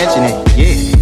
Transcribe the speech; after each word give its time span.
mention 0.00 0.24
it, 0.24 0.56
yeah. 0.56 0.99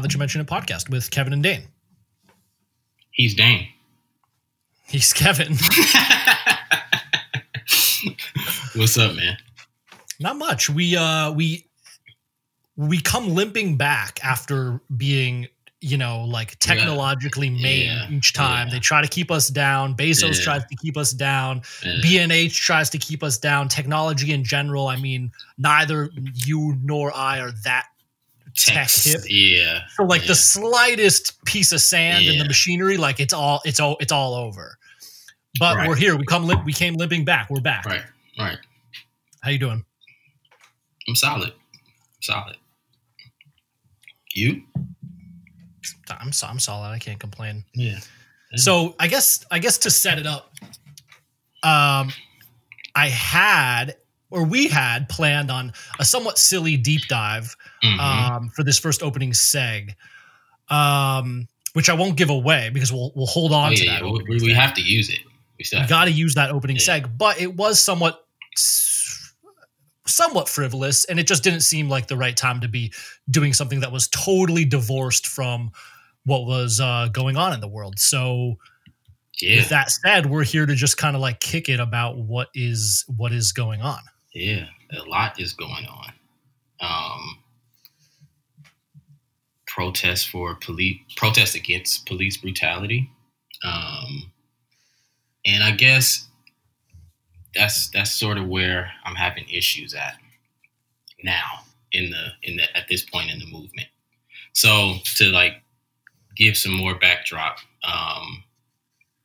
Now 0.00 0.04
That 0.04 0.14
You 0.14 0.18
Mention 0.18 0.40
a 0.40 0.46
podcast 0.46 0.88
with 0.88 1.10
Kevin 1.10 1.34
and 1.34 1.42
Dane. 1.42 1.64
He's 3.10 3.34
Dane. 3.34 3.68
He's 4.88 5.12
Kevin. 5.12 5.52
What's 8.74 8.96
up, 8.96 9.14
man? 9.14 9.36
Not 10.18 10.38
much. 10.38 10.70
We 10.70 10.96
uh 10.96 11.32
we 11.32 11.66
we 12.76 12.98
come 13.02 13.28
limping 13.34 13.76
back 13.76 14.18
after 14.24 14.80
being, 14.96 15.48
you 15.82 15.98
know, 15.98 16.22
like 16.24 16.58
technologically 16.60 17.50
made 17.50 17.84
Yeah. 17.84 18.08
each 18.10 18.32
time. 18.32 18.68
Yeah. 18.68 18.72
They 18.74 18.80
try 18.80 19.02
to 19.02 19.08
keep 19.08 19.30
us 19.30 19.48
down. 19.48 19.94
Bezos 19.94 20.38
Yeah. 20.38 20.44
tries 20.44 20.64
to 20.64 20.76
keep 20.76 20.96
us 20.96 21.10
down. 21.12 21.60
Yeah. 21.84 21.96
B&H 22.00 22.58
tries 22.58 22.88
to 22.88 22.96
keep 22.96 23.22
us 23.22 23.36
down. 23.36 23.68
Technology 23.68 24.32
in 24.32 24.44
general, 24.44 24.88
I 24.88 24.96
mean, 24.96 25.30
neither 25.58 26.08
you 26.32 26.78
nor 26.82 27.14
I 27.14 27.40
are 27.40 27.52
that 27.64 27.88
tech 28.64 28.90
hip. 28.90 29.20
Yeah. 29.28 29.80
So 29.94 30.04
like 30.04 30.22
yeah. 30.22 30.28
the 30.28 30.34
slightest 30.34 31.42
piece 31.44 31.72
of 31.72 31.80
sand 31.80 32.24
in 32.24 32.38
the 32.38 32.44
machinery, 32.44 32.96
like 32.96 33.20
it's 33.20 33.32
all 33.32 33.60
it's 33.64 33.80
all 33.80 33.96
it's 34.00 34.12
all 34.12 34.34
over. 34.34 34.76
But 35.58 35.76
Right. 35.76 35.88
we're 35.88 35.96
here. 35.96 36.16
We 36.16 36.24
come 36.24 36.48
we 36.64 36.72
came 36.72 36.94
limping 36.94 37.24
back. 37.24 37.50
We're 37.50 37.60
back. 37.60 37.84
Right. 37.84 38.02
Right. 38.38 38.58
How 39.42 39.50
you 39.50 39.58
doing? 39.58 39.84
I'm 41.08 41.16
solid. 41.16 41.52
Solid. 42.20 42.56
You? 44.34 44.62
I'm 46.20 46.32
so, 46.32 46.46
I'm 46.46 46.58
solid. 46.58 46.88
I 46.88 46.98
can't 46.98 47.18
complain. 47.18 47.64
Yeah. 47.74 47.98
So 48.56 48.94
I 48.98 49.08
guess 49.08 49.44
I 49.50 49.58
guess 49.58 49.78
to 49.78 49.90
set 49.90 50.18
it 50.18 50.26
up, 50.26 50.52
um, 51.62 52.12
I 52.94 53.08
had 53.08 53.96
or 54.30 54.44
we 54.44 54.68
had 54.68 55.08
planned 55.08 55.50
on 55.50 55.72
a 55.98 56.04
somewhat 56.04 56.38
silly 56.38 56.76
deep 56.76 57.02
dive 57.08 57.56
Mhm. 57.82 57.98
um, 57.98 58.48
for 58.50 58.62
this 58.64 58.78
first 58.78 59.02
opening 59.02 59.32
seg, 59.32 59.94
um, 60.68 61.48
which 61.72 61.88
I 61.88 61.94
won't 61.94 62.16
give 62.16 62.30
away 62.30 62.70
because 62.72 62.92
we'll 62.92 63.12
we'll 63.14 63.26
hold 63.26 63.52
on 63.52 63.72
Oh, 63.72 63.76
to 63.76 63.86
that. 63.86 64.02
yeah. 64.02 64.10
We, 64.28 64.40
we 64.40 64.52
have 64.52 64.74
to 64.74 64.82
use 64.82 65.08
it. 65.08 65.20
We 65.58 65.64
still 65.64 65.78
you 65.78 65.82
have 65.82 65.88
got 65.90 66.04
to 66.06 66.10
use 66.10 66.34
that 66.34 66.50
opening 66.50 66.76
Yeah. 66.76 67.00
seg, 67.00 67.16
but 67.18 67.40
it 67.40 67.54
was 67.56 67.82
somewhat 67.82 68.24
somewhat 70.06 70.48
frivolous 70.48 71.04
and 71.04 71.20
it 71.20 71.26
just 71.26 71.44
didn't 71.44 71.60
seem 71.60 71.88
like 71.88 72.08
the 72.08 72.16
right 72.16 72.36
time 72.36 72.60
to 72.60 72.68
be 72.68 72.92
doing 73.30 73.52
something 73.52 73.80
that 73.80 73.92
was 73.92 74.08
totally 74.08 74.64
divorced 74.64 75.26
from 75.26 75.70
what 76.24 76.46
was 76.46 76.80
uh, 76.80 77.08
going 77.12 77.36
on 77.36 77.52
in 77.52 77.60
the 77.60 77.68
world. 77.68 77.98
So 77.98 78.58
Yeah. 79.40 79.56
with 79.56 79.68
that 79.68 79.90
said, 79.90 80.26
we're 80.26 80.44
here 80.44 80.66
to 80.66 80.74
just 80.74 80.96
kind 80.96 81.14
of 81.14 81.22
like 81.22 81.38
kick 81.40 81.68
it 81.68 81.80
about 81.80 82.16
what 82.18 82.48
is 82.54 83.04
what 83.16 83.32
is 83.32 83.52
going 83.52 83.82
on. 83.82 84.00
Yeah. 84.34 84.66
A 84.92 85.02
lot 85.04 85.38
is 85.40 85.52
going 85.52 85.86
on. 85.86 86.12
Um, 86.80 87.38
protests 89.70 90.24
for 90.24 90.56
police, 90.56 90.98
protests 91.16 91.54
against 91.54 92.06
police 92.06 92.36
brutality. 92.36 93.08
Um, 93.64 94.32
and 95.46 95.62
I 95.62 95.70
guess 95.70 96.26
that's 97.54 97.88
that's 97.90 98.12
sort 98.12 98.36
of 98.36 98.48
where 98.48 98.90
I'm 99.04 99.14
having 99.14 99.48
issues 99.48 99.94
at 99.94 100.16
now 101.22 101.64
in 101.92 102.10
the 102.10 102.28
in 102.42 102.56
the 102.56 102.76
at 102.76 102.88
this 102.88 103.04
point 103.04 103.30
in 103.30 103.38
the 103.38 103.46
movement. 103.46 103.88
So 104.52 104.96
to 105.16 105.26
like 105.26 105.62
give 106.36 106.56
some 106.56 106.72
more 106.72 106.96
backdrop, 106.96 107.58
um, 107.84 108.42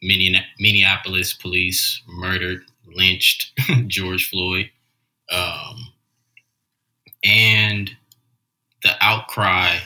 Minneapolis 0.01 1.33
police 1.33 2.01
murdered, 2.07 2.61
lynched 2.85 3.51
George 3.87 4.29
Floyd, 4.29 4.69
um, 5.31 5.87
and 7.23 7.89
the 8.83 8.91
outcry 9.01 9.79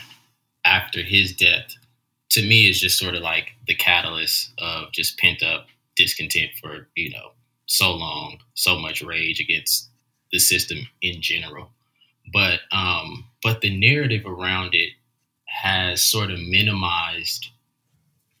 after 0.70 1.02
his 1.02 1.34
death 1.34 1.74
to 2.30 2.42
me 2.42 2.68
is 2.68 2.80
just 2.80 2.98
sort 2.98 3.14
of 3.16 3.22
like 3.22 3.52
the 3.66 3.74
catalyst 3.74 4.52
of 4.58 4.92
just 4.92 5.18
pent 5.18 5.42
up 5.42 5.66
discontent 5.96 6.50
for 6.62 6.88
you 6.94 7.10
know 7.10 7.32
so 7.66 7.92
long, 7.92 8.38
so 8.54 8.78
much 8.78 9.02
rage 9.02 9.40
against 9.40 9.88
the 10.32 10.38
system 10.38 10.78
in 11.02 11.20
general. 11.20 11.70
But 12.32 12.60
um, 12.72 13.24
but 13.42 13.60
the 13.60 13.76
narrative 13.76 14.26
around 14.26 14.74
it 14.74 14.90
has 15.46 16.02
sort 16.02 16.30
of 16.30 16.38
minimized 16.38 17.48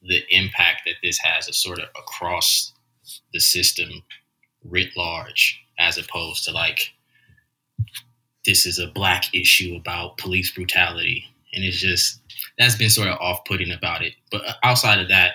the 0.02 0.22
impact 0.30 0.82
that 0.86 0.94
this 1.02 1.18
has 1.18 1.48
a 1.48 1.52
sort 1.52 1.78
of 1.78 1.88
across 1.98 2.72
the 3.32 3.40
system 3.40 4.02
writ 4.64 4.96
large, 4.96 5.60
as 5.78 5.98
opposed 5.98 6.44
to 6.44 6.52
like 6.52 6.92
this 8.46 8.66
is 8.66 8.78
a 8.78 8.86
black 8.86 9.34
issue 9.34 9.76
about 9.76 10.16
police 10.16 10.52
brutality. 10.52 11.26
And 11.52 11.64
it's 11.64 11.78
just 11.80 12.20
that's 12.58 12.76
been 12.76 12.90
sort 12.90 13.08
of 13.08 13.18
off 13.18 13.44
putting 13.44 13.72
about 13.72 14.02
it. 14.02 14.14
But 14.30 14.42
outside 14.62 15.00
of 15.00 15.08
that, 15.08 15.32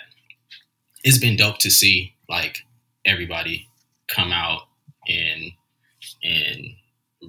it's 1.03 1.17
been 1.17 1.35
dope 1.35 1.57
to 1.59 1.69
see 1.71 2.13
like 2.29 2.59
everybody 3.05 3.67
come 4.07 4.31
out 4.31 4.61
and 5.07 5.51
and 6.23 6.65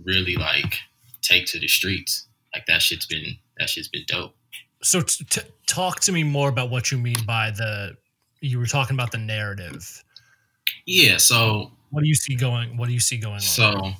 really 0.04 0.36
like 0.36 0.76
take 1.22 1.46
to 1.46 1.58
the 1.58 1.69
streets. 1.69 2.26
Like 2.54 2.66
that 2.66 2.80
shit's 2.82 3.06
been 3.06 3.36
that 3.58 3.69
shit's 3.69 3.88
been 3.88 4.04
dope. 4.06 4.34
So 4.82 5.00
t- 5.00 5.25
t- 5.25 5.41
talk 5.66 6.00
to 6.00 6.12
me 6.12 6.22
more 6.22 6.48
about 6.48 6.70
what 6.70 6.92
you 6.92 6.98
mean 6.98 7.16
by 7.26 7.50
the 7.50 7.96
you 8.41 8.58
were 8.58 8.66
talking 8.66 8.94
about 8.94 9.10
the 9.10 9.19
narrative. 9.19 10.02
Yeah, 10.84 11.16
so 11.16 11.72
What 11.91 12.02
do 12.02 12.08
you 12.08 12.14
see 12.14 12.36
going? 12.36 12.76
What 12.76 12.86
do 12.86 12.94
you 12.94 13.00
see 13.00 13.16
going 13.16 13.34
on? 13.34 13.41
so 13.41 13.92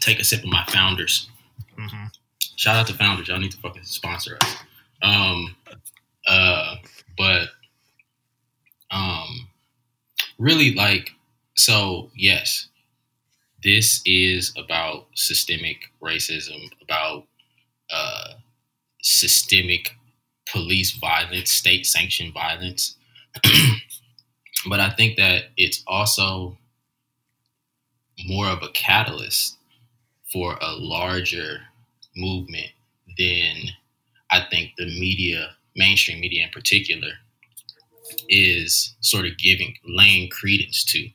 take 0.00 0.18
a 0.20 0.24
sip 0.24 0.40
of 0.44 0.50
my 0.50 0.64
founders. 0.66 1.28
Mhm. 1.78 2.10
Shout 2.58 2.74
out 2.76 2.88
to 2.88 2.94
founders. 2.94 3.28
Y'all 3.28 3.38
need 3.38 3.52
to 3.52 3.58
fucking 3.58 3.84
sponsor 3.84 4.36
us. 4.42 4.56
Um 5.00 5.54
uh 6.26 6.74
but 7.16 7.48
um 8.90 9.48
really 10.38 10.74
like 10.74 11.10
so 11.54 12.10
yes 12.16 12.68
this 13.62 14.02
is 14.04 14.52
about 14.56 15.06
systemic 15.14 15.78
racism 16.02 16.70
about 16.82 17.24
uh 17.90 18.34
systemic 19.02 19.94
police 20.50 20.92
violence 20.98 21.50
state 21.50 21.86
sanctioned 21.86 22.34
violence 22.34 22.96
but 24.68 24.80
i 24.80 24.90
think 24.90 25.16
that 25.16 25.44
it's 25.56 25.82
also 25.86 26.58
more 28.26 28.46
of 28.48 28.62
a 28.62 28.68
catalyst 28.70 29.56
for 30.32 30.58
a 30.60 30.72
larger 30.76 31.60
movement 32.18 32.70
then 33.16 33.56
i 34.30 34.40
think 34.50 34.72
the 34.76 34.86
media 35.00 35.50
mainstream 35.76 36.20
media 36.20 36.44
in 36.44 36.50
particular 36.50 37.12
is 38.28 38.94
sort 39.00 39.26
of 39.26 39.38
giving 39.38 39.74
laying 39.86 40.28
credence 40.30 40.84
to 40.84 41.08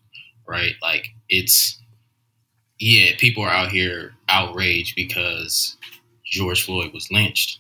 right? 0.48 0.74
Like 0.82 1.08
it's 1.30 1.80
yeah 2.80 3.12
people 3.18 3.44
are 3.44 3.50
out 3.50 3.70
here 3.72 4.14
outraged 4.30 4.96
because 4.96 5.78
george 6.26 6.64
floyd 6.66 6.92
was 6.94 7.10
lynched 7.12 7.60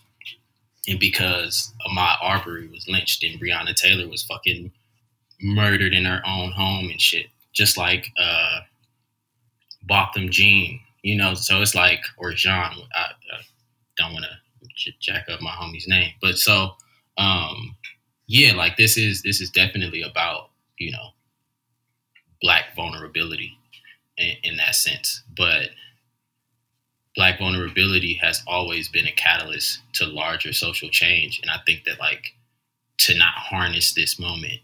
and 0.88 1.00
because 1.00 1.72
Ahmaud 1.88 2.18
Arbery 2.22 2.68
was 2.68 2.88
lynched 2.90 3.24
and 3.24 3.40
Breonna 3.40 3.74
Taylor 3.76 4.08
was 4.08 4.24
fucking 4.24 4.72
murdered 5.42 5.94
in 5.94 6.06
her 6.06 6.22
own 6.26 6.52
home 6.52 6.90
and 6.90 7.00
shit. 7.00 7.28
Just 7.54 7.78
like 7.78 8.12
uh 8.20 8.62
Botham 9.84 10.30
Jean 10.30 10.80
you 11.04 11.16
know? 11.18 11.36
So 11.36 11.62
it's 11.62 11.76
like 11.76 12.02
or 12.18 12.34
Jean 12.34 12.74
I, 12.96 13.12
don't 14.04 14.14
want 14.14 14.26
to 14.26 14.92
jack 15.00 15.26
up 15.30 15.42
my 15.42 15.52
homie's 15.52 15.88
name 15.88 16.12
but 16.22 16.38
so 16.38 16.72
um 17.18 17.76
yeah, 18.28 18.54
like 18.54 18.78
this 18.78 18.98
is 18.98 19.22
this 19.22 19.42
is 19.42 19.50
definitely 19.50 20.02
about 20.02 20.50
you 20.78 20.92
know 20.92 21.10
black 22.42 22.76
vulnerability 22.76 23.58
in, 24.18 24.36
in 24.44 24.58
that 24.58 24.76
sense, 24.76 25.22
but 25.36 25.70
black 27.16 27.38
vulnerability 27.40 28.16
has 28.16 28.42
always 28.48 28.90
been 28.90 29.06
a 29.06 29.12
catalyst 29.12 29.82
to 29.94 30.06
larger 30.06 30.54
social 30.54 30.90
change, 30.90 31.40
and 31.42 31.52
I 31.52 31.58
think 31.66 31.84
that 31.86 32.00
like 32.00 32.34
to 33.00 33.18
not 33.18 33.34
harness 33.36 33.94
this 33.94 34.20
moment 34.20 34.62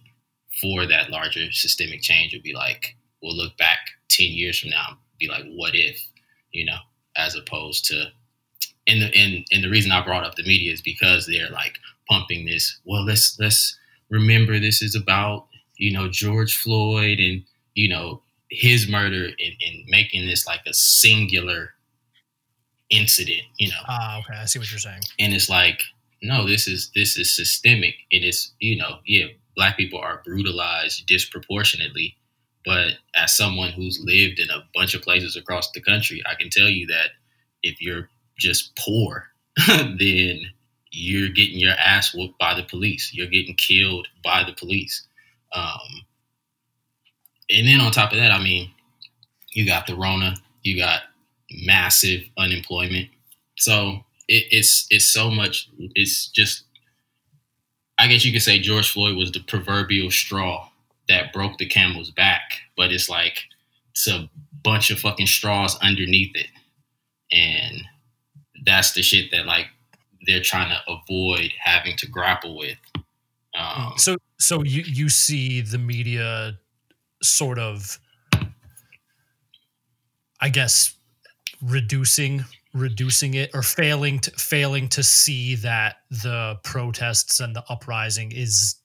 for 0.62 0.86
that 0.86 1.10
larger 1.10 1.52
systemic 1.52 2.02
change 2.02 2.34
would 2.34 2.44
be 2.44 2.54
like 2.54 2.96
we'll 3.22 3.36
look 3.36 3.56
back 3.58 3.80
10 4.10 4.28
years 4.28 4.60
from 4.60 4.70
now 4.72 4.98
be 5.20 5.28
like 5.28 5.44
what 5.56 5.76
if 5.76 6.02
you 6.52 6.66
know 6.66 6.78
as 7.16 7.36
opposed 7.36 7.86
to 7.86 8.06
and 8.90 9.02
the 9.02 9.16
and, 9.16 9.46
and 9.52 9.64
the 9.64 9.70
reason 9.70 9.92
i 9.92 10.04
brought 10.04 10.26
up 10.26 10.36
the 10.36 10.44
media 10.44 10.72
is 10.74 10.82
because 10.82 11.26
they're 11.28 11.50
like 11.52 11.78
pumping 12.10 12.46
this 12.46 12.80
well 12.86 13.06
let's 13.06 13.38
let's 13.40 13.78
remember 14.10 14.60
this 14.60 14.82
is 14.82 14.96
about 14.96 15.48
you 15.78 15.92
know 15.94 16.10
george 16.10 16.58
floyd 16.58 17.20
and 17.20 17.44
you 17.76 17.88
know 17.88 18.22
his 18.50 18.88
murder 18.90 19.26
and, 19.26 19.54
and 19.66 19.86
making 19.88 20.26
this 20.26 20.48
like 20.48 20.62
a 20.66 20.74
singular 20.74 21.74
incident 22.90 23.44
you 23.58 23.70
know 23.70 23.76
Ah, 23.88 24.20
okay. 24.20 24.34
I 24.42 24.46
see 24.46 24.60
what 24.60 24.70
you're 24.72 24.80
saying. 24.80 25.02
and 25.20 25.34
it's 25.34 25.50
like 25.50 25.82
no 26.24 26.48
this 26.48 26.68
is 26.68 26.92
this 26.96 27.18
is 27.18 27.34
systemic 27.36 27.94
it 28.12 28.24
is 28.24 28.52
you 28.60 28.76
know 28.76 29.00
yeah 29.06 29.26
black 29.56 29.78
people 29.78 30.00
are 30.00 30.22
brutalized 30.26 31.06
disproportionately 31.06 32.16
but 32.66 32.94
as 33.16 33.36
someone 33.38 33.72
who's 33.72 34.02
lived 34.04 34.40
in 34.40 34.50
a 34.50 34.64
bunch 34.74 34.94
of 34.96 35.02
places 35.04 35.36
across 35.36 35.72
the 35.72 35.82
country 35.82 36.22
i 36.26 36.34
can 36.34 36.50
tell 36.50 36.68
you 36.68 36.88
that 36.88 37.10
if 37.62 37.80
you're 37.80 38.10
just 38.40 38.76
poor 38.78 39.28
then 39.68 40.40
you're 40.92 41.30
getting 41.30 41.60
your 41.60 41.74
ass 41.74 42.14
whooped 42.16 42.38
by 42.40 42.54
the 42.54 42.64
police 42.64 43.12
you're 43.14 43.28
getting 43.28 43.56
killed 43.56 44.08
by 44.24 44.44
the 44.44 44.54
police 44.54 45.06
um, 45.54 46.06
and 47.50 47.68
then 47.68 47.80
on 47.80 47.92
top 47.92 48.12
of 48.12 48.18
that 48.18 48.32
i 48.32 48.42
mean 48.42 48.70
you 49.54 49.66
got 49.66 49.86
the 49.86 49.96
rona 49.96 50.36
you 50.64 50.78
got 50.78 51.02
massive 51.66 52.22
unemployment 52.38 53.08
so 53.60 54.04
it, 54.30 54.46
it's 54.52 54.88
it's 54.90 55.08
so 55.08 55.30
much. 55.30 55.70
It's 55.96 56.28
just. 56.28 56.64
I 58.02 58.08
guess 58.08 58.24
you 58.24 58.32
could 58.32 58.42
say 58.42 58.60
George 58.60 58.90
Floyd 58.90 59.18
was 59.18 59.30
the 59.34 59.42
proverbial 59.42 60.10
straw 60.10 60.70
that 61.10 61.34
broke 61.34 61.58
the 61.58 61.66
camel's 61.66 62.12
back, 62.12 62.54
but 62.78 62.94
it's 62.94 63.10
like 63.10 63.44
it's 63.92 64.08
a 64.08 64.30
bunch 64.64 64.90
of 64.90 65.00
fucking 65.00 65.28
straws 65.28 65.78
underneath 65.82 66.34
it, 66.34 66.48
and 67.34 67.82
that's 68.66 68.94
the 68.94 69.02
shit 69.02 69.32
that 69.32 69.46
like 69.46 69.68
they're 70.26 70.42
trying 70.42 70.70
to 70.70 70.82
avoid 70.92 71.52
having 71.60 71.96
to 71.98 72.08
grapple 72.08 72.58
with. 72.58 72.78
Um, 73.58 73.94
so 73.98 74.18
so 74.38 74.64
you 74.64 74.84
you 74.86 75.10
see 75.10 75.62
the 75.62 75.78
media 75.78 76.58
sort 77.22 77.60
of 77.60 78.00
I 80.40 80.50
guess 80.50 80.96
reducing 81.62 82.46
reducing 82.74 83.34
it 83.34 83.50
or 83.54 83.64
failing 83.64 84.20
to 84.20 84.32
failing 84.32 84.88
to 84.90 85.04
see 85.04 85.56
that 85.56 85.98
the 86.12 86.60
protests 86.64 87.40
and 87.40 87.56
the 87.56 87.64
uprising 87.70 88.32
is 88.32 88.76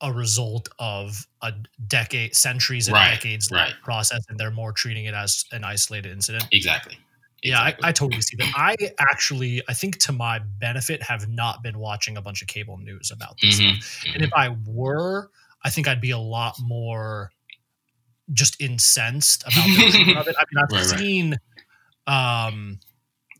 a 0.00 0.12
result 0.12 0.68
of 0.78 1.26
a 1.42 1.52
decade 1.88 2.36
centuries 2.36 2.86
and 2.86 2.94
Right, 2.94 3.10
decades 3.14 3.50
right. 3.50 3.74
process 3.82 4.20
and 4.28 4.38
they're 4.38 4.52
more 4.52 4.72
treating 4.72 5.06
it 5.06 5.14
as 5.14 5.44
an 5.50 5.64
isolated 5.64 6.12
incident 6.12 6.46
exactly. 6.52 6.98
Yeah 7.42 7.60
I, 7.60 7.68
Exactly. 7.68 7.88
I 7.88 7.92
totally 7.92 8.20
see 8.22 8.36
that 8.38 8.48
i 8.54 8.74
actually 8.98 9.62
i 9.68 9.72
think 9.74 9.98
to 9.98 10.12
my 10.12 10.38
benefit 10.40 11.02
have 11.02 11.28
not 11.28 11.62
been 11.62 11.78
watching 11.78 12.16
a 12.16 12.22
bunch 12.22 12.42
of 12.42 12.48
cable 12.48 12.78
news 12.78 13.10
about 13.10 13.40
this 13.40 13.56
Mhm, 13.56 13.56
stuff 13.56 13.78
and 14.14 14.24
if 14.24 14.30
I 14.34 14.56
were, 14.66 15.30
I 15.64 15.70
think 15.70 15.88
I'd 15.88 16.00
be 16.00 16.10
a 16.10 16.18
lot 16.18 16.56
more 16.60 17.32
just 18.32 18.60
incensed 18.60 19.42
about 19.46 19.72
the 19.72 19.80
of 20.16 20.26
it. 20.28 20.34
I 20.38 20.44
mean, 20.52 20.62
I've 20.62 20.70
Right, 20.70 20.86
right. 20.86 21.00
seen 21.00 21.36
um 22.06 22.80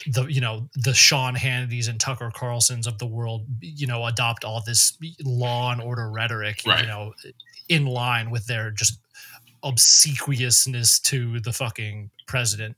the 0.06 0.26
you 0.26 0.40
know 0.40 0.68
the 0.74 0.94
Sean 0.94 1.34
Hannitys 1.36 1.88
and 1.88 2.00
Tucker 2.00 2.30
Carlsons 2.34 2.86
of 2.86 2.98
the 2.98 3.06
world, 3.06 3.46
you 3.60 3.86
know, 3.86 4.06
adopt 4.06 4.44
all 4.44 4.62
this 4.64 4.98
law 5.24 5.72
and 5.72 5.80
order 5.82 6.10
rhetoric, 6.10 6.62
Right. 6.64 6.82
you 6.82 6.86
know, 6.86 7.14
in 7.68 7.86
line 7.86 8.30
with 8.30 8.46
their 8.46 8.70
just 8.70 9.00
obsequiousness 9.64 11.00
to 11.02 11.40
the 11.40 11.52
fucking 11.52 12.10
president. 12.26 12.76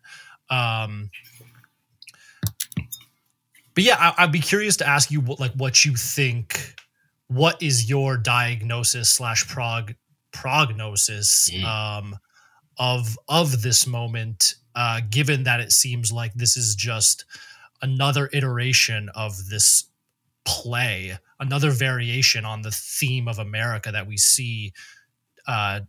Um, 0.50 1.10
but 3.74 3.84
yeah, 3.84 3.96
I, 3.98 4.24
I'd 4.24 4.32
be 4.32 4.40
curious 4.40 4.76
to 4.78 4.88
ask 4.88 5.10
you 5.10 5.20
what 5.20 5.40
like 5.40 5.52
what 5.52 5.84
you 5.84 5.94
think. 5.96 6.74
What 7.28 7.62
is 7.62 7.88
your 7.88 8.16
diagnosis 8.16 9.08
slash 9.10 9.46
prog 9.48 9.94
prognosis 10.32 11.48
Mm. 11.52 11.64
um, 11.64 12.16
of 12.78 13.16
of 13.28 13.62
this 13.62 13.86
moment? 13.86 14.54
Uh, 14.74 15.00
given 15.10 15.42
that 15.44 15.60
it 15.60 15.72
seems 15.72 16.12
like 16.12 16.32
this 16.34 16.56
is 16.56 16.74
just 16.76 17.24
another 17.82 18.30
iteration 18.32 19.08
of 19.16 19.48
this 19.48 19.84
play, 20.44 21.18
another 21.40 21.70
variation 21.72 22.44
on 22.44 22.62
the 22.62 22.70
theme 22.70 23.26
of 23.26 23.38
America 23.38 23.90
that 23.90 24.06
we 24.06 24.16
see 24.16 24.72
uh, 25.48 25.80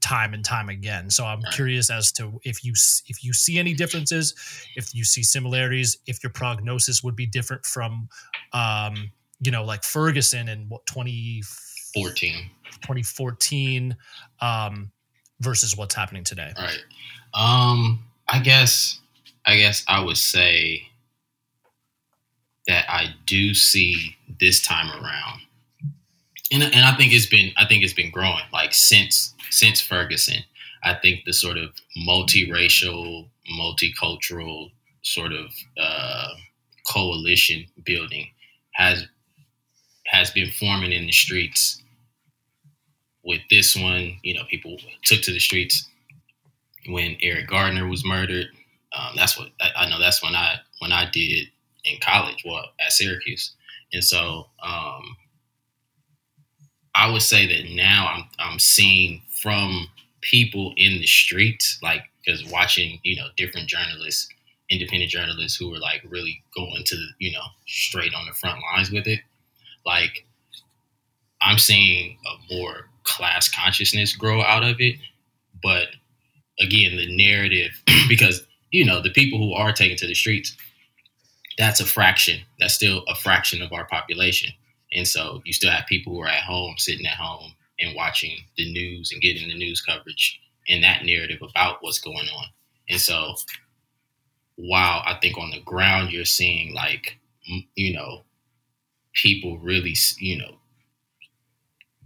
time 0.00 0.34
and 0.34 0.44
time 0.44 0.68
again. 0.68 1.10
So 1.10 1.24
I'm 1.24 1.42
curious 1.52 1.90
as 1.90 2.12
to 2.12 2.40
if 2.44 2.64
you 2.64 2.72
if 3.06 3.22
you 3.24 3.32
see 3.32 3.58
any 3.58 3.74
differences, 3.74 4.34
if 4.76 4.94
you 4.94 5.04
see 5.04 5.22
similarities, 5.22 5.98
if 6.06 6.22
your 6.22 6.30
prognosis 6.30 7.02
would 7.02 7.16
be 7.16 7.26
different 7.26 7.64
from, 7.64 8.08
um, 8.52 9.10
you 9.40 9.50
know, 9.50 9.64
like 9.64 9.84
Ferguson 9.84 10.48
in 10.48 10.66
what 10.68 10.84
20, 10.86 11.42
14. 11.94 12.50
2014 12.82 13.96
um, 14.40 14.90
versus 15.40 15.76
what's 15.76 15.94
happening 15.94 16.24
today. 16.24 16.52
All 16.56 16.64
right. 16.64 16.84
Um, 17.34 18.04
I 18.28 18.40
guess 18.40 19.00
I 19.46 19.56
guess 19.56 19.84
I 19.88 20.02
would 20.02 20.16
say 20.16 20.82
that 22.66 22.84
I 22.88 23.14
do 23.26 23.54
see 23.54 24.16
this 24.38 24.64
time 24.64 24.90
around. 24.90 25.40
And, 26.52 26.62
and 26.62 26.84
I 26.84 26.92
think 26.96 27.12
it's 27.12 27.26
been 27.26 27.52
I 27.56 27.66
think 27.66 27.84
it's 27.84 27.92
been 27.92 28.10
growing 28.10 28.42
like 28.52 28.74
since 28.74 29.34
since 29.50 29.80
Ferguson. 29.80 30.42
I 30.82 30.94
think 30.94 31.24
the 31.24 31.32
sort 31.32 31.58
of 31.58 31.70
multiracial, 32.08 33.28
multicultural 33.58 34.70
sort 35.02 35.32
of 35.32 35.46
uh, 35.78 36.28
coalition 36.88 37.66
building 37.84 38.28
has 38.72 39.04
has 40.06 40.30
been 40.30 40.50
forming 40.58 40.92
in 40.92 41.06
the 41.06 41.12
streets. 41.12 41.82
With 43.22 43.42
this 43.50 43.76
one, 43.76 44.18
you 44.22 44.34
know, 44.34 44.44
people 44.48 44.78
took 45.04 45.20
to 45.22 45.32
the 45.32 45.38
streets 45.38 45.88
when 46.88 47.16
Eric 47.20 47.48
Gardner 47.48 47.86
was 47.86 48.04
murdered. 48.04 48.46
Um, 48.96 49.12
that's 49.16 49.38
what 49.38 49.50
I, 49.60 49.84
I 49.84 49.90
know. 49.90 50.00
That's 50.00 50.22
when 50.22 50.34
I 50.34 50.56
when 50.80 50.92
I 50.92 51.08
did 51.10 51.48
in 51.84 51.98
college, 52.00 52.42
well, 52.46 52.64
at 52.84 52.92
Syracuse, 52.92 53.54
and 53.92 54.02
so 54.02 54.46
um, 54.62 55.16
I 56.94 57.10
would 57.10 57.22
say 57.22 57.46
that 57.46 57.70
now 57.74 58.08
I'm 58.08 58.24
I'm 58.38 58.58
seeing 58.58 59.22
from 59.42 59.88
people 60.20 60.72
in 60.76 60.94
the 61.00 61.06
streets, 61.06 61.78
like 61.82 62.02
because 62.24 62.44
watching 62.46 63.00
you 63.02 63.16
know 63.16 63.26
different 63.36 63.68
journalists, 63.68 64.28
independent 64.68 65.10
journalists 65.10 65.58
who 65.58 65.70
were 65.70 65.78
like 65.78 66.02
really 66.08 66.42
going 66.54 66.82
to 66.84 66.96
you 67.18 67.32
know 67.32 67.44
straight 67.66 68.14
on 68.14 68.26
the 68.26 68.32
front 68.32 68.60
lines 68.72 68.90
with 68.90 69.06
it, 69.06 69.20
like 69.86 70.26
I'm 71.42 71.58
seeing 71.58 72.18
a 72.26 72.54
more 72.54 72.88
class 73.04 73.50
consciousness 73.50 74.14
grow 74.14 74.42
out 74.42 74.64
of 74.64 74.76
it, 74.80 74.96
but 75.62 75.88
again 76.60 76.96
the 76.96 77.16
narrative 77.16 77.72
because 78.08 78.46
you 78.70 78.84
know 78.84 79.02
the 79.02 79.10
people 79.10 79.38
who 79.38 79.54
are 79.54 79.72
taken 79.72 79.96
to 79.96 80.06
the 80.06 80.14
streets 80.14 80.56
that's 81.60 81.80
a 81.80 81.86
fraction 81.86 82.40
that's 82.58 82.74
still 82.74 83.02
a 83.06 83.14
fraction 83.14 83.62
of 83.62 83.72
our 83.72 83.84
population. 83.84 84.50
And 84.92 85.06
so 85.06 85.42
you 85.44 85.52
still 85.52 85.70
have 85.70 85.86
people 85.86 86.14
who 86.14 86.22
are 86.22 86.28
at 86.28 86.42
home 86.42 86.74
sitting 86.78 87.06
at 87.06 87.16
home 87.16 87.52
and 87.80 87.96
watching 87.96 88.36
the 88.56 88.72
news 88.72 89.12
and 89.12 89.22
getting 89.22 89.48
the 89.48 89.56
news 89.58 89.80
coverage 89.80 90.40
and 90.68 90.82
that 90.82 91.04
narrative 91.04 91.40
about 91.42 91.78
what's 91.80 92.00
going 92.00 92.28
on 92.36 92.44
and 92.88 93.00
so 93.00 93.34
while 94.56 95.02
i 95.06 95.16
think 95.20 95.38
on 95.38 95.50
the 95.50 95.60
ground 95.60 96.12
you're 96.12 96.24
seeing 96.24 96.74
like 96.74 97.18
you 97.74 97.92
know 97.92 98.22
people 99.14 99.58
really 99.58 99.94
you 100.18 100.38
know 100.38 100.56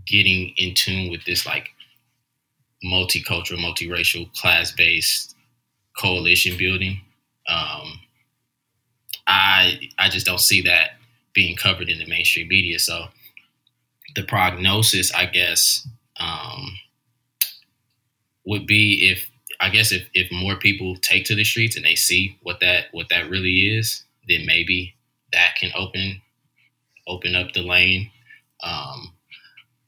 getting 0.07 0.53
in 0.57 0.75
tune 0.75 1.11
with 1.11 1.25
this 1.25 1.47
like 1.47 1.71
multicultural, 2.85 3.59
multiracial, 3.59 4.33
class-based 4.35 5.35
coalition 5.99 6.57
building. 6.59 7.01
Um, 7.49 8.01
I 9.27 9.91
I 9.99 10.09
just 10.09 10.27
don't 10.27 10.41
see 10.41 10.63
that 10.63 10.93
being 11.35 11.57
covered 11.57 11.89
in 11.89 11.99
the 11.99 12.07
mainstream 12.07 12.49
media. 12.49 12.79
So 12.79 13.07
the 14.15 14.23
prognosis, 14.23 15.13
I 15.13 15.27
guess, 15.27 15.87
um, 16.19 16.77
would 18.47 18.67
be 18.67 19.11
if 19.11 19.29
I 19.61 19.71
guess 19.71 19.93
if, 19.93 20.09
if 20.15 20.31
more 20.33 20.57
people 20.57 20.97
take 20.97 21.25
to 21.27 21.35
the 21.35 21.45
streets 21.45 21.77
and 21.77 21.85
they 21.85 21.95
see 21.95 22.39
what 22.43 22.61
that 22.61 22.87
what 22.93 23.09
that 23.11 23.31
really 23.31 23.77
is, 23.77 24.05
then 24.29 24.47
maybe 24.47 24.95
that 25.33 25.55
can 25.59 25.71
open 25.77 26.21
open 27.07 27.35
up 27.35 27.53
the 27.53 27.63
lane. 27.63 28.11
Um, 28.63 29.13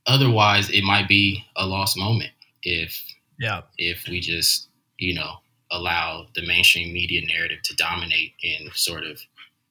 otherwise, 0.07 0.71
it 0.71 0.83
might 0.83 1.09
be 1.09 1.45
a 1.57 1.67
lost 1.67 1.97
moment 1.97 2.31
if 2.63 3.01
Yeah. 3.39 3.63
if 3.79 4.07
we 4.09 4.21
just 4.21 4.69
you 4.99 5.15
know 5.15 5.37
allow 5.71 6.27
the 6.35 6.47
mainstream 6.47 6.93
media 6.93 7.21
narrative 7.27 7.61
to 7.65 7.77
dominate 7.77 8.35
and 8.45 8.73
sort 8.75 9.05
of 9.05 9.21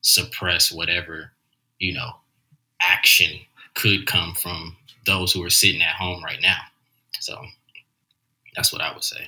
suppress 0.02 0.72
whatever 0.72 1.32
you 1.80 1.94
know 1.94 2.12
action 2.82 3.40
could 3.76 4.08
come 4.08 4.34
from 4.36 4.76
those 5.06 5.32
who 5.32 5.44
are 5.44 5.50
sitting 5.50 5.82
at 5.82 5.96
home 5.96 6.24
right 6.24 6.40
now 6.42 6.58
So 7.20 7.40
that's 8.56 8.72
what 8.74 8.82
I 8.82 8.92
would 8.94 9.04
say. 9.04 9.28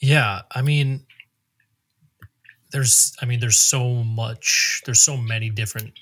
Yeah, 0.00 0.42
I 0.50 0.62
mean, 0.62 1.06
there's, 2.72 3.14
I 3.22 3.26
mean, 3.26 3.40
there's 3.40 3.58
so 3.58 4.02
much, 4.04 4.82
there's 4.84 5.00
so 5.00 5.16
many 5.16 5.48
different. 5.50 5.92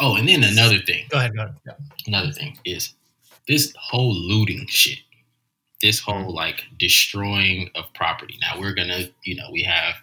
Oh, 0.00 0.16
and 0.16 0.28
then 0.28 0.44
another 0.44 0.78
thing, 0.78 1.06
Go 1.10 1.18
ahead, 1.18 1.34
go 1.34 1.42
ahead. 1.44 1.54
Yeah. 1.66 1.72
another 2.06 2.30
thing 2.32 2.58
is 2.64 2.94
this 3.48 3.72
whole 3.78 4.14
looting 4.14 4.66
shit. 4.68 4.98
This 5.80 6.00
whole 6.00 6.34
like 6.34 6.64
destroying 6.78 7.70
of 7.76 7.84
property. 7.94 8.36
Now 8.40 8.58
we're 8.60 8.74
gonna, 8.74 9.04
you 9.24 9.36
know, 9.36 9.48
we 9.52 9.62
have 9.62 9.94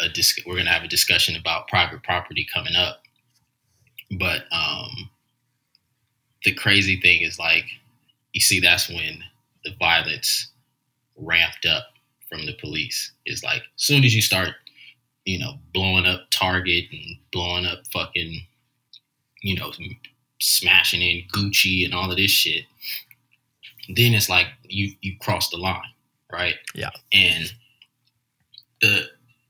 a 0.00 0.08
dis- 0.10 0.38
we're 0.46 0.56
gonna 0.56 0.70
have 0.70 0.84
a 0.84 0.88
discussion 0.88 1.36
about 1.36 1.68
private 1.68 2.02
property 2.02 2.46
coming 2.52 2.76
up. 2.76 3.02
But 4.18 4.42
um 4.52 5.10
the 6.44 6.54
crazy 6.54 7.00
thing 7.00 7.22
is 7.22 7.38
like 7.38 7.64
you 8.32 8.40
see 8.40 8.60
that's 8.60 8.88
when 8.88 9.22
the 9.64 9.72
violence 9.78 10.48
ramped 11.16 11.66
up 11.66 11.86
from 12.28 12.44
the 12.46 12.54
police. 12.60 13.12
Is 13.26 13.42
like 13.42 13.62
as 13.62 13.82
soon 13.82 14.04
as 14.04 14.14
you 14.14 14.22
start, 14.22 14.50
you 15.24 15.38
know, 15.38 15.54
blowing 15.72 16.06
up 16.06 16.22
Target 16.30 16.84
and 16.92 17.16
blowing 17.32 17.64
up 17.64 17.78
fucking, 17.92 18.40
you 19.42 19.56
know, 19.56 19.72
smashing 20.40 21.00
in 21.00 21.24
Gucci 21.32 21.84
and 21.84 21.94
all 21.94 22.10
of 22.10 22.16
this 22.16 22.30
shit, 22.30 22.64
then 23.88 24.14
it's 24.14 24.28
like 24.28 24.46
you 24.64 24.92
you 25.00 25.16
cross 25.20 25.50
the 25.50 25.56
line, 25.56 25.80
right? 26.30 26.56
Yeah. 26.74 26.90
And 27.12 27.52
the 28.80 29.06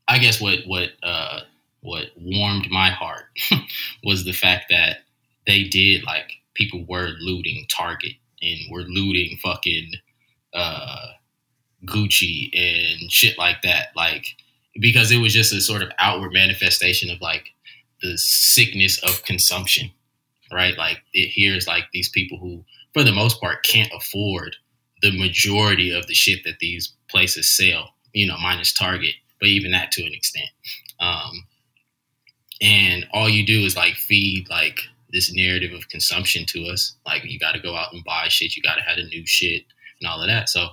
I 0.06 0.18
guess 0.18 0.40
what 0.40 0.60
what 0.66 0.90
uh 1.02 1.40
what 1.80 2.06
warmed 2.16 2.70
my 2.70 2.90
heart 2.90 3.26
was 4.04 4.24
the 4.24 4.32
fact 4.32 4.66
that 4.70 4.98
they 5.46 5.64
did 5.64 6.04
like 6.04 6.30
people 6.54 6.84
were 6.88 7.10
looting 7.20 7.66
Target 7.68 8.14
and 8.42 8.60
were 8.70 8.82
looting 8.82 9.38
fucking 9.42 9.92
uh 10.52 11.06
Gucci 11.84 12.50
and 12.54 13.10
shit 13.10 13.38
like 13.38 13.62
that. 13.62 13.88
Like 13.96 14.36
because 14.80 15.10
it 15.10 15.18
was 15.18 15.32
just 15.32 15.52
a 15.52 15.60
sort 15.60 15.82
of 15.82 15.90
outward 15.98 16.32
manifestation 16.32 17.10
of 17.10 17.20
like 17.20 17.50
the 18.02 18.16
sickness 18.18 19.02
of 19.02 19.24
consumption, 19.24 19.90
right? 20.52 20.76
Like 20.76 21.02
it 21.12 21.30
here's 21.34 21.66
like 21.66 21.84
these 21.92 22.08
people 22.08 22.38
who, 22.38 22.64
for 22.92 23.04
the 23.04 23.12
most 23.12 23.40
part, 23.40 23.64
can't 23.64 23.92
afford 23.94 24.56
the 25.02 25.16
majority 25.18 25.90
of 25.90 26.06
the 26.06 26.14
shit 26.14 26.44
that 26.44 26.58
these 26.60 26.92
places 27.08 27.48
sell, 27.48 27.94
you 28.12 28.26
know, 28.26 28.36
minus 28.38 28.72
Target, 28.72 29.14
but 29.40 29.48
even 29.48 29.72
that 29.72 29.92
to 29.92 30.02
an 30.04 30.14
extent. 30.14 30.48
Um, 31.00 31.46
and 32.60 33.06
all 33.12 33.28
you 33.28 33.44
do 33.44 33.60
is 33.60 33.76
like 33.76 33.94
feed 33.94 34.48
like 34.48 34.80
this 35.14 35.32
narrative 35.34 35.72
of 35.72 35.88
consumption 35.88 36.44
to 36.46 36.66
us. 36.66 36.94
Like 37.06 37.24
you 37.24 37.38
got 37.38 37.52
to 37.52 37.60
go 37.60 37.74
out 37.74 37.94
and 37.94 38.04
buy 38.04 38.28
shit, 38.28 38.56
you 38.56 38.62
got 38.62 38.74
to 38.74 38.82
have 38.82 38.96
the 38.96 39.04
new 39.04 39.24
shit 39.24 39.62
and 40.00 40.10
all 40.10 40.20
of 40.20 40.28
that. 40.28 40.48
So 40.50 40.70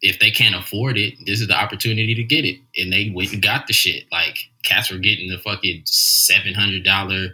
if 0.00 0.18
they 0.20 0.30
can't 0.30 0.54
afford 0.54 0.96
it, 0.96 1.14
this 1.26 1.40
is 1.40 1.48
the 1.48 1.58
opportunity 1.58 2.14
to 2.14 2.22
get 2.22 2.44
it. 2.44 2.60
And 2.76 2.92
they 2.92 3.12
went 3.14 3.32
and 3.32 3.42
got 3.42 3.66
the 3.66 3.72
shit. 3.72 4.04
Like 4.12 4.38
cats 4.62 4.90
were 4.90 4.98
getting 4.98 5.28
the 5.28 5.38
fucking 5.38 5.82
seven 5.84 6.54
hundred 6.54 6.84
dollar 6.84 7.30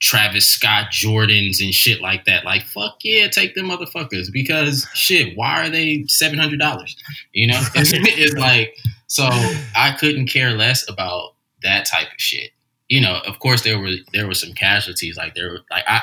Travis 0.00 0.48
Scott 0.48 0.86
Jordans 0.90 1.62
and 1.62 1.74
shit 1.74 2.00
like 2.00 2.24
that. 2.24 2.44
Like 2.44 2.62
fuck 2.62 2.98
yeah, 3.02 3.28
take 3.28 3.54
them 3.54 3.68
motherfuckers 3.68 4.32
because 4.32 4.88
shit. 4.94 5.36
Why 5.36 5.66
are 5.66 5.70
they 5.70 6.04
seven 6.06 6.38
hundred 6.38 6.60
dollars? 6.60 6.96
You 7.32 7.48
know, 7.48 7.60
it's, 7.74 7.92
it's 7.94 8.34
like 8.34 8.76
so. 9.06 9.28
I 9.76 9.94
couldn't 9.98 10.28
care 10.28 10.52
less 10.52 10.88
about 10.88 11.34
that 11.62 11.84
type 11.86 12.06
of 12.06 12.18
shit. 12.18 12.50
You 12.88 13.00
know, 13.00 13.20
of 13.26 13.38
course 13.38 13.62
there 13.62 13.78
were 13.78 13.94
there 14.12 14.26
were 14.26 14.34
some 14.34 14.52
casualties. 14.52 15.16
Like 15.16 15.34
there 15.34 15.50
were 15.50 15.60
like 15.70 15.84
I 15.86 16.00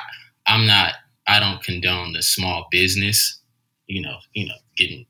I'm 0.47 0.65
not 0.65 0.93
I 1.27 1.39
don't 1.39 1.63
condone 1.63 2.13
the 2.13 2.21
small 2.23 2.67
business. 2.71 3.39
You 3.87 4.01
know, 4.01 4.17
you 4.33 4.47
know, 4.47 4.55
getting 4.77 5.05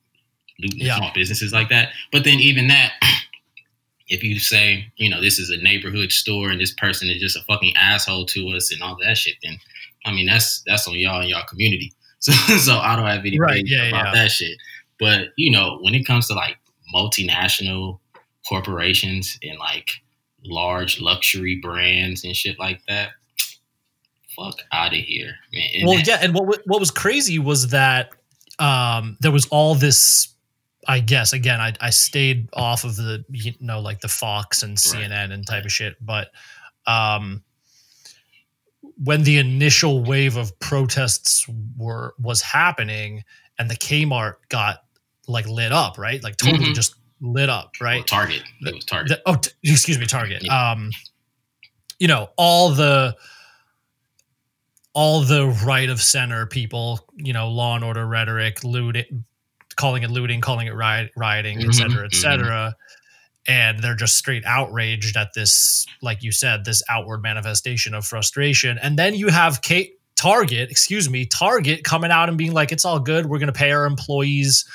looting 0.59 0.79
Yeah. 0.81 0.97
small 0.97 1.11
businesses 1.13 1.53
like 1.53 1.69
that. 1.69 1.89
But 2.11 2.23
then 2.23 2.39
even 2.39 2.67
that, 2.67 2.93
if 4.07 4.23
you 4.23 4.39
say, 4.39 4.91
you 4.97 5.09
know, 5.09 5.21
this 5.21 5.39
is 5.39 5.49
a 5.49 5.57
neighborhood 5.57 6.11
store 6.11 6.49
and 6.49 6.59
this 6.59 6.73
person 6.73 7.09
is 7.09 7.21
just 7.21 7.37
a 7.37 7.41
fucking 7.43 7.73
asshole 7.77 8.25
to 8.27 8.47
us 8.49 8.71
and 8.71 8.81
all 8.83 8.97
that 9.03 9.17
shit, 9.17 9.35
then 9.43 9.57
I 10.05 10.11
mean 10.11 10.25
that's 10.27 10.61
that's 10.67 10.87
on 10.87 10.95
y'all 10.95 11.21
and 11.21 11.29
y'all 11.29 11.45
community. 11.47 11.93
So 12.21 12.31
so 12.57 12.77
I 12.77 12.95
don't 12.95 13.07
have 13.07 13.25
any 13.25 13.39
Right, 13.39 13.49
right, 13.53 13.63
yeah, 13.65 13.85
about 13.85 14.13
yeah. 14.13 14.21
that 14.23 14.31
shit. 14.31 14.55
But 14.99 15.29
you 15.37 15.49
know, 15.49 15.79
when 15.81 15.95
it 15.95 16.05
comes 16.05 16.27
to 16.27 16.35
like 16.35 16.57
multinational 16.93 17.99
corporations 18.47 19.39
and 19.41 19.57
like 19.57 19.89
large 20.43 20.99
luxury 21.01 21.55
brands 21.61 22.23
and 22.23 22.35
shit 22.35 22.57
like 22.59 22.81
that, 22.87 23.11
fuck 24.35 24.55
out 24.71 24.93
of 24.93 24.99
here, 24.99 25.35
man. 25.53 25.69
And 25.75 25.87
well 25.87 25.99
yeah 25.99 26.19
and 26.21 26.33
what 26.33 26.61
what 26.65 26.79
was 26.79 26.91
crazy 26.91 27.39
was 27.39 27.67
that 27.69 28.09
um 28.59 29.17
there 29.21 29.31
was 29.31 29.45
all 29.47 29.75
this 29.75 30.27
i 30.87 30.99
guess 30.99 31.31
again 31.33 31.59
i 31.61 31.73
i 31.79 31.89
stayed 31.89 32.49
off 32.53 32.83
of 32.83 32.95
the 32.95 33.23
you 33.29 33.53
know 33.59 33.79
like 33.79 34.01
the 34.01 34.07
fox 34.07 34.61
and 34.63 34.71
Right. 34.93 35.09
cnn 35.09 35.31
and 35.31 35.45
type 35.47 35.63
of 35.65 35.71
shit 35.71 35.95
but 36.01 36.29
um 36.87 37.43
when 39.03 39.23
the 39.23 39.37
initial 39.37 40.03
wave 40.03 40.37
of 40.37 40.57
protests 40.59 41.45
were 41.77 42.13
was 42.19 42.41
happening 42.41 43.23
and 43.59 43.69
the 43.69 43.75
kmart 43.75 44.35
got 44.49 44.79
like 45.27 45.47
lit 45.47 45.71
up 45.71 45.97
right 45.97 46.21
like 46.23 46.35
totally 46.37 46.69
Mhm. 46.71 46.75
just 46.75 46.95
lit 47.21 47.49
up 47.49 47.71
Well, 47.79 47.89
right 47.91 48.07
Target. 48.07 48.43
It 48.61 48.75
was 48.75 48.85
Target. 48.85 49.09
the- 49.09 49.21
oh, 49.25 49.35
t- 49.35 49.51
excuse 49.63 49.97
me, 49.99 50.05
Target. 50.05 50.47
Um, 50.49 50.91
you 51.99 52.07
know, 52.07 52.29
all 52.35 52.69
the 52.71 53.15
all 54.93 55.21
the 55.21 55.47
right 55.65 55.89
of 55.89 56.01
center 56.01 56.45
people, 56.45 57.07
you 57.15 57.31
know, 57.31 57.47
law 57.49 57.75
and 57.75 57.83
order 57.83 58.05
rhetoric, 58.05 58.63
looting, 58.63 59.23
calling 59.77 60.03
it 60.03 60.11
looting, 60.11 60.41
calling 60.41 60.67
it 60.67 60.75
riot, 60.75 61.11
rioting, 61.15 61.61
et 61.61 61.67
Mhm, 61.67 61.73
cetera, 61.73 62.05
et 62.05 62.13
cetera. 62.15 62.75
And 63.47 63.79
they're 63.79 63.95
just 63.95 64.17
straight 64.17 64.43
outraged 64.45 65.15
at 65.15 65.29
this, 65.33 65.85
like 66.01 66.21
you 66.23 66.31
said, 66.33 66.65
this 66.65 66.83
outward 66.89 67.21
manifestation 67.23 67.93
of 67.93 68.05
frustration. 68.05 68.77
And 68.79 68.99
then 68.99 69.15
you 69.15 69.29
have 69.29 69.61
Kate 69.61 69.93
Target, 70.15 70.69
excuse 70.69 71.09
me, 71.09 71.25
Target 71.25 71.83
coming 71.85 72.11
out 72.11 72.27
and 72.29 72.37
being 72.37 72.51
like, 72.53 72.71
"It's 72.73 72.83
all 72.85 72.99
good. 72.99 73.25
We're 73.27 73.39
going 73.39 73.47
to 73.47 73.53
pay 73.57 73.71
our 73.71 73.85
employees 73.85 74.65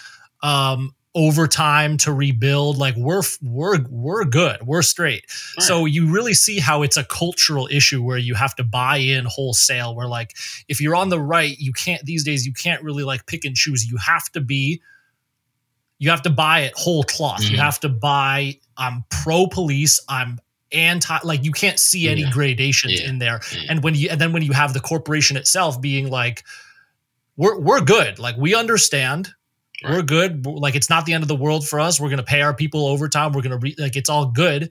um, 0.43 0.95
overtime 1.17 1.97
to 1.97 2.13
rebuild. 2.13 2.79
Like 2.79 2.95
we're 2.97 3.23
we're 3.43 3.79
we're 3.91 4.25
good. 4.25 4.63
We're 4.63 4.83
straight." 4.83 5.25
So 5.59 5.85
you 5.87 6.07
really 6.13 6.35
see 6.35 6.61
how 6.61 6.83
it's 6.83 6.97
a 6.97 7.03
cultural 7.05 7.69
issue 7.73 8.03
where 8.05 8.19
you 8.19 8.35
have 8.35 8.55
to 8.57 8.65
buy 8.65 8.99
in 8.99 9.25
wholesale. 9.25 9.97
Where 9.97 10.07
like 10.07 10.37
if 10.69 10.81
you're 10.81 10.95
on 10.95 11.09
the 11.09 11.21
right, 11.21 11.59
you 11.59 11.73
can't 11.73 12.05
these 12.05 12.23
days 12.23 12.47
you 12.47 12.53
can't 12.53 12.83
really 12.85 13.03
like 13.03 13.27
pick 13.27 13.45
and 13.45 13.57
choose. 13.57 13.91
You 13.91 13.97
have 13.97 14.31
to 14.33 14.41
be 14.41 14.81
you 15.99 16.11
have 16.11 16.23
to 16.23 16.31
buy 16.31 16.61
it 16.61 16.75
whole 16.77 17.03
cloth. 17.03 17.43
You 17.43 17.57
Mhm. 17.57 17.63
have 17.65 17.81
to 17.81 17.89
buy 17.89 18.59
I'm 18.77 19.05
pro 19.09 19.47
police, 19.47 19.99
I'm 20.09 20.39
anti 20.73 21.17
like 21.25 21.43
you 21.45 21.53
can't 21.53 21.79
see 21.81 22.09
any 22.09 22.21
Yeah. 22.23 22.31
gradations 22.31 23.01
Yeah. 23.01 23.09
in 23.09 23.19
there. 23.19 23.41
Yeah. 23.53 23.61
And 23.71 23.83
when 23.83 23.95
you 23.95 24.11
and 24.11 24.21
then 24.21 24.33
when 24.33 24.43
you 24.43 24.53
have 24.53 24.75
the 24.75 24.81
corporation 24.81 25.37
itself 25.39 25.81
being 25.81 26.11
like 26.11 26.45
we're 27.37 27.59
we're 27.59 27.81
good. 27.81 28.19
Like 28.19 28.37
we 28.37 28.55
understand. 28.55 29.33
We're 29.85 30.03
good. 30.03 30.47
Like 30.47 30.75
it's 30.75 30.89
not 30.91 31.05
the 31.07 31.13
end 31.13 31.23
of 31.23 31.29
the 31.29 31.37
world 31.37 31.67
for 31.69 31.79
us. 31.81 32.01
We're 32.01 32.09
going 32.09 32.17
to 32.19 32.23
pay 32.25 32.41
our 32.43 32.55
people 32.55 32.87
overtime. 32.87 33.33
We're 33.33 33.43
going 33.43 33.53
to 33.53 33.59
re- 33.59 33.75
like 33.79 33.97
it's 33.97 34.09
all 34.09 34.27
good. 34.27 34.71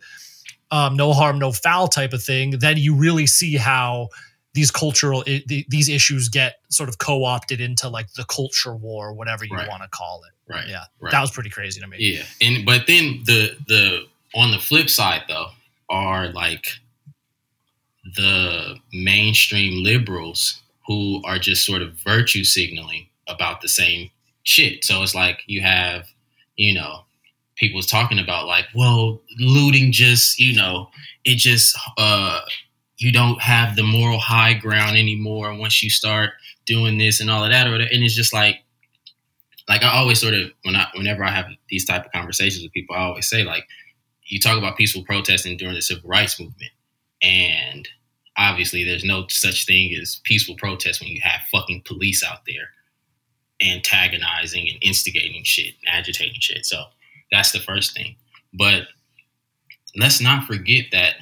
Um, 0.71 0.95
no 0.95 1.13
harm, 1.13 1.38
no 1.39 1.51
foul 1.51 1.88
type 1.88 2.12
of 2.13 2.24
thing. 2.24 2.51
Then 2.59 2.77
you 2.77 2.95
really 2.95 3.27
see 3.27 3.55
how 3.55 4.09
these 4.53 4.71
cultural 4.71 5.19
i- 5.27 5.43
th- 5.47 5.67
these 5.69 5.89
issues 5.89 6.29
get 6.29 6.55
sort 6.69 6.89
of 6.89 6.97
co-opted 6.97 7.62
into 7.62 7.88
like 7.89 8.12
the 8.13 8.24
culture 8.25 8.75
war, 8.75 9.13
whatever 9.13 9.45
you 9.45 9.55
Right. 9.55 9.67
want 9.69 9.83
to 9.83 9.89
call 9.89 10.24
it. 10.24 10.31
right. 10.51 10.67
Yeah, 10.67 10.85
Right. 11.00 11.12
that 11.12 11.21
was 11.21 11.31
pretty 11.31 11.50
crazy 11.50 11.81
to 11.81 11.88
me. 11.88 11.97
Yeah, 12.00 12.24
and 12.41 12.65
but 12.65 12.88
then 12.88 13.21
the 13.25 13.57
the 13.67 14.05
on 14.33 14.51
the 14.51 14.59
flip 14.59 14.89
side 14.89 15.24
though 15.27 15.50
are 15.89 16.29
like 16.29 16.67
the 18.15 18.75
mainstream 18.93 19.83
liberals 19.83 20.62
who 20.88 21.21
are 21.25 21.39
just 21.39 21.65
sort 21.65 21.81
of 21.81 21.93
virtue 22.03 22.43
signaling 22.43 23.07
about 23.27 23.62
the 23.62 23.67
same 23.69 24.09
shit. 24.45 24.85
So 24.85 25.03
it's 25.03 25.13
like 25.13 25.41
you 25.47 25.61
have, 25.61 26.07
you 26.55 26.73
know, 26.73 27.01
people 27.57 27.81
talking 27.81 28.19
about 28.19 28.47
like, 28.47 28.65
well, 28.73 29.21
looting 29.39 29.91
just, 29.91 30.39
you 30.39 30.55
know, 30.55 30.89
it 31.25 31.35
just 31.37 31.77
uh 31.97 32.39
you 32.97 33.11
don't 33.11 33.41
have 33.41 33.75
the 33.75 33.83
moral 33.83 34.19
high 34.19 34.53
ground 34.53 34.97
anymore 34.97 35.53
once 35.53 35.83
you 35.83 35.89
start 35.89 36.31
doing 36.65 36.97
this 36.97 37.19
and 37.19 37.29
all 37.29 37.43
of 37.43 37.51
that 37.51 37.67
or 37.67 37.75
and 37.75 38.03
it's 38.03 38.15
just 38.15 38.33
like 38.33 38.61
like 39.67 39.83
I 39.83 39.97
always 39.97 40.21
sort 40.21 40.33
of 40.33 40.51
when 40.63 40.75
I 40.75 40.87
whenever 40.95 41.23
I 41.23 41.31
have 41.31 41.47
these 41.69 41.85
type 41.85 42.05
of 42.05 42.11
conversations 42.11 42.63
with 42.63 42.71
people, 42.71 42.95
I 42.95 42.99
always 42.99 43.27
say 43.27 43.43
like 43.43 43.67
you 44.27 44.39
talk 44.39 44.57
about 44.57 44.77
peaceful 44.77 45.03
protesting 45.03 45.57
during 45.57 45.75
the 45.75 45.81
civil 45.81 46.09
rights 46.09 46.39
movement, 46.39 46.71
and 47.21 47.87
obviously 48.37 48.83
there's 48.83 49.03
no 49.03 49.25
such 49.29 49.65
thing 49.65 49.95
as 49.95 50.21
peaceful 50.23 50.55
protest 50.55 51.01
when 51.01 51.09
you 51.09 51.19
have 51.23 51.41
fucking 51.51 51.83
police 51.85 52.23
out 52.23 52.39
there 52.47 52.69
antagonizing 53.62 54.67
and 54.67 54.77
instigating 54.81 55.43
shit, 55.43 55.75
agitating 55.88 56.39
shit. 56.39 56.65
So 56.65 56.83
that's 57.31 57.51
the 57.51 57.59
first 57.59 57.95
thing. 57.95 58.15
But 58.53 58.83
let's 59.95 60.21
not 60.21 60.45
forget 60.45 60.85
that 60.91 61.15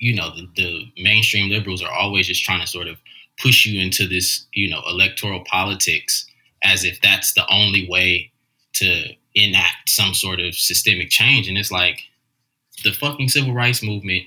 you 0.00 0.14
know 0.14 0.30
the, 0.34 0.48
the 0.56 1.02
mainstream 1.02 1.50
liberals 1.50 1.82
are 1.82 1.92
always 1.92 2.28
just 2.28 2.44
trying 2.44 2.60
to 2.60 2.66
sort 2.66 2.86
of 2.86 2.96
push 3.40 3.66
you 3.66 3.80
into 3.80 4.06
this 4.06 4.46
you 4.52 4.70
know 4.70 4.82
electoral 4.88 5.44
politics 5.44 6.26
as 6.62 6.84
if 6.84 7.00
that's 7.00 7.34
the 7.34 7.46
only 7.50 7.88
way 7.88 8.30
to 8.74 9.04
enact 9.34 9.88
some 9.88 10.14
sort 10.14 10.40
of 10.40 10.54
systemic 10.54 11.10
change. 11.10 11.48
And 11.48 11.56
it's 11.56 11.70
like 11.70 12.00
the 12.84 12.92
fucking 12.92 13.28
civil 13.28 13.54
rights 13.54 13.82
movement 13.82 14.24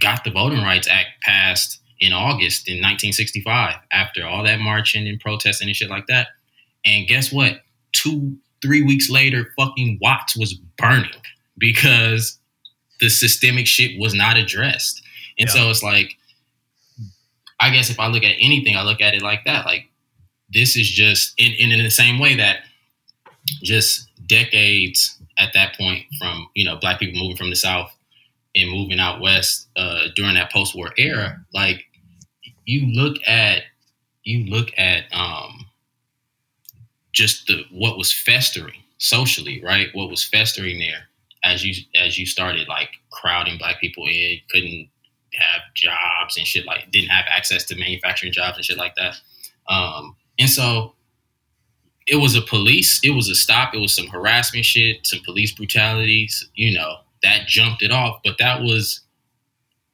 got 0.00 0.24
the 0.24 0.30
Voting 0.30 0.62
Rights 0.62 0.88
Act 0.88 1.08
passed 1.22 1.80
in 2.02 2.12
August 2.12 2.66
in 2.68 2.74
1965 2.74 3.76
after 3.92 4.26
all 4.26 4.42
that 4.42 4.58
marching 4.58 5.06
and 5.06 5.20
protesting 5.20 5.68
and 5.68 5.76
shit 5.76 5.88
like 5.88 6.08
that. 6.08 6.26
And 6.84 7.06
guess 7.06 7.32
what? 7.32 7.60
Two, 7.92 8.36
three 8.60 8.82
weeks 8.82 9.08
later, 9.08 9.52
fucking 9.56 9.98
Watts 10.02 10.36
was 10.36 10.54
burning 10.76 11.10
because 11.58 12.38
the 12.98 13.08
systemic 13.08 13.68
shit 13.68 14.00
was 14.00 14.14
not 14.14 14.36
addressed. 14.36 15.00
And 15.38 15.48
Yeah. 15.48 15.54
so 15.54 15.70
it's 15.70 15.82
like, 15.84 16.16
I 17.60 17.70
guess 17.70 17.88
if 17.88 18.00
I 18.00 18.08
look 18.08 18.24
at 18.24 18.34
anything, 18.40 18.76
I 18.76 18.82
look 18.82 19.00
at 19.00 19.14
it 19.14 19.22
like 19.22 19.44
that. 19.44 19.64
Like, 19.64 19.88
this 20.52 20.74
is 20.76 20.90
just 20.90 21.34
in, 21.38 21.52
in, 21.52 21.70
in 21.70 21.84
the 21.84 21.90
same 21.90 22.18
way 22.18 22.34
that 22.36 22.64
just 23.62 24.08
decades 24.26 25.16
at 25.38 25.52
that 25.54 25.76
point 25.76 26.04
from, 26.18 26.48
you 26.54 26.64
know, 26.64 26.76
black 26.76 26.98
people 26.98 27.20
moving 27.20 27.36
from 27.36 27.50
the 27.50 27.56
South 27.56 27.94
and 28.56 28.70
moving 28.70 28.98
out 28.98 29.20
west 29.20 29.68
uh, 29.76 30.08
during 30.16 30.34
that 30.34 30.50
post-war 30.52 30.92
era, 30.98 31.40
like 31.54 31.84
you 32.64 32.94
look 32.94 33.16
at 33.26 33.62
you 34.24 34.46
look 34.46 34.68
at 34.78 35.04
um, 35.12 35.66
just 37.12 37.46
the 37.46 37.64
what 37.70 37.98
was 37.98 38.12
festering 38.12 38.82
socially, 38.98 39.62
right? 39.64 39.88
What 39.92 40.10
was 40.10 40.24
festering 40.24 40.78
there 40.78 41.08
as 41.44 41.64
you 41.64 41.74
as 41.94 42.18
you 42.18 42.26
started 42.26 42.68
like 42.68 42.90
crowding 43.10 43.58
black 43.58 43.80
people 43.80 44.06
in, 44.06 44.38
couldn't 44.50 44.88
have 45.34 45.62
jobs 45.74 46.36
and 46.36 46.46
shit 46.46 46.66
like 46.66 46.90
didn't 46.90 47.08
have 47.08 47.24
access 47.28 47.64
to 47.64 47.76
manufacturing 47.76 48.32
jobs 48.32 48.56
and 48.56 48.64
shit 48.64 48.78
like 48.78 48.94
that. 48.96 49.16
Um, 49.68 50.16
and 50.38 50.48
so 50.48 50.94
it 52.06 52.16
was 52.16 52.34
a 52.36 52.42
police, 52.42 53.00
it 53.02 53.10
was 53.10 53.28
a 53.28 53.34
stop, 53.34 53.74
it 53.74 53.78
was 53.78 53.94
some 53.94 54.08
harassment 54.08 54.64
shit, 54.64 55.06
some 55.06 55.20
police 55.24 55.52
brutalities, 55.52 56.48
you 56.54 56.76
know, 56.76 56.96
that 57.22 57.46
jumped 57.46 57.82
it 57.82 57.92
off. 57.92 58.20
But 58.24 58.36
that 58.38 58.60
was 58.62 59.00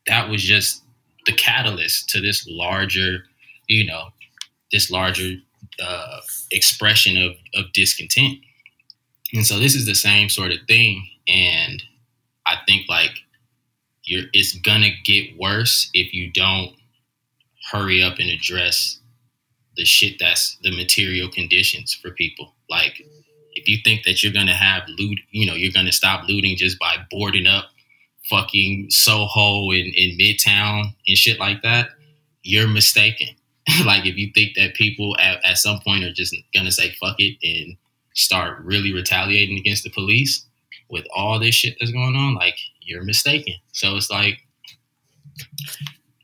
that 0.06 0.28
was 0.28 0.42
just 0.42 0.82
the 1.28 1.34
catalyst 1.34 2.08
to 2.08 2.22
this 2.22 2.46
larger, 2.48 3.24
you 3.66 3.84
know, 3.86 4.08
this 4.72 4.90
larger 4.90 5.34
uh, 5.80 6.20
expression 6.50 7.18
of, 7.18 7.32
of 7.54 7.70
discontent. 7.74 8.38
And 9.34 9.46
so 9.46 9.58
this 9.58 9.74
is 9.74 9.84
the 9.84 9.94
same 9.94 10.30
sort 10.30 10.52
of 10.52 10.58
thing. 10.66 11.06
And 11.28 11.82
I 12.46 12.54
think 12.66 12.88
like 12.88 13.10
you're 14.04 14.24
it's 14.32 14.54
gonna 14.54 14.88
get 15.04 15.38
worse 15.38 15.90
if 15.92 16.14
you 16.14 16.32
don't 16.32 16.72
hurry 17.70 18.02
up 18.02 18.18
and 18.18 18.30
address 18.30 18.98
the 19.76 19.84
shit 19.84 20.18
that's 20.18 20.56
the 20.62 20.74
material 20.74 21.28
conditions 21.30 21.92
for 21.92 22.10
people. 22.10 22.54
Like 22.70 23.02
if 23.52 23.68
you 23.68 23.76
think 23.84 24.04
that 24.04 24.22
you're 24.22 24.32
gonna 24.32 24.54
have 24.54 24.84
loot, 24.96 25.20
you 25.30 25.46
know, 25.46 25.54
you're 25.54 25.72
gonna 25.72 25.92
stop 25.92 26.26
looting 26.26 26.56
just 26.56 26.78
by 26.78 26.96
boarding 27.10 27.46
up 27.46 27.66
fucking 28.28 28.90
Soho 28.90 29.70
in, 29.70 29.92
in 29.94 30.18
Midtown 30.18 30.94
and 31.06 31.16
shit 31.16 31.38
like 31.38 31.62
that, 31.62 31.90
you're 32.42 32.68
mistaken. 32.68 33.28
like 33.84 34.06
if 34.06 34.16
you 34.16 34.30
think 34.34 34.56
that 34.56 34.74
people 34.74 35.16
at, 35.18 35.44
at 35.44 35.58
some 35.58 35.80
point 35.80 36.04
are 36.04 36.12
just 36.12 36.34
gonna 36.54 36.72
say 36.72 36.94
fuck 37.00 37.16
it 37.18 37.36
and 37.42 37.76
start 38.14 38.58
really 38.64 38.92
retaliating 38.92 39.58
against 39.58 39.84
the 39.84 39.90
police 39.90 40.44
with 40.90 41.06
all 41.14 41.38
this 41.38 41.54
shit 41.54 41.76
that's 41.78 41.92
going 41.92 42.16
on, 42.16 42.34
like 42.34 42.56
you're 42.80 43.04
mistaken. 43.04 43.54
So 43.72 43.96
it's 43.96 44.10
like 44.10 44.40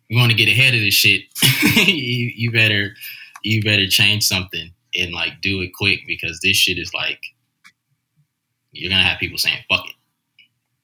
you 0.08 0.18
want 0.18 0.30
to 0.30 0.36
get 0.36 0.48
ahead 0.48 0.74
of 0.74 0.80
this 0.80 0.94
shit, 0.94 1.22
you, 1.86 2.32
you 2.34 2.50
better 2.50 2.94
you 3.42 3.62
better 3.62 3.86
change 3.86 4.24
something 4.24 4.70
and 4.94 5.12
like 5.12 5.40
do 5.42 5.60
it 5.60 5.72
quick 5.74 6.00
because 6.06 6.40
this 6.40 6.56
shit 6.56 6.78
is 6.78 6.94
like 6.94 7.20
you're 8.72 8.90
gonna 8.90 9.04
have 9.04 9.18
people 9.18 9.38
saying 9.38 9.62
fuck 9.68 9.86
it. 9.86 9.94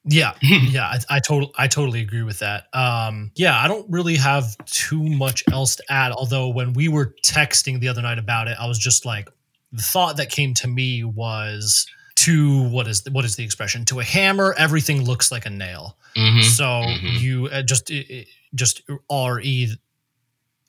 Yeah, 0.03 0.33
yeah, 0.41 0.85
I, 0.85 1.17
I 1.17 1.19
totally, 1.19 1.51
I 1.57 1.67
totally 1.67 2.01
agree 2.01 2.23
with 2.23 2.39
that. 2.39 2.65
Um, 2.73 3.31
yeah, 3.35 3.59
I 3.59 3.67
don't 3.67 3.89
really 3.89 4.15
have 4.15 4.57
too 4.65 5.01
much 5.03 5.43
else 5.51 5.75
to 5.75 5.83
add. 5.89 6.11
Although 6.11 6.49
when 6.49 6.73
we 6.73 6.87
were 6.87 7.13
texting 7.23 7.79
the 7.79 7.87
other 7.87 8.01
night 8.01 8.17
about 8.17 8.47
it, 8.47 8.57
I 8.59 8.67
was 8.67 8.79
just 8.79 9.05
like, 9.05 9.29
the 9.71 9.81
thought 9.83 10.17
that 10.17 10.29
came 10.29 10.53
to 10.55 10.67
me 10.67 11.03
was 11.03 11.85
to 12.15 12.67
what 12.69 12.87
is 12.87 13.03
what 13.11 13.25
is 13.25 13.35
the 13.35 13.43
expression? 13.43 13.85
To 13.85 13.99
a 13.99 14.03
hammer, 14.03 14.53
everything 14.57 15.03
looks 15.03 15.31
like 15.31 15.45
a 15.45 15.49
nail. 15.49 15.97
Mhm. 16.17 16.43
So 16.43 16.65
Mhm. 16.65 17.19
you 17.21 17.45
uh, 17.47 17.61
just 17.61 17.89
it- 17.89 18.09
it- 18.09 18.27
just 18.53 18.81
re 18.89 19.75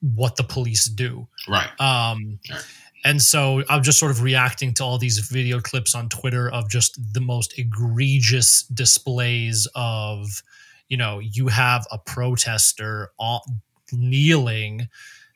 what 0.01 0.37
the 0.37 0.45
police 0.45 0.85
do. 0.87 1.27
Right. 1.49 1.68
Um, 1.81 2.38
Right. 2.51 2.64
And 3.05 3.21
so 3.21 3.65
I'm 3.69 3.83
just 3.83 3.99
sort 3.99 4.11
of 4.12 4.23
reacting 4.23 4.75
to 4.75 4.85
all 4.85 4.99
these 4.99 5.19
video 5.19 5.61
clips 5.61 5.95
on 5.95 6.09
Twitter 6.09 6.49
of 6.51 6.71
just 6.71 6.99
the 7.15 7.21
most 7.21 7.59
egregious 7.59 8.62
displays 8.65 9.67
of, 9.75 10.43
you 10.88 10.97
know, 10.97 11.19
you 11.19 11.49
have 11.49 11.87
a 11.91 11.99
protester 11.99 13.11
kneeling, 13.93 14.88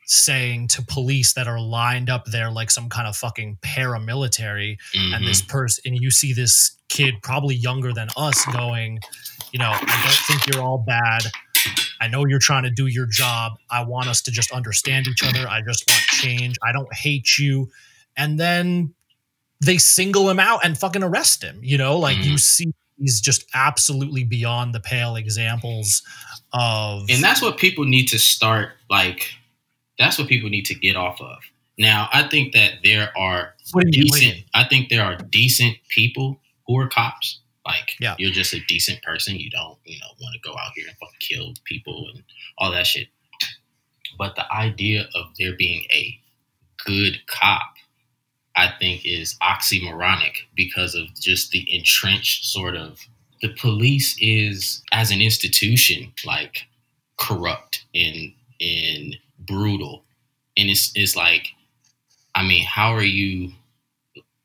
saying 0.05 0.69
to 0.69 0.81
police 0.81 1.33
that 1.33 1.47
are 1.49 1.59
lined 1.59 2.09
up 2.09 2.25
there 2.27 2.49
like 2.49 2.71
some 2.71 2.87
kind 2.87 3.07
of 3.07 3.17
fucking 3.17 3.57
paramilitary, 3.61 4.77
and 4.93 5.27
this 5.27 5.41
Mhm. 5.41 5.47
person, 5.49 5.81
and 5.85 6.01
you 6.01 6.09
see 6.09 6.31
this 6.31 6.71
kid, 6.87 7.15
probably 7.21 7.55
younger 7.55 7.91
than 7.91 8.07
us, 8.15 8.45
going, 8.45 8.99
you 9.51 9.59
know, 9.59 9.71
I 9.71 10.01
don't 10.03 10.19
think 10.25 10.47
you're 10.47 10.63
all 10.63 10.77
bad. 10.77 11.29
I 11.99 12.07
know 12.07 12.25
you're 12.25 12.39
trying 12.39 12.63
to 12.63 12.69
do 12.71 12.87
your 12.87 13.07
job. 13.07 13.53
I 13.69 13.83
want 13.83 14.07
us 14.07 14.21
to 14.23 14.31
just 14.31 14.51
understand 14.51 15.07
each 15.07 15.23
other. 15.23 15.47
I 15.49 15.61
just 15.61 15.85
want 15.89 16.01
change. 16.21 16.57
I 16.63 16.71
don't 16.71 16.93
hate 16.93 17.37
you. 17.37 17.69
And 18.15 18.39
then 18.39 18.93
they 19.63 19.77
single 19.77 20.29
him 20.29 20.39
out 20.39 20.65
and 20.65 20.77
fucking 20.77 21.03
arrest 21.03 21.43
him. 21.43 21.59
You 21.61 21.77
know, 21.77 21.97
like 21.97 22.17
you 22.17 22.23
mm-hmm. 22.23 22.37
see 22.37 22.73
these 22.97 23.21
just 23.21 23.45
absolutely 23.53 24.23
beyond 24.23 24.73
the 24.73 24.79
pale 24.79 25.15
examples 25.15 26.03
of. 26.53 27.09
And 27.09 27.23
that's 27.23 27.41
what 27.41 27.57
people 27.57 27.85
need 27.85 28.07
to 28.07 28.19
start 28.19 28.69
like 28.89 29.29
that's 29.97 30.19
what 30.19 30.27
people 30.27 30.49
need 30.49 30.65
to 30.65 30.75
get 30.75 30.95
off 30.95 31.19
of. 31.21 31.37
Now, 31.77 32.07
I 32.13 32.27
think 32.27 32.53
that 32.53 32.73
there 32.83 33.11
are 33.17 33.53
what 33.71 33.85
do 33.87 33.99
you 33.99 34.05
mean? 34.05 34.09
What 34.09 34.19
do 34.19 34.25
you 34.25 34.31
decent 34.33 34.49
I 34.53 34.63
think 34.67 34.89
there 34.89 35.03
are 35.03 35.17
decent 35.17 35.77
people 35.89 36.39
who 36.65 36.79
are 36.79 36.87
cops. 36.87 37.39
Like 37.65 37.95
Yeah. 37.99 38.15
you're 38.17 38.31
just 38.31 38.53
a 38.53 38.59
decent 38.67 39.01
person. 39.03 39.37
You 39.37 39.49
don't, 39.49 39.77
you 39.85 39.99
know, 39.99 40.07
want 40.21 40.33
to 40.33 40.49
go 40.49 40.55
out 40.57 40.71
here 40.75 40.85
and 40.87 40.97
fucking 40.97 41.19
kill 41.19 41.53
people 41.65 42.07
and 42.13 42.23
all 42.57 42.71
that 42.71 42.87
shit. 42.87 43.07
But 44.17 44.35
the 44.35 44.51
idea 44.53 45.07
of 45.15 45.27
there 45.39 45.53
being 45.55 45.85
a 45.91 46.19
good 46.85 47.19
cop, 47.27 47.75
I 48.55 48.71
think, 48.79 49.05
is 49.05 49.35
oxymoronic 49.41 50.33
because 50.55 50.95
of 50.95 51.13
just 51.19 51.51
the 51.51 51.67
entrenched 51.73 52.45
sort 52.45 52.75
of 52.75 52.99
the 53.41 53.49
police 53.49 54.17
is 54.19 54.81
as 54.91 55.11
an 55.11 55.21
institution 55.21 56.11
like 56.25 56.67
corrupt 57.17 57.85
and 57.93 58.33
and 58.61 59.17
brutal. 59.39 60.03
And 60.57 60.69
it's 60.69 60.91
it's 60.95 61.15
like 61.15 61.49
I 62.35 62.43
mean, 62.47 62.65
how 62.65 62.93
are 62.93 63.03
you 63.03 63.53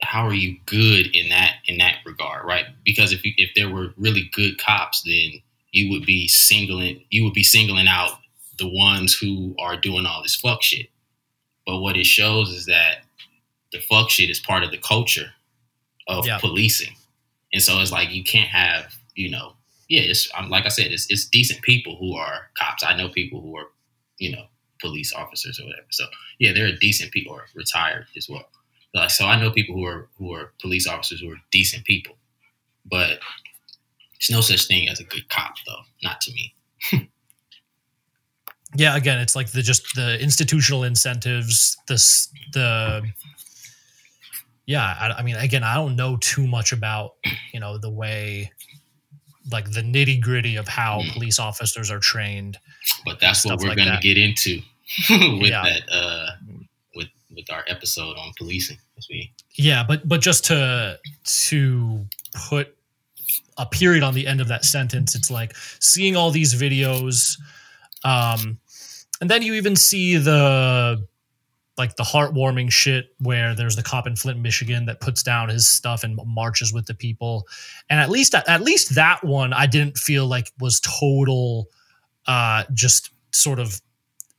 how 0.03 0.27
are 0.27 0.35
you 0.35 0.57
good 0.66 1.14
in 1.14 1.29
that 1.31 1.57
in 1.66 1.79
that 1.79 1.98
regard, 2.05 2.46
right? 2.46 2.66
Because 2.85 3.12
if 3.12 3.25
you, 3.25 3.33
if 3.37 3.51
there 3.55 3.70
were 3.70 3.94
really 3.96 4.31
good 4.33 4.59
cops, 4.59 5.03
then 5.03 5.42
you 5.72 5.90
would 5.90 6.05
be 6.07 6.29
singling 6.29 7.03
you 7.11 7.25
would 7.25 7.35
be 7.35 7.42
singling 7.44 7.88
out 7.88 8.12
the 8.59 8.69
ones 8.69 9.15
who 9.15 9.55
are 9.59 9.77
doing 9.77 10.07
all 10.07 10.23
this 10.23 10.37
fuck 10.37 10.62
shit. 10.62 10.88
But 11.67 11.79
what 11.81 11.97
it 11.97 12.07
shows 12.07 12.51
is 12.51 12.67
that 12.67 13.05
the 13.73 13.81
fuck 13.81 14.11
shit 14.11 14.31
is 14.31 14.41
part 14.41 14.65
of 14.65 14.71
the 14.71 14.79
culture 14.79 15.31
of 16.09 16.27
Yeah. 16.27 16.38
policing, 16.38 16.95
and 17.53 17.62
so 17.62 17.81
it's 17.81 17.93
like 17.93 18.11
you 18.11 18.25
can't 18.25 18.49
have 18.51 18.95
you 19.15 19.31
know 19.31 19.55
yeah 19.88 20.01
it's 20.03 20.29
um, 20.37 20.49
like 20.51 20.65
I 20.67 20.69
said 20.69 20.91
it's 20.93 21.07
it's 21.11 21.27
decent 21.27 21.62
people 21.62 21.97
who 21.97 22.15
are 22.17 22.51
cops. 22.59 22.83
I 22.85 22.97
know 22.97 23.09
people 23.09 23.41
who 23.41 23.57
are 23.57 23.69
you 24.19 24.33
know 24.33 24.47
police 24.81 25.12
officers 25.15 25.61
or 25.61 25.67
whatever. 25.67 25.87
So 25.91 26.05
yeah, 26.41 26.53
they're 26.53 26.75
decent 26.77 27.12
people 27.12 27.35
or 27.35 27.47
retired 27.55 28.07
as 28.17 28.29
well. 28.29 28.49
Like, 28.95 29.11
so 29.11 29.27
I 29.27 29.41
know 29.41 29.51
people 29.53 29.75
who 29.77 29.87
are 29.87 30.09
who 30.19 30.35
are 30.35 30.53
police 30.61 30.87
officers 30.88 31.21
who 31.21 31.31
are 31.31 31.41
decent 31.53 31.85
people, 31.85 32.17
but 32.85 33.21
there's 34.19 34.31
no 34.31 34.41
such 34.41 34.67
thing 34.67 34.88
as 34.88 35.01
a 35.01 35.05
good 35.05 35.29
cop, 35.29 35.55
though. 35.67 35.83
Not 36.03 36.21
to 36.23 36.33
me. 36.33 36.55
yeah 38.77 38.97
again 38.97 39.19
it's 39.19 39.37
like 39.37 39.51
the 39.53 39.63
just 39.63 39.95
the 39.95 40.19
institutional 40.21 40.83
incentives 40.85 41.77
this 41.89 42.29
the 42.53 43.03
yeah 44.67 44.97
I, 44.99 45.09
I 45.19 45.23
mean 45.23 45.37
again 45.37 45.63
i 45.65 45.75
don't 45.75 45.97
know 45.97 46.17
too 46.19 46.47
much 46.47 46.73
about 46.73 47.13
you 47.53 47.61
know 47.61 47.79
the 47.79 47.91
way 47.91 48.51
like 49.51 49.71
the 49.73 49.83
nitty 49.83 50.21
gritty 50.21 50.57
of 50.57 50.69
how 50.69 51.01
Mm. 51.03 51.13
police 51.15 51.39
officers 51.39 51.91
are 51.91 51.99
trained 51.99 52.59
But 53.05 53.19
that's 53.21 53.45
what 53.45 53.61
we're 53.61 53.69
like 53.69 53.79
gonna 53.79 53.91
that. 53.93 54.03
get 54.03 54.17
into 54.17 54.61
with 55.41 55.51
Yeah. 55.51 55.63
that 55.65 55.83
uh, 55.93 56.31
with 56.95 57.09
with 57.35 57.51
our 57.51 57.65
episode 57.67 58.17
on 58.17 58.33
policing. 58.39 58.79
We 59.11 59.33
yeah 59.55 59.83
but 59.87 60.07
but 60.09 60.21
just 60.21 60.45
to 60.47 60.99
to 61.25 62.07
put 62.49 62.77
a 63.59 63.67
period 63.67 64.05
on 64.05 64.15
the 64.15 64.27
end 64.29 64.41
of 64.41 64.47
that 64.49 64.65
sentence 64.65 65.15
it's 65.17 65.29
like 65.31 65.57
seeing 65.81 66.15
all 66.15 66.31
these 66.31 66.55
videos 66.55 67.37
um 68.05 68.59
and 69.23 69.31
then 69.31 69.41
you 69.41 69.55
even 69.55 69.77
see 69.77 70.17
the 70.17 71.07
like 71.79 71.95
the 71.95 72.03
heartwarming 72.03 72.73
shit 72.73 73.15
where 73.21 73.55
there's 73.55 73.77
the 73.77 73.83
cop 73.83 74.09
in 74.09 74.17
Flint, 74.17 74.41
Michigan 74.41 74.85
that 74.87 75.01
puts 75.01 75.23
down 75.23 75.49
his 75.49 75.67
stuff 75.67 76.03
and 76.03 76.19
marches 76.27 76.73
with 76.73 76.87
the 76.87 76.95
people. 76.95 77.47
And 77.89 78.01
at 78.01 78.11
least 78.11 78.35
at 78.35 78.61
least 78.63 78.97
that 78.97 79.23
one 79.23 79.53
I 79.53 79.67
didn't 79.67 79.97
feel 79.97 80.27
like 80.27 80.51
was 80.59 80.81
total 80.81 81.69
uh 82.27 82.65
just 82.75 83.11
sort 83.31 83.61
of 83.61 83.81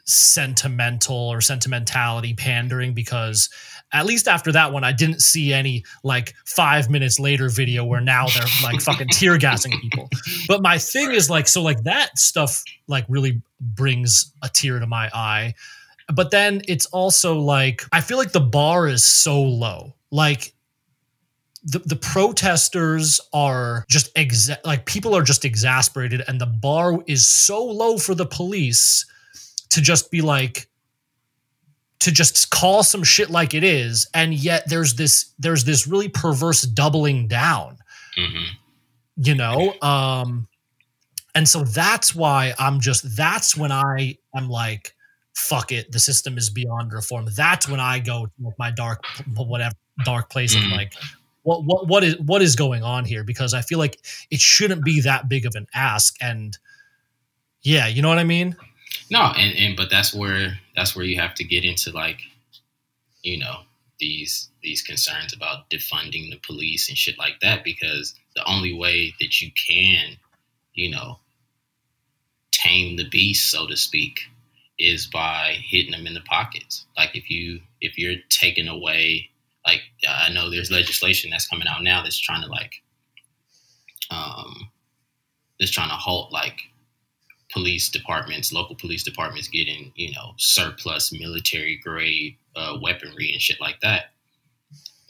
sentimental 0.05 1.15
or 1.15 1.41
sentimentality 1.41 2.33
pandering 2.33 2.93
because 2.93 3.49
at 3.93 4.05
least 4.05 4.27
after 4.27 4.51
that 4.51 4.73
one 4.73 4.83
I 4.83 4.91
didn't 4.91 5.21
see 5.21 5.53
any 5.53 5.83
like 6.03 6.33
5 6.45 6.89
minutes 6.89 7.19
later 7.19 7.49
video 7.49 7.85
where 7.85 8.01
now 8.01 8.27
they're 8.27 8.43
like 8.63 8.81
fucking 8.81 9.07
tear 9.11 9.37
gassing 9.37 9.79
people. 9.79 10.09
But 10.47 10.61
my 10.61 10.77
thing 10.77 11.11
is 11.11 11.29
like 11.29 11.47
so 11.47 11.61
like 11.61 11.83
that 11.83 12.17
stuff 12.17 12.63
like 12.87 13.05
really 13.07 13.41
brings 13.61 14.31
a 14.41 14.49
tear 14.49 14.79
to 14.79 14.87
my 14.87 15.09
eye 15.13 15.53
but 16.13 16.31
then 16.31 16.61
it's 16.67 16.85
also 16.87 17.39
like 17.39 17.83
I 17.91 18.01
feel 18.01 18.17
like 18.17 18.31
the 18.31 18.41
bar 18.41 18.87
is 18.87 19.03
so 19.03 19.41
low. 19.41 19.93
Like 20.11 20.53
the, 21.63 21.79
the 21.79 21.95
protesters 21.95 23.21
are 23.31 23.85
just 23.89 24.13
exa- 24.15 24.63
like 24.65 24.85
people 24.85 25.15
are 25.15 25.23
just 25.23 25.45
exasperated 25.45 26.21
and 26.27 26.39
the 26.39 26.45
bar 26.45 27.01
is 27.07 27.27
so 27.27 27.63
low 27.63 27.97
for 27.97 28.13
the 28.13 28.25
police 28.25 29.05
to 29.73 29.81
just 29.81 30.09
be 30.11 30.21
like 30.21 30.67
to 31.99 32.11
just 32.11 32.49
call 32.49 32.83
some 32.83 33.03
shit 33.03 33.29
like 33.29 33.53
it 33.53 33.63
is 33.63 34.07
and 34.13 34.33
yet 34.33 34.63
there's 34.67 34.95
this 34.95 35.31
there's 35.39 35.63
this 35.63 35.87
really 35.87 36.09
perverse 36.09 36.63
doubling 36.63 37.27
down 37.27 37.77
hmm 38.15 38.43
you 39.15 39.35
know? 39.35 39.73
Um 39.81 40.47
and 41.35 41.47
so 41.47 41.63
that's 41.63 42.15
why 42.15 42.53
i'm 42.59 42.79
just 42.79 43.15
that's 43.15 43.55
when 43.55 43.71
i 43.71 44.17
am 44.35 44.49
like 44.49 44.95
fuck 45.35 45.71
it 45.71 45.91
the 45.91 45.99
system 45.99 46.37
is 46.37 46.49
beyond 46.49 46.91
reform. 46.93 47.27
That's 47.35 47.67
when 47.69 47.79
i 47.79 47.99
go 47.99 48.25
to 48.25 48.53
my 48.59 48.71
dark 48.71 49.03
whatever 49.35 49.75
dark 50.05 50.29
place 50.29 50.55
of 50.55 50.61
Mhm. 50.61 50.71
like 50.71 50.93
what 51.43 51.63
what 51.63 51.87
what 51.87 52.03
is 52.03 52.17
what 52.19 52.41
is 52.41 52.55
going 52.55 52.83
on 52.83 53.05
here? 53.05 53.23
Because 53.23 53.53
i 53.53 53.61
feel 53.61 53.77
like 53.79 53.99
it 54.31 54.39
shouldn't 54.39 54.83
be 54.83 54.99
that 55.01 55.29
big 55.29 55.45
of 55.45 55.53
an 55.55 55.67
ask 55.73 56.15
and 56.21 56.57
yeah 57.61 57.87
you 57.87 58.01
know 58.01 58.09
what 58.09 58.19
i 58.19 58.23
mean 58.23 58.55
No, 59.09 59.31
and, 59.35 59.57
and 59.57 59.75
but 59.75 59.89
that's 59.89 60.13
where 60.13 60.59
that's 60.75 60.95
where 60.95 61.05
you 61.05 61.19
have 61.19 61.35
to 61.35 61.43
get 61.43 61.63
into 61.63 61.91
like, 61.91 62.21
you 63.21 63.37
know, 63.37 63.61
these 63.99 64.49
these 64.61 64.81
concerns 64.81 65.33
about 65.33 65.69
defunding 65.69 66.29
the 66.29 66.39
police 66.45 66.89
and 66.89 66.97
shit 66.97 67.17
like 67.17 67.39
that 67.41 67.63
because 67.63 68.15
the 68.35 68.43
only 68.45 68.73
way 68.73 69.13
that 69.19 69.41
you 69.41 69.51
can, 69.51 70.17
you 70.73 70.89
know, 70.89 71.19
tame 72.51 72.95
the 72.97 73.07
beast, 73.09 73.51
so 73.51 73.67
to 73.67 73.75
speak, 73.75 74.21
is 74.79 75.07
by 75.07 75.57
hitting 75.63 75.91
them 75.91 76.07
in 76.07 76.13
the 76.13 76.21
pockets. 76.21 76.85
Like 76.97 77.15
if 77.15 77.29
you 77.29 77.61
if 77.81 77.97
you're 77.97 78.19
taking 78.29 78.67
away 78.67 79.29
like 79.65 79.81
I 80.07 80.31
know 80.31 80.49
there's 80.49 80.71
legislation 80.71 81.29
that's 81.29 81.47
coming 81.47 81.67
out 81.67 81.83
now 81.83 82.01
that's 82.01 82.19
trying 82.19 82.43
to 82.43 82.49
like 82.49 82.81
um 84.11 84.69
that's 85.59 85.71
trying 85.71 85.89
to 85.89 85.95
halt 85.95 86.31
like 86.31 86.69
police 87.53 87.89
departments, 87.89 88.51
local 88.51 88.75
police 88.75 89.03
departments 89.03 89.47
getting, 89.47 89.91
you 89.95 90.11
know, 90.13 90.33
surplus 90.37 91.13
military 91.13 91.77
grade 91.77 92.35
uh, 92.55 92.77
weaponry 92.81 93.31
and 93.31 93.41
shit 93.41 93.61
like 93.61 93.79
that. 93.81 94.05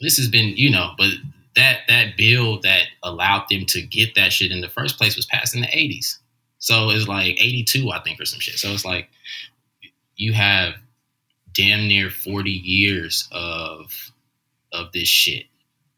This 0.00 0.16
has 0.18 0.28
been, 0.28 0.56
you 0.56 0.70
know, 0.70 0.92
but 0.98 1.10
that 1.56 1.80
that 1.88 2.16
bill 2.16 2.60
that 2.60 2.84
allowed 3.02 3.46
them 3.48 3.64
to 3.66 3.80
get 3.82 4.14
that 4.14 4.32
shit 4.32 4.52
in 4.52 4.60
the 4.60 4.68
first 4.68 4.98
place 4.98 5.16
was 5.16 5.26
passed 5.26 5.54
in 5.54 5.62
the 5.62 5.66
80s. 5.68 6.18
So 6.58 6.90
it's 6.90 7.08
like 7.08 7.40
82, 7.40 7.90
I 7.90 8.00
think, 8.02 8.20
or 8.20 8.24
some 8.24 8.40
shit. 8.40 8.58
So 8.58 8.70
it's 8.70 8.84
like 8.84 9.08
you 10.16 10.32
have 10.32 10.74
damn 11.52 11.88
near 11.88 12.10
40 12.10 12.50
years 12.50 13.28
of 13.32 13.92
of 14.72 14.92
this 14.92 15.08
shit. 15.08 15.46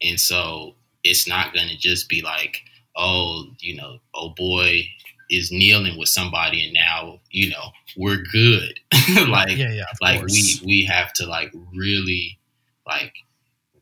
And 0.01 0.19
so 0.19 0.75
it's 1.03 1.27
not 1.27 1.53
going 1.53 1.67
to 1.69 1.77
just 1.77 2.07
be 2.09 2.21
like, 2.21 2.61
oh, 2.95 3.45
you 3.59 3.75
know, 3.75 3.97
oh 4.13 4.29
boy, 4.29 4.83
is 5.29 5.51
kneeling 5.51 5.97
with 5.97 6.09
somebody 6.09 6.63
and 6.63 6.73
now 6.73 7.19
you 7.31 7.49
know 7.49 7.71
we're 7.97 8.23
good. 8.31 8.79
Like 9.29 9.57
yeah 9.57 9.71
yeah 9.71 9.85
like 10.01 10.19
course. 10.19 10.61
we 10.63 10.65
we 10.65 10.85
have 10.85 11.13
to 11.13 11.25
like 11.25 11.53
really 11.75 12.39
like 12.85 13.13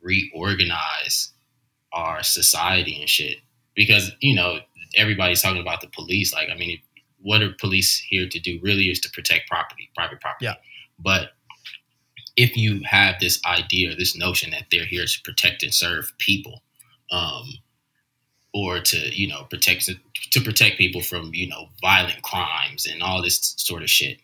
reorganize 0.02 1.34
our 1.94 2.24
society 2.24 3.00
and 3.00 3.10
shit. 3.10 3.38
Because 3.76 4.12
you 4.20 4.36
know 4.36 4.60
everybody's 4.96 5.42
talking 5.42 5.62
about 5.62 5.82
the 5.82 5.88
police. 5.88 6.34
Like 6.34 6.50
i 6.50 6.56
mean 6.56 6.72
if, 6.72 6.80
what 7.22 7.42
are 7.42 7.52
police 7.60 7.98
here 7.98 8.30
to 8.30 8.40
do 8.40 8.60
really 8.62 8.90
is 8.90 9.00
to 9.02 9.10
protect 9.12 9.50
property 9.50 9.90
private 9.96 10.22
property. 10.22 10.46
Yeah. 10.46 10.56
but 11.00 11.30
if 12.36 12.56
you 12.58 12.82
have 12.84 13.16
this 13.20 13.40
idea 13.46 13.96
this 13.96 14.16
notion 14.16 14.52
that 14.52 14.66
they're 14.72 14.86
here 14.86 15.06
to 15.06 15.22
protect 15.24 15.64
and 15.64 15.74
serve 15.74 16.14
people 16.20 16.62
um 17.12 17.46
or 18.56 18.80
to 18.80 18.98
you 19.14 19.28
know 19.28 19.44
protect 19.50 19.88
to 20.32 20.42
protect 20.42 20.78
people 20.78 21.02
from 21.02 21.30
you 21.34 21.48
know 21.48 21.68
violent 21.82 22.22
crimes 22.24 22.88
and 22.88 23.04
all 23.04 23.22
this 23.22 23.54
sort 23.58 23.84
of 23.84 23.90
shit. 23.90 24.18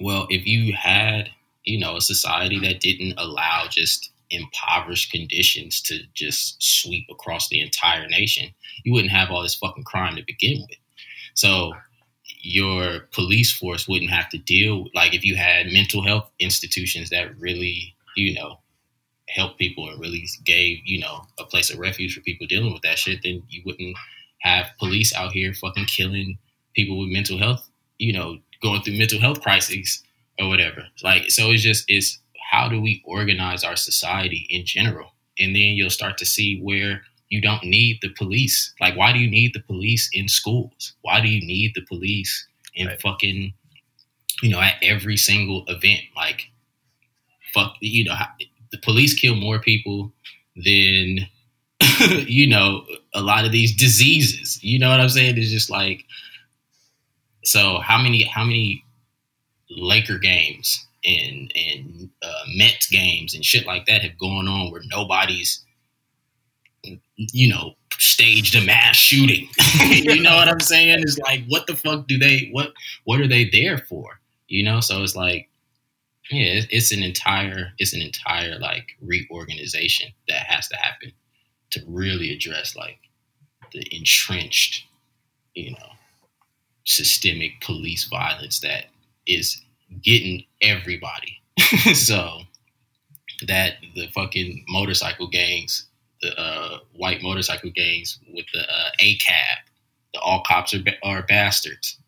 Well, 0.00 0.26
if 0.28 0.46
you 0.46 0.74
had 0.74 1.30
you 1.64 1.80
know 1.80 1.96
a 1.96 2.00
society 2.00 2.60
that 2.60 2.80
didn't 2.80 3.18
allow 3.18 3.66
just 3.68 4.10
impoverished 4.30 5.10
conditions 5.10 5.80
to 5.82 6.00
just 6.14 6.62
sweep 6.62 7.06
across 7.10 7.48
the 7.48 7.60
entire 7.60 8.06
nation, 8.08 8.50
you 8.84 8.92
wouldn't 8.92 9.12
have 9.12 9.30
all 9.30 9.42
this 9.42 9.54
fucking 9.54 9.84
crime 9.84 10.14
to 10.16 10.22
begin 10.26 10.60
with. 10.68 10.78
So 11.34 11.72
your 12.42 13.08
police 13.12 13.52
force 13.52 13.88
wouldn't 13.88 14.10
have 14.10 14.28
to 14.28 14.38
deal 14.38 14.88
like 14.94 15.14
if 15.14 15.24
you 15.24 15.36
had 15.36 15.72
mental 15.72 16.02
health 16.02 16.28
institutions 16.38 17.08
that 17.10 17.38
really 17.38 17.94
you 18.16 18.34
know 18.34 18.58
help 19.34 19.58
people 19.58 19.88
and 19.88 20.00
really 20.00 20.26
gave 20.44 20.78
you 20.84 21.00
know 21.00 21.22
a 21.38 21.44
place 21.44 21.70
of 21.70 21.78
refuge 21.78 22.14
for 22.14 22.20
people 22.20 22.46
dealing 22.46 22.72
with 22.72 22.82
that 22.82 22.98
shit, 22.98 23.20
then 23.22 23.42
you 23.48 23.62
wouldn't 23.64 23.96
have 24.40 24.66
police 24.78 25.14
out 25.14 25.32
here 25.32 25.54
fucking 25.54 25.86
killing 25.86 26.38
people 26.74 26.98
with 26.98 27.08
mental 27.10 27.38
health, 27.38 27.68
you 27.98 28.12
know, 28.12 28.38
going 28.62 28.82
through 28.82 28.98
mental 28.98 29.20
health 29.20 29.40
crises 29.42 30.02
or 30.38 30.48
whatever. 30.48 30.84
Like, 31.02 31.30
so 31.30 31.50
it's 31.50 31.62
just 31.62 31.84
it's 31.88 32.18
how 32.50 32.68
do 32.68 32.80
we 32.80 33.02
organize 33.06 33.64
our 33.64 33.76
society 33.76 34.46
in 34.50 34.64
general, 34.66 35.12
and 35.38 35.54
then 35.54 35.74
you'll 35.76 35.90
start 35.90 36.18
to 36.18 36.26
see 36.26 36.60
where 36.60 37.02
you 37.28 37.40
don't 37.40 37.64
need 37.64 37.98
the 38.02 38.10
police. 38.10 38.74
Like, 38.80 38.96
why 38.96 39.12
do 39.12 39.18
you 39.18 39.30
need 39.30 39.54
the 39.54 39.60
police 39.60 40.10
in 40.12 40.28
schools? 40.28 40.94
Why 41.02 41.20
do 41.20 41.28
you 41.28 41.40
need 41.46 41.72
the 41.74 41.82
police 41.88 42.46
in 42.74 42.88
Right. 42.88 43.00
fucking, 43.00 43.54
you 44.42 44.50
know, 44.50 44.60
at 44.60 44.76
every 44.82 45.16
single 45.16 45.64
event? 45.68 46.02
Like, 46.16 46.50
fuck, 47.52 47.76
you 47.80 48.04
know, 48.04 48.14
the 48.72 48.78
police 48.78 49.14
kill 49.14 49.36
more 49.36 49.60
people 49.60 50.12
than 50.56 51.20
you 52.26 52.46
know 52.46 52.84
a 53.14 53.20
lot 53.20 53.44
of 53.44 53.52
these 53.52 53.76
diseases. 53.76 54.62
You 54.62 54.78
know 54.78 54.90
what 54.90 55.00
I'm 55.00 55.08
saying? 55.08 55.38
It's 55.38 55.50
just 55.50 55.70
like 55.70 56.04
so. 57.44 57.78
How 57.78 58.02
many 58.02 58.24
how 58.24 58.44
many 58.44 58.84
Laker 59.70 60.18
games 60.18 60.84
and 61.04 61.52
and 61.54 62.10
uh, 62.22 62.44
Mets 62.56 62.88
games 62.88 63.34
and 63.34 63.44
shit 63.44 63.66
like 63.66 63.86
that 63.86 64.02
have 64.02 64.18
gone 64.18 64.48
on 64.48 64.70
where 64.70 64.82
nobody's 64.90 65.64
you 67.16 67.48
know 67.48 67.74
staged 67.98 68.54
a 68.56 68.64
mass 68.64 68.96
shooting. 68.96 69.48
you 69.86 70.22
know 70.22 70.34
what 70.34 70.48
I'm 70.48 70.60
saying? 70.60 71.00
It's 71.00 71.18
like 71.18 71.44
what 71.48 71.66
the 71.66 71.76
fuck 71.76 72.06
do 72.06 72.18
they 72.18 72.48
what 72.52 72.72
what 73.04 73.20
are 73.20 73.28
they 73.28 73.48
there 73.50 73.78
for? 73.78 74.20
You 74.48 74.64
know, 74.64 74.80
so 74.80 75.02
it's 75.02 75.16
like 75.16 75.48
yeah, 76.30 76.62
it's, 76.70 76.92
an 76.92 77.02
entire 77.02 77.72
it's 77.78 77.92
an 77.92 78.00
entire 78.00 78.58
like 78.58 78.96
reorganization 79.00 80.12
that 80.28 80.46
has 80.46 80.68
to 80.68 80.76
happen 80.76 81.12
to 81.70 81.80
really 81.86 82.32
address 82.32 82.76
like 82.76 82.98
the 83.72 83.84
entrenched, 83.90 84.84
you 85.54 85.72
know, 85.72 85.92
systemic 86.84 87.60
police 87.60 88.08
violence 88.08 88.60
that 88.60 88.86
is 89.26 89.60
getting 90.02 90.44
everybody. 90.60 91.40
so 91.94 92.40
that 93.46 93.74
the 93.94 94.08
fucking 94.08 94.64
motorcycle 94.68 95.26
gangs, 95.28 95.86
the 96.20 96.38
uh, 96.38 96.78
white 96.94 97.22
motorcycle 97.22 97.70
gangs 97.74 98.18
with 98.32 98.46
the 98.52 98.60
uh, 98.60 98.90
ACAB, 99.00 99.56
the 100.14 100.20
all 100.20 100.42
cops 100.46 100.74
are, 100.74 100.82
are 101.02 101.22
bastards. 101.22 101.98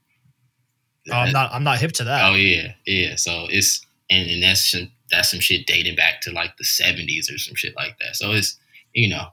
Oh, 1.11 1.15
I'm 1.15 1.33
not 1.33 1.53
I'm 1.53 1.65
not 1.65 1.79
hip 1.79 1.93
to 1.93 2.05
that. 2.05 2.31
Oh 2.31 2.35
yeah, 2.35 2.73
yeah. 2.87 3.17
So 3.17 3.47
it's 3.51 3.85
and, 4.11 4.31
and 4.31 4.43
that's 4.43 4.71
some 4.71 4.91
that's 5.11 5.31
some 5.31 5.41
shit 5.41 5.67
dating 5.67 5.97
back 5.97 6.21
to 6.23 6.33
like 6.33 6.57
the 6.57 6.65
seventies 6.65 7.31
or 7.31 7.39
some 7.39 7.55
shit 7.55 7.75
like 7.77 7.99
that. 7.99 8.17
So 8.17 8.33
it's 8.33 8.59
you 8.95 9.09
know, 9.09 9.27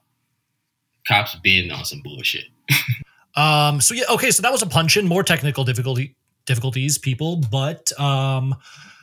cops 1.08 1.36
been 1.36 1.72
on 1.72 1.86
some 1.86 2.02
bullshit. 2.04 2.46
Um. 3.36 3.80
So 3.80 3.94
yeah. 3.94 4.04
Okay. 4.10 4.32
So 4.32 4.42
that 4.42 4.52
was 4.52 4.62
a 4.62 4.68
punch 4.68 4.98
in. 4.98 5.08
More 5.08 5.24
technical 5.24 5.64
difficulty 5.64 6.16
difficulties, 6.46 6.98
people. 6.98 7.38
But 7.38 7.98
um, 8.00 8.56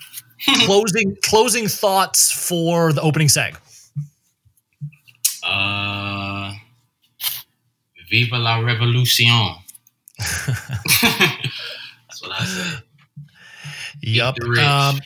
closing 0.66 1.16
closing 1.22 1.66
thoughts 1.66 2.30
for 2.30 2.92
the 2.92 3.00
opening 3.00 3.28
seg. 3.28 3.56
Uh, 5.42 6.52
Viva 8.10 8.36
la 8.36 8.58
revolution. 8.58 9.54
That's 10.18 12.20
what 12.20 12.32
I 12.32 12.44
say. 12.44 12.78
Yep. 14.02 14.34
Um, 14.58 15.00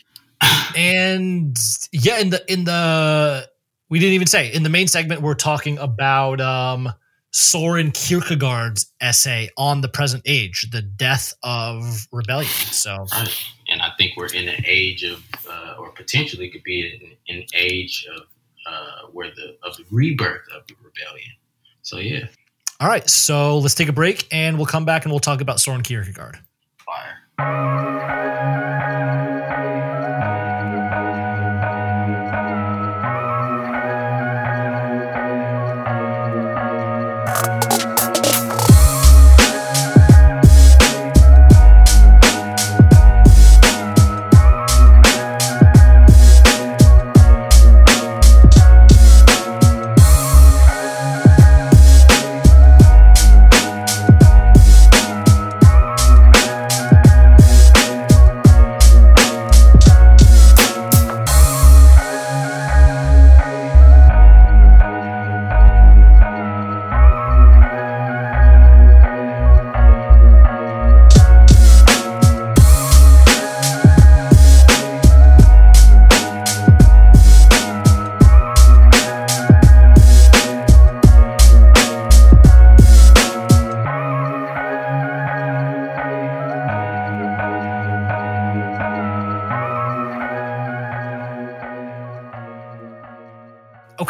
and 0.77 1.57
yeah, 1.93 2.19
in 2.19 2.31
the 2.31 2.53
in 2.53 2.65
the 2.65 3.49
we 3.89 3.99
didn't 3.99 4.15
even 4.15 4.27
say 4.27 4.53
in 4.53 4.63
the 4.63 4.69
main 4.69 4.89
segment 4.89 5.23
we're 5.23 5.35
talking 5.35 5.79
about 5.79 6.41
um 6.41 6.93
Soren 7.33 7.91
Kierkegaard's 7.93 8.93
essay 9.01 9.49
on 9.57 9.81
the 9.81 9.89
present 9.89 10.23
age, 10.27 10.69
the 10.71 10.83
death 10.83 11.33
of 11.43 12.07
rebellion. 12.13 12.51
So 12.51 13.07
And 13.69 13.81
I 13.81 13.89
think 13.97 14.19
we're 14.19 14.27
in 14.27 14.49
an 14.49 14.63
age 14.67 15.03
of, 15.03 15.25
uh, 15.51 15.77
or 15.79 15.93
potentially 15.93 16.51
could 16.51 16.63
be 16.63 17.17
an, 17.29 17.35
an 17.35 17.45
age 17.55 18.07
of 18.15 18.25
uh, 18.67 19.07
where 19.13 19.31
the 19.31 19.57
of 19.63 19.77
the 19.79 19.85
rebirth 19.91 20.47
of 20.55 20.67
the 20.67 20.75
rebellion. 20.83 21.31
So 21.81 21.97
yeah, 21.97 22.27
all 22.81 22.89
right, 22.89 23.09
so 23.09 23.59
let's 23.59 23.75
take 23.77 23.89
a 23.89 23.93
break 23.93 24.27
and 24.33 24.57
we'll 24.57 24.67
come 24.67 24.85
back 24.85 25.05
and 25.05 25.13
we'll 25.13 25.21
talk 25.21 25.41
about 25.41 25.61
Soren 25.61 25.83
Kierkegaard. 25.83 26.39
fire. 27.39 29.29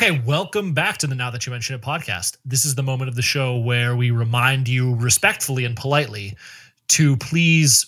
Okay, 0.03 0.21
welcome 0.27 0.75
back 0.75 0.99
to 0.99 1.07
the 1.07 1.15
Now 1.15 1.31
That 1.31 1.47
You 1.47 1.53
Mention 1.53 1.77
It 1.77 1.81
podcast. 1.81 2.37
This 2.45 2.65
is 2.65 2.75
the 2.75 2.83
moment 2.83 3.09
of 3.09 3.15
the 3.15 3.23
show 3.23 3.57
where 3.59 3.95
we 3.95 4.11
remind 4.11 4.67
you 4.67 4.97
respectfully 4.97 5.65
and 5.65 5.77
politely 5.77 6.37
to 6.89 7.17
please 7.19 7.87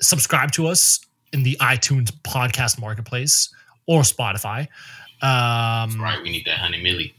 subscribe 0.00 0.52
to 0.52 0.68
us 0.68 1.00
in 1.32 1.42
the 1.42 1.56
iTunes 1.60 2.12
podcast 2.22 2.80
marketplace 2.80 3.52
or 3.88 4.02
Spotify. 4.02 4.68
Um, 5.20 6.00
Right, 6.00 6.20
we 6.22 6.30
need 6.30 6.44
that 6.44 6.58
honey 6.58 6.80
millie. 6.80 7.12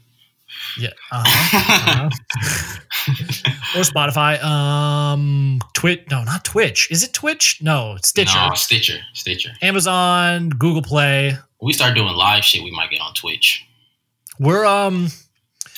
Yeah. 0.78 0.88
uh-huh, 1.12 2.08
uh-huh. 2.08 3.78
or 3.78 3.82
Spotify. 3.82 4.42
Um, 4.42 5.60
Twitch. 5.74 6.04
No, 6.10 6.24
not 6.24 6.46
Twitch. 6.46 6.90
Is 6.90 7.02
it 7.02 7.12
Twitch? 7.12 7.60
No, 7.60 7.98
Stitcher. 8.02 8.38
No, 8.38 8.54
Stitcher, 8.54 9.00
Stitcher. 9.12 9.50
Amazon, 9.60 10.48
Google 10.48 10.80
Play. 10.80 11.36
When 11.58 11.66
we 11.66 11.74
start 11.74 11.94
doing 11.94 12.14
live 12.14 12.42
shit, 12.42 12.64
we 12.64 12.70
might 12.70 12.88
get 12.90 13.02
on 13.02 13.12
Twitch. 13.12 13.66
We're 14.40 14.64
um 14.64 15.08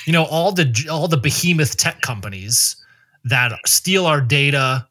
you 0.06 0.12
know 0.12 0.24
all 0.24 0.52
the 0.52 0.88
all 0.90 1.08
the 1.08 1.18
behemoth 1.18 1.76
tech 1.76 2.00
companies 2.00 2.76
that 3.24 3.52
steal 3.66 4.06
our 4.06 4.22
data 4.22 4.86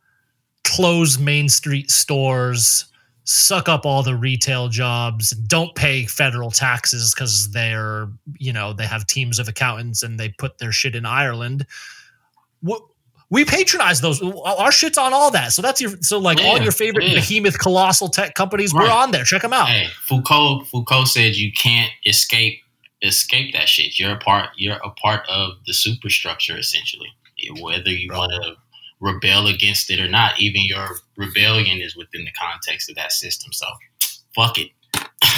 close 0.64 1.18
main 1.18 1.50
street 1.50 1.90
stores 1.90 2.86
suck 3.24 3.70
up 3.70 3.86
all 3.86 4.04
the 4.04 4.16
retail 4.16 4.68
jobs 4.68 5.32
don't 5.32 5.74
pay 5.76 6.06
federal 6.06 6.52
taxes 6.52 7.14
because 7.14 7.52
they're 7.52 8.08
you 8.38 8.54
know 8.54 8.74
they 8.74 8.86
have 8.86 9.08
teams 9.08 9.40
of 9.40 9.48
accountants 9.48 10.04
and 10.04 10.20
they 10.20 10.30
put 10.38 10.60
their 10.60 10.72
shit 10.72 10.94
in 10.94 11.06
ireland. 11.06 11.66
We 13.32 13.46
patronize 13.46 14.02
those. 14.02 14.22
Our 14.22 14.74
shit's 14.74 14.98
on 14.98 15.14
all 15.14 15.32
that. 15.32 15.54
So 15.54 15.62
that's 15.62 15.80
your 15.80 15.92
so 16.02 16.20
like 16.20 16.40
all 16.44 16.60
your 16.62 16.74
favorite 16.74 17.08
yeah. 17.08 17.16
behemoth 17.16 17.58
colossal 17.58 18.10
tech 18.10 18.36
companies 18.36 18.74
we're 18.74 18.92
on 18.92 19.12
there. 19.12 19.24
Check 19.24 19.42
them 19.42 19.54
out. 19.54 19.70
Hey, 19.70 19.88
Foucault. 20.06 20.66
Foucault 20.66 21.06
said 21.06 21.36
you 21.36 21.50
can't 21.54 21.90
escape 22.06 22.62
escape 23.02 23.54
that 23.54 23.68
shit. 23.70 23.98
You're 24.00 24.12
a 24.14 24.18
part. 24.20 24.50
You're 24.58 24.78
a 24.84 24.90
part 24.92 25.28
of 25.30 25.54
the 25.66 25.74
superstructure, 25.74 26.58
essentially. 26.58 27.10
Whether 27.60 27.90
you 27.90 28.12
want 28.14 28.32
to 28.34 28.54
rebel 29.00 29.48
against 29.48 29.90
it 29.90 30.00
or 30.00 30.08
not, 30.08 30.40
even 30.40 30.62
your 30.66 30.90
rebellion 31.18 31.82
is 31.82 31.96
within 31.96 32.24
the 32.26 32.32
context 32.40 32.90
of 32.90 32.96
that 32.98 33.12
system. 33.12 33.52
So, 33.52 33.66
fuck 34.36 34.60
it. 34.60 34.70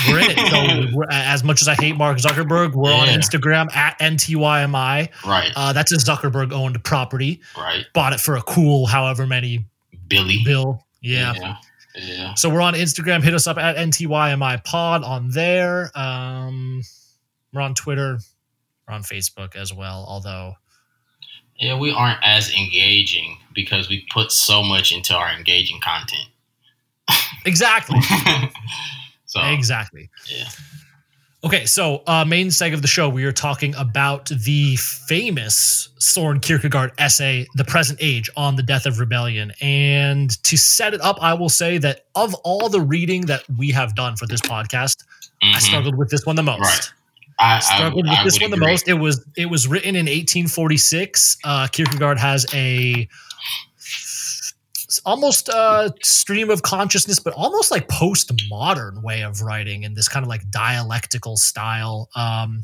we're 0.10 0.20
in 0.20 0.32
it. 0.32 0.90
So 0.92 0.92
we're, 0.98 1.06
as 1.10 1.44
much 1.46 1.62
as 1.62 1.68
I 1.70 1.76
hate 1.76 1.96
Mark 1.96 2.18
Zuckerberg, 2.18 2.74
we're 2.74 2.92
on 2.94 3.08
Instagram 3.08 3.74
at 3.74 3.98
NTYMI. 4.00 5.10
right, 5.26 5.52
Uh, 5.56 5.72
that's 5.72 5.92
a 5.94 5.98
Zuckerberg 5.98 6.52
owned 6.52 6.84
property. 6.84 7.40
right. 7.58 7.86
Bought 7.94 8.12
it 8.14 8.20
for 8.20 8.36
a 8.36 8.42
cool, 8.42 8.86
however 8.86 9.26
many 9.26 9.66
Billy. 10.10 10.42
bill. 10.44 10.86
Yeah. 11.02 11.34
yeah, 11.36 11.56
yeah. 11.96 12.34
So 12.34 12.50
we're 12.50 12.62
on 12.62 12.74
Instagram. 12.74 13.24
Hit 13.24 13.34
us 13.34 13.48
up 13.48 13.58
at 13.58 13.78
NTYMI 13.78 14.64
pod 14.66 15.04
on 15.04 15.30
there. 15.30 15.90
Um, 15.96 16.82
we're 17.54 17.62
on 17.62 17.74
Twitter. 17.76 18.20
We're 18.88 18.94
on 18.96 19.04
Facebook 19.04 19.56
as 19.56 19.74
well. 19.74 20.06
Although, 20.08 20.56
Yeah, 21.58 21.78
we 21.78 21.92
aren't 21.92 22.20
as 22.24 22.52
engaging 22.54 23.38
because 23.54 23.88
we 23.90 24.06
put 24.12 24.32
so 24.32 24.64
much 24.64 24.92
into 24.92 25.16
our 25.16 25.32
engaging 25.32 25.80
content. 25.82 26.28
exactly. 27.46 28.00
so, 29.26 29.42
Exactly. 29.42 30.10
yeah. 30.30 30.46
Okay, 31.46 31.66
so 31.66 32.04
uh, 32.08 32.24
main 32.24 32.48
seg 32.48 32.74
of 32.74 32.82
the 32.82 32.88
show, 32.88 33.10
we 33.10 33.26
are 33.26 33.34
talking 33.34 33.76
about 33.76 34.28
the 34.30 34.78
famous 34.78 35.90
Soren 36.00 36.40
Kierkegaard 36.40 36.94
essay, 36.98 37.46
"The 37.56 37.66
Present 37.66 38.00
Age," 38.02 38.30
on 38.38 38.56
the 38.56 38.64
death 38.64 38.86
of 38.86 38.98
rebellion. 38.98 39.52
And 39.60 40.42
to 40.44 40.56
set 40.56 40.94
it 40.94 41.02
up, 41.02 41.22
I 41.22 41.34
will 41.34 41.50
say 41.50 41.78
that 41.80 42.06
of 42.16 42.34
all 42.46 42.70
the 42.70 42.80
reading 42.80 43.26
that 43.26 43.44
we 43.58 43.72
have 43.72 43.94
done 43.94 44.16
for 44.16 44.26
this 44.26 44.40
podcast, 44.40 45.04
I 45.44 45.48
Mhm. 45.58 45.60
struggled 45.62 45.96
with 45.98 46.10
this 46.10 46.26
one 46.26 46.38
the 46.38 46.44
most. 46.44 46.62
Right. 46.62 46.92
I, 47.44 47.58
I, 47.58 47.60
Struggled 47.60 48.08
I 48.08 48.12
with 48.12 48.24
this 48.24 48.40
would 48.40 48.52
one 48.52 48.60
the 48.60 48.66
most. 48.66 48.88
It 48.88 48.94
was 48.94 49.26
it 49.36 49.48
was 49.48 49.68
written 49.68 49.96
in 49.96 50.06
1846. 50.06 51.38
Uh, 51.44 51.68
Kierkegaard 51.68 52.18
has 52.20 52.46
a 52.54 53.08
almost 55.06 55.50
uh 55.50 55.90
stream 56.02 56.50
of 56.50 56.62
consciousness, 56.62 57.20
but 57.20 57.34
almost 57.34 57.72
like 57.72 57.88
postmodern 57.88 59.02
way 59.04 59.24
of 59.24 59.42
writing 59.42 59.84
in 59.84 59.94
this 59.94 60.08
kind 60.08 60.24
of 60.24 60.30
like 60.30 60.50
dialectical 60.50 61.36
style. 61.36 62.10
Um, 62.16 62.64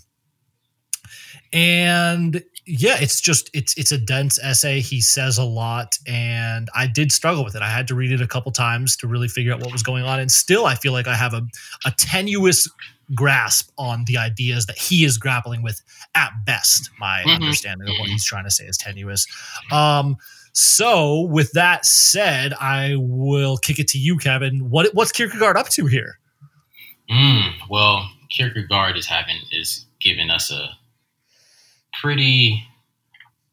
and 1.51 2.43
yeah, 2.71 2.97
it's 2.99 3.19
just 3.19 3.49
it's 3.53 3.75
it's 3.77 3.91
a 3.91 3.97
dense 3.97 4.37
essay. 4.39 4.79
He 4.79 5.01
says 5.01 5.37
a 5.39 5.43
lot, 5.43 5.97
and 6.05 6.69
I 6.75 6.85
did 6.85 7.11
struggle 7.11 7.43
with 7.43 7.55
it. 7.55 7.63
I 7.63 7.69
had 7.69 7.87
to 7.87 7.95
read 7.95 8.11
it 8.11 8.21
a 8.21 8.27
couple 8.27 8.51
times 8.51 8.95
to 8.97 9.07
really 9.07 9.27
figure 9.27 9.51
out 9.51 9.59
what 9.59 9.71
was 9.71 9.81
going 9.81 10.03
on, 10.03 10.19
and 10.19 10.31
still, 10.31 10.65
I 10.67 10.75
feel 10.75 10.93
like 10.93 11.07
I 11.07 11.15
have 11.15 11.33
a 11.33 11.41
a 11.85 11.91
tenuous 11.97 12.67
grasp 13.15 13.71
on 13.79 14.03
the 14.05 14.17
ideas 14.19 14.67
that 14.67 14.77
he 14.77 15.03
is 15.03 15.17
grappling 15.17 15.63
with 15.63 15.81
at 16.13 16.29
best. 16.45 16.91
My 16.99 17.23
Mhm. 17.23 17.35
understanding 17.37 17.87
of 17.89 17.95
what 17.97 18.07
Mhm. 18.07 18.11
he's 18.11 18.23
trying 18.23 18.43
to 18.43 18.51
say 18.51 18.65
is 18.65 18.77
tenuous. 18.77 19.25
Um, 19.71 20.15
so, 20.53 21.21
with 21.21 21.51
that 21.53 21.87
said, 21.87 22.53
I 22.53 22.93
will 22.97 23.57
kick 23.57 23.79
it 23.79 23.87
to 23.89 23.97
you, 23.97 24.17
Kevin. 24.17 24.69
What 24.69 24.93
what's 24.93 25.11
Kierkegaard 25.11 25.57
up 25.57 25.69
to 25.69 25.87
here? 25.87 26.19
Mm, 27.09 27.53
well, 27.67 28.07
Kierkegaard 28.29 28.95
is 28.95 29.07
having 29.07 29.37
is 29.51 29.87
giving 29.99 30.29
us 30.29 30.51
a 30.51 30.77
pretty 32.01 32.63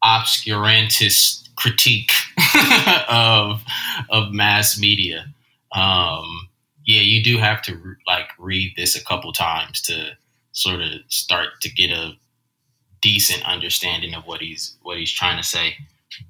obscurantist 0.03 1.49
critique 1.55 2.11
of 3.09 3.61
of 4.09 4.31
mass 4.31 4.79
media. 4.79 5.25
Um, 5.73 6.49
yeah, 6.85 7.01
you 7.01 7.23
do 7.23 7.37
have 7.37 7.61
to 7.63 7.95
like 8.07 8.29
read 8.39 8.73
this 8.77 8.95
a 8.95 9.03
couple 9.03 9.33
times 9.33 9.81
to 9.83 10.11
sort 10.53 10.81
of 10.81 10.91
start 11.09 11.49
to 11.61 11.69
get 11.69 11.91
a 11.91 12.13
decent 13.01 13.43
understanding 13.45 14.13
of 14.13 14.25
what 14.25 14.41
he's 14.41 14.75
what 14.81 14.97
he's 14.97 15.11
trying 15.11 15.37
to 15.37 15.43
say. 15.43 15.75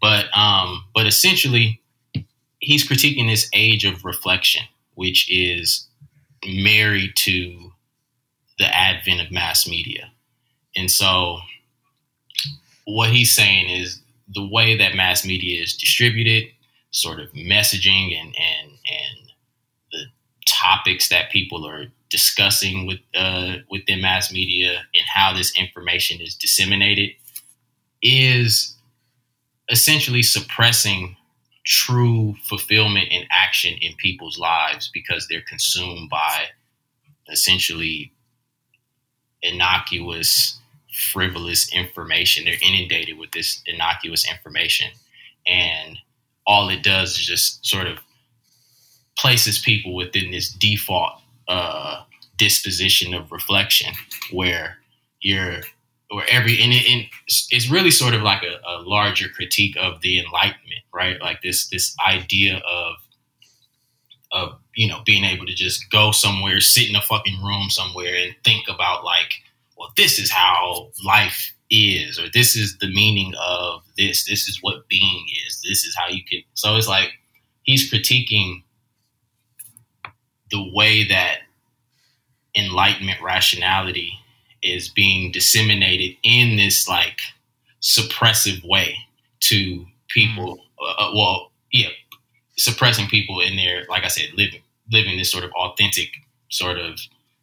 But 0.02 0.26
um, 0.36 0.84
but 0.96 1.06
essentially, 1.06 1.82
he's 2.60 2.88
critiquing 2.88 3.28
this 3.28 3.50
age 3.54 3.86
of 3.86 4.04
reflection, 4.04 4.64
which 4.96 5.30
is 5.32 5.88
married 6.46 7.12
to 7.18 7.72
the 8.60 8.76
advent 8.76 9.22
of 9.22 9.32
mass 9.32 9.68
media. 9.68 10.12
And 10.76 10.90
so 10.92 11.40
what 12.88 13.10
he's 13.10 13.34
saying 13.34 13.70
is 13.70 14.02
the 14.34 14.48
way 14.48 14.78
that 14.78 14.96
mass 14.96 15.26
media 15.26 15.62
is 15.62 15.76
distributed, 15.76 16.46
sort 16.92 17.20
of 17.20 17.30
messaging 17.34 18.18
and 18.18 18.34
and 18.38 18.72
and 18.72 19.32
the 19.92 20.06
topics 20.48 21.10
that 21.10 21.30
people 21.30 21.68
are 21.68 21.88
discussing 22.10 22.88
with 22.88 23.00
uh, 23.14 23.58
within 23.70 24.02
mass 24.02 24.32
media 24.32 24.84
and 24.94 25.04
how 25.14 25.34
this 25.34 25.54
information 25.60 26.22
is 26.22 26.34
disseminated 26.34 27.10
is 28.02 28.78
essentially 29.70 30.24
suppressing 30.24 31.18
true 31.66 32.36
fulfillment 32.48 33.10
and 33.12 33.26
action 33.30 33.78
in 33.82 33.94
people's 33.98 34.40
lives 34.40 34.90
because 34.94 35.28
they're 35.28 35.44
consumed 35.50 36.10
by 36.10 36.46
essentially 37.30 38.14
innocuous 39.42 40.58
frivolous 40.98 41.72
information. 41.74 42.46
They're 42.46 42.56
inundated 42.62 43.18
with 43.18 43.32
this 43.32 43.62
innocuous 43.66 44.30
information. 44.30 44.90
And 45.46 45.98
all 46.46 46.70
it 46.70 46.84
does 46.84 47.12
is 47.18 47.26
just 47.26 47.66
sort 47.66 47.88
of 47.88 48.00
places 49.18 49.60
people 49.60 49.96
within 49.96 50.32
this 50.32 50.52
default 50.52 51.22
uh, 51.48 52.04
disposition 52.38 53.14
of 53.14 53.32
reflection 53.32 53.94
where 54.32 54.78
you're 55.22 55.62
or 56.10 56.24
every 56.30 56.62
and, 56.62 56.72
it, 56.72 56.90
and 56.90 57.04
it's 57.52 57.70
really 57.70 57.92
sort 57.92 58.14
of 58.14 58.22
like 58.22 58.42
a, 58.44 58.60
a, 58.66 58.80
larger 58.82 59.28
critique 59.28 59.76
of 59.78 60.00
the 60.02 60.20
enlightenment 60.20 60.78
right? 60.98 61.22
Like 61.22 61.42
this 61.42 61.68
this 61.70 61.96
idea 62.06 62.58
of 62.58 62.96
of 64.32 64.60
you 64.76 64.88
know 64.88 65.02
being 65.06 65.24
able 65.24 65.46
to 65.46 65.54
just 65.54 65.90
go 65.90 66.12
somewhere 66.12 66.60
sit 66.60 66.90
in 66.90 66.96
a 66.96 67.02
fucking 67.02 67.42
room 67.44 67.70
somewhere 67.70 68.16
and 68.16 68.36
think 68.44 68.68
about 68.68 69.06
like 69.06 69.44
well 69.78 69.92
this 69.96 70.20
is 70.20 70.32
how 70.32 70.90
life 71.06 71.54
is 71.70 72.18
or 72.18 72.30
this 72.34 72.56
is 72.56 72.78
the 72.80 72.90
meaning 72.90 73.34
of 73.42 73.82
this 73.98 74.26
this 74.26 74.48
is 74.48 74.60
what 74.62 74.88
being 74.88 75.26
is 75.46 75.62
this 75.68 75.84
is 75.84 75.96
how 75.96 76.08
you 76.08 76.24
can 76.24 76.42
so 76.54 76.76
it's 76.76 76.88
like 76.88 77.12
he's 77.64 77.92
critiquing 77.92 78.64
the 80.50 80.72
way 80.74 81.06
that 81.08 81.40
enlightenment 82.56 83.22
rationality 83.22 84.14
is 84.64 84.88
being 84.90 85.32
disseminated 85.32 86.16
in 86.24 86.56
this 86.56 86.88
like 86.88 87.20
suppressive 87.82 88.66
way 88.68 88.96
to 89.40 89.86
people 90.10 90.56
mm-hmm. 90.56 91.04
uh, 91.04 91.16
well 91.16 91.52
yeah 91.72 91.90
suppressing 92.58 93.08
people 93.08 93.42
in 93.42 93.56
their 93.58 93.86
like 93.90 94.04
i 94.04 94.08
said 94.08 94.30
living 94.36 94.62
living 94.92 95.18
this 95.18 95.32
sort 95.32 95.44
of 95.44 95.52
authentic 95.52 96.10
sort 96.50 96.78
of 96.78 96.98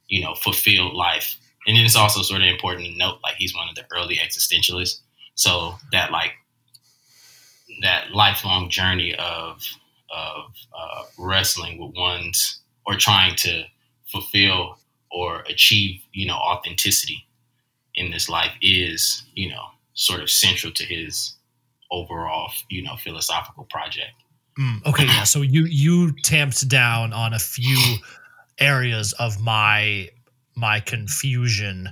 you 0.09 0.21
know 0.23 0.35
fulfilled 0.35 0.95
life 0.95 1.37
and 1.67 1.77
then 1.77 1.85
it's 1.85 1.97
also 1.97 2.23
sort 2.23 2.43
of 2.43 2.49
important 2.49 2.87
to 2.87 2.97
note 2.97 3.19
like 3.23 3.37
he's 3.37 3.55
one 3.55 3.69
of 3.69 3.75
the 3.75 3.85
early 3.95 4.17
existentialists. 4.17 5.01
So 5.35 5.75
that 5.93 6.11
like 6.11 6.33
that 7.83 8.13
lifelong 8.13 8.71
journey 8.71 9.15
of 9.15 9.63
of 10.15 10.53
uh, 10.79 11.03
wrestling 11.19 11.79
with 11.79 11.97
one's 11.97 12.61
or 12.87 12.97
trying 12.97 13.35
to 13.37 13.65
fulfill 14.07 14.79
or 15.11 15.41
achieve 15.49 16.01
you 16.13 16.27
know 16.27 16.37
authenticity 16.37 17.27
in 17.95 18.11
this 18.11 18.29
life 18.29 18.53
is 18.61 19.23
you 19.35 19.49
know 19.49 19.65
sort 19.95 20.21
of 20.21 20.31
central 20.31 20.73
to 20.73 20.85
his 20.85 21.35
overall 21.91 22.51
you 22.69 22.83
know 22.83 22.97
philosophical 22.97 23.65
project. 23.65 24.13
Mm, 24.59 24.87
okay 24.87 25.07
yeah 25.07 25.25
so 25.25 25.43
you 25.43 25.65
you 25.65 26.13
tamped 26.23 26.69
down 26.69 27.13
on 27.13 27.33
a 27.35 27.41
few 27.41 27.97
areas 28.59 29.13
of 29.15 29.41
my 29.41 30.09
my 30.57 30.81
confusion 30.81 31.89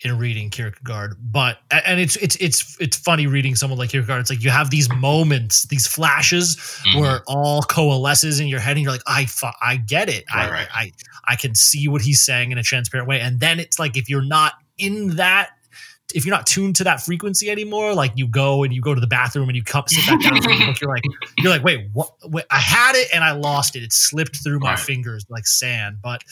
in 0.00 0.18
reading 0.18 0.50
Kierkegaard, 0.50 1.16
but 1.20 1.58
and 1.70 1.98
it's 1.98 2.16
it's 2.16 2.36
it's 2.36 2.76
it's 2.80 2.96
funny 2.96 3.26
reading 3.26 3.56
someone 3.56 3.78
like 3.78 3.90
Kierkegaard. 3.90 4.20
It's 4.20 4.30
like 4.30 4.44
you 4.44 4.50
have 4.50 4.70
these 4.70 4.92
moments, 4.92 5.66
these 5.68 5.86
flashes 5.86 6.56
mm-hmm. 6.56 7.00
where 7.00 7.16
it 7.16 7.22
all 7.26 7.62
coalesces 7.62 8.38
in 8.38 8.46
your 8.46 8.60
head, 8.60 8.76
and 8.76 8.82
you're 8.82 8.92
like, 8.92 9.02
I 9.06 9.26
I 9.62 9.76
get 9.76 10.08
it. 10.08 10.24
Right, 10.34 10.46
I, 10.46 10.50
right. 10.50 10.68
I 10.72 10.92
I 11.24 11.36
can 11.36 11.54
see 11.54 11.88
what 11.88 12.02
he's 12.02 12.22
saying 12.22 12.52
in 12.52 12.58
a 12.58 12.62
transparent 12.62 13.08
way. 13.08 13.20
And 13.20 13.40
then 13.40 13.58
it's 13.58 13.78
like 13.78 13.96
if 13.96 14.08
you're 14.08 14.24
not 14.24 14.52
in 14.78 15.16
that 15.16 15.50
if 16.14 16.24
you're 16.24 16.34
not 16.34 16.46
tuned 16.46 16.76
to 16.76 16.84
that 16.84 17.00
frequency 17.00 17.50
anymore, 17.50 17.94
like 17.94 18.12
you 18.14 18.28
go 18.28 18.62
and 18.62 18.72
you 18.72 18.80
go 18.80 18.94
to 18.94 19.00
the 19.00 19.06
bathroom 19.06 19.48
and 19.48 19.56
you 19.56 19.64
come 19.64 19.84
sit 19.86 20.06
back 20.06 20.22
down, 20.22 20.40
book, 20.66 20.80
you're 20.80 20.90
like, 20.90 21.02
you're 21.38 21.50
like, 21.50 21.64
wait, 21.64 21.88
what? 21.92 22.10
Wait, 22.24 22.44
I 22.50 22.58
had 22.58 22.94
it 22.94 23.08
and 23.12 23.24
I 23.24 23.32
lost 23.32 23.74
it. 23.74 23.82
It 23.82 23.92
slipped 23.92 24.42
through 24.42 24.60
my 24.60 24.70
right. 24.70 24.78
fingers 24.78 25.26
like 25.28 25.46
sand. 25.46 25.98
But 26.02 26.22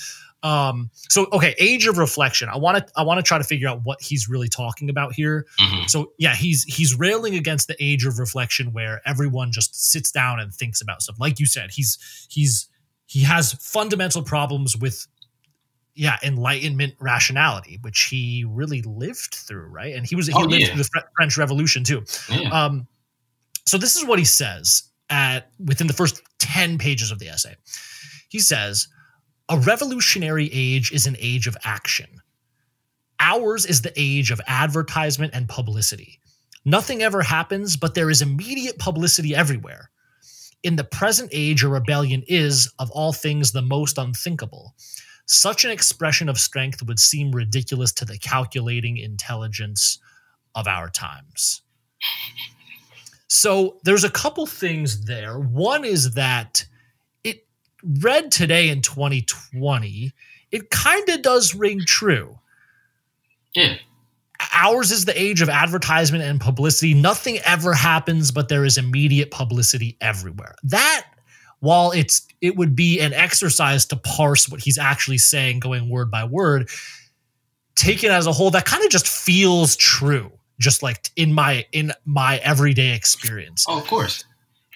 um, 0.44 0.90
so 1.09 1.26
okay, 1.33 1.54
age 1.59 1.87
of 1.87 1.96
reflection. 1.96 2.50
I 2.50 2.59
want 2.59 2.87
to 2.87 2.92
I 2.96 3.02
want 3.02 3.18
to 3.18 3.22
try 3.22 3.38
to 3.38 3.44
figure 3.44 3.66
out 3.66 3.80
what 3.83 4.00
he's 4.02 4.28
really 4.28 4.48
talking 4.48 4.90
about 4.90 5.14
here. 5.14 5.46
Mm-hmm. 5.59 5.87
So 5.87 6.12
yeah, 6.18 6.35
he's 6.35 6.64
he's 6.64 6.96
railing 6.96 7.35
against 7.35 7.66
the 7.66 7.76
age 7.80 8.04
of 8.04 8.18
reflection 8.18 8.74
where 8.74 9.00
everyone 9.07 9.52
just 9.52 9.90
sits 9.90 10.12
down 10.12 10.38
and 10.38 10.52
thinks 10.52 10.83
about 10.83 11.00
stuff. 11.00 11.16
Like 11.18 11.40
you 11.40 11.46
said, 11.46 11.70
he's 11.72 12.28
he's 12.30 12.68
he 13.07 13.22
has 13.22 13.54
fundamental 13.54 14.22
problems 14.22 14.76
with 14.76 15.07
yeah 15.94 16.18
enlightenment 16.24 16.92
rationality 16.98 17.78
which 17.83 18.09
he 18.11 18.44
really 18.48 18.83
lived 18.83 19.33
through 19.33 19.66
right 19.66 19.94
and 19.94 20.04
he 20.04 20.16
was 20.16 20.26
he 20.26 20.33
oh, 20.35 20.40
lived 20.40 20.62
yeah. 20.62 20.66
through 20.74 20.83
the 20.83 21.02
french 21.16 21.38
revolution 21.38 21.85
too 21.85 22.02
yeah. 22.28 22.48
um 22.48 22.88
so 23.64 23.78
this 23.78 23.94
is 23.94 24.04
what 24.04 24.18
he 24.18 24.24
says 24.24 24.83
at 25.09 25.52
within 25.64 25.87
the 25.87 25.92
first 25.92 26.20
10 26.40 26.78
pages 26.78 27.12
of 27.12 27.20
the 27.20 27.28
essay 27.28 27.54
he 28.28 28.40
says 28.40 28.88
a 29.48 29.59
revolutionary 29.59 30.48
age 30.52 30.92
is 30.92 31.07
an 31.07 31.16
age 31.18 31.46
of 31.46 31.57
action. 31.64 32.20
Ours 33.20 33.66
is 33.66 33.83
the 33.83 33.92
age 33.96 34.30
of 34.30 34.40
advertisement 34.46 35.35
and 35.35 35.48
publicity. 35.48 36.20
Nothing 36.64 37.02
ever 37.02 37.22
happens, 37.22 37.76
but 37.76 37.94
there 37.94 38.11
is 38.11 38.22
immediate 38.22 38.78
publicity 38.78 39.35
everywhere. 39.35 39.90
In 40.62 40.76
the 40.76 40.85
present 40.85 41.28
age, 41.33 41.62
a 41.62 41.68
rebellion 41.68 42.22
is, 42.26 42.72
of 42.78 42.90
all 42.90 43.12
things, 43.12 43.52
the 43.52 43.62
most 43.62 43.98
unthinkable. 43.98 44.74
Such 45.26 45.64
an 45.64 45.70
expression 45.70 46.28
of 46.28 46.38
strength 46.38 46.83
would 46.83 46.98
seem 46.98 47.33
ridiculous 47.33 47.92
to 47.94 48.07
the 48.07 48.18
calculating 48.18 48.96
intelligence 48.96 49.98
of 50.54 50.66
our 50.66 50.88
times. 50.88 51.61
So 53.28 53.78
there's 53.85 54.04
a 54.04 54.11
couple 54.11 54.46
things 54.46 55.04
there. 55.04 55.38
One 55.38 55.85
is 55.85 56.14
that 56.14 56.66
read 58.01 58.33
today 58.33 58.68
in 58.68 58.83
2020, 58.83 60.12
it 60.51 60.70
kind 60.70 61.09
of 61.09 61.23
does 61.23 61.55
ring 61.55 61.81
true. 61.87 62.38
Yeah. 63.55 63.77
Ours 64.53 64.90
is 64.90 65.05
the 65.05 65.20
age 65.20 65.40
of 65.40 65.49
advertisement 65.49 66.25
and 66.25 66.40
publicity. 66.40 66.94
Nothing 66.94 67.38
ever 67.44 67.73
happens, 67.73 68.31
but 68.31 68.49
there 68.49 68.64
is 68.64 68.79
immediate 68.79 69.31
publicity 69.31 69.97
everywhere. 70.01 70.55
That, 70.64 71.07
while 71.61 71.92
it's 71.92 72.27
it 72.40 72.57
would 72.57 72.77
be 72.77 73.01
an 73.01 73.12
exercise 73.12 73.87
to 73.87 73.97
parse 73.97 74.49
what 74.49 74.61
he's 74.61 74.79
actually 74.79 75.18
saying, 75.18 75.61
going 75.61 75.88
word 75.88 76.11
by 76.11 76.25
word, 76.25 76.68
taken 77.75 78.11
as 78.11 78.27
a 78.27 78.33
whole, 78.33 78.51
that 78.51 78.64
kind 78.64 78.85
of 78.85 78.90
just 78.90 79.09
feels 79.09 79.77
true. 79.77 80.33
Just 80.61 80.83
like 80.83 81.11
in 81.16 81.33
my 81.33 81.66
in 81.73 81.92
my 82.05 82.37
everyday 82.38 82.94
experience. 82.94 83.64
Oh, 83.68 83.79
of 83.79 83.87
course 83.87 84.25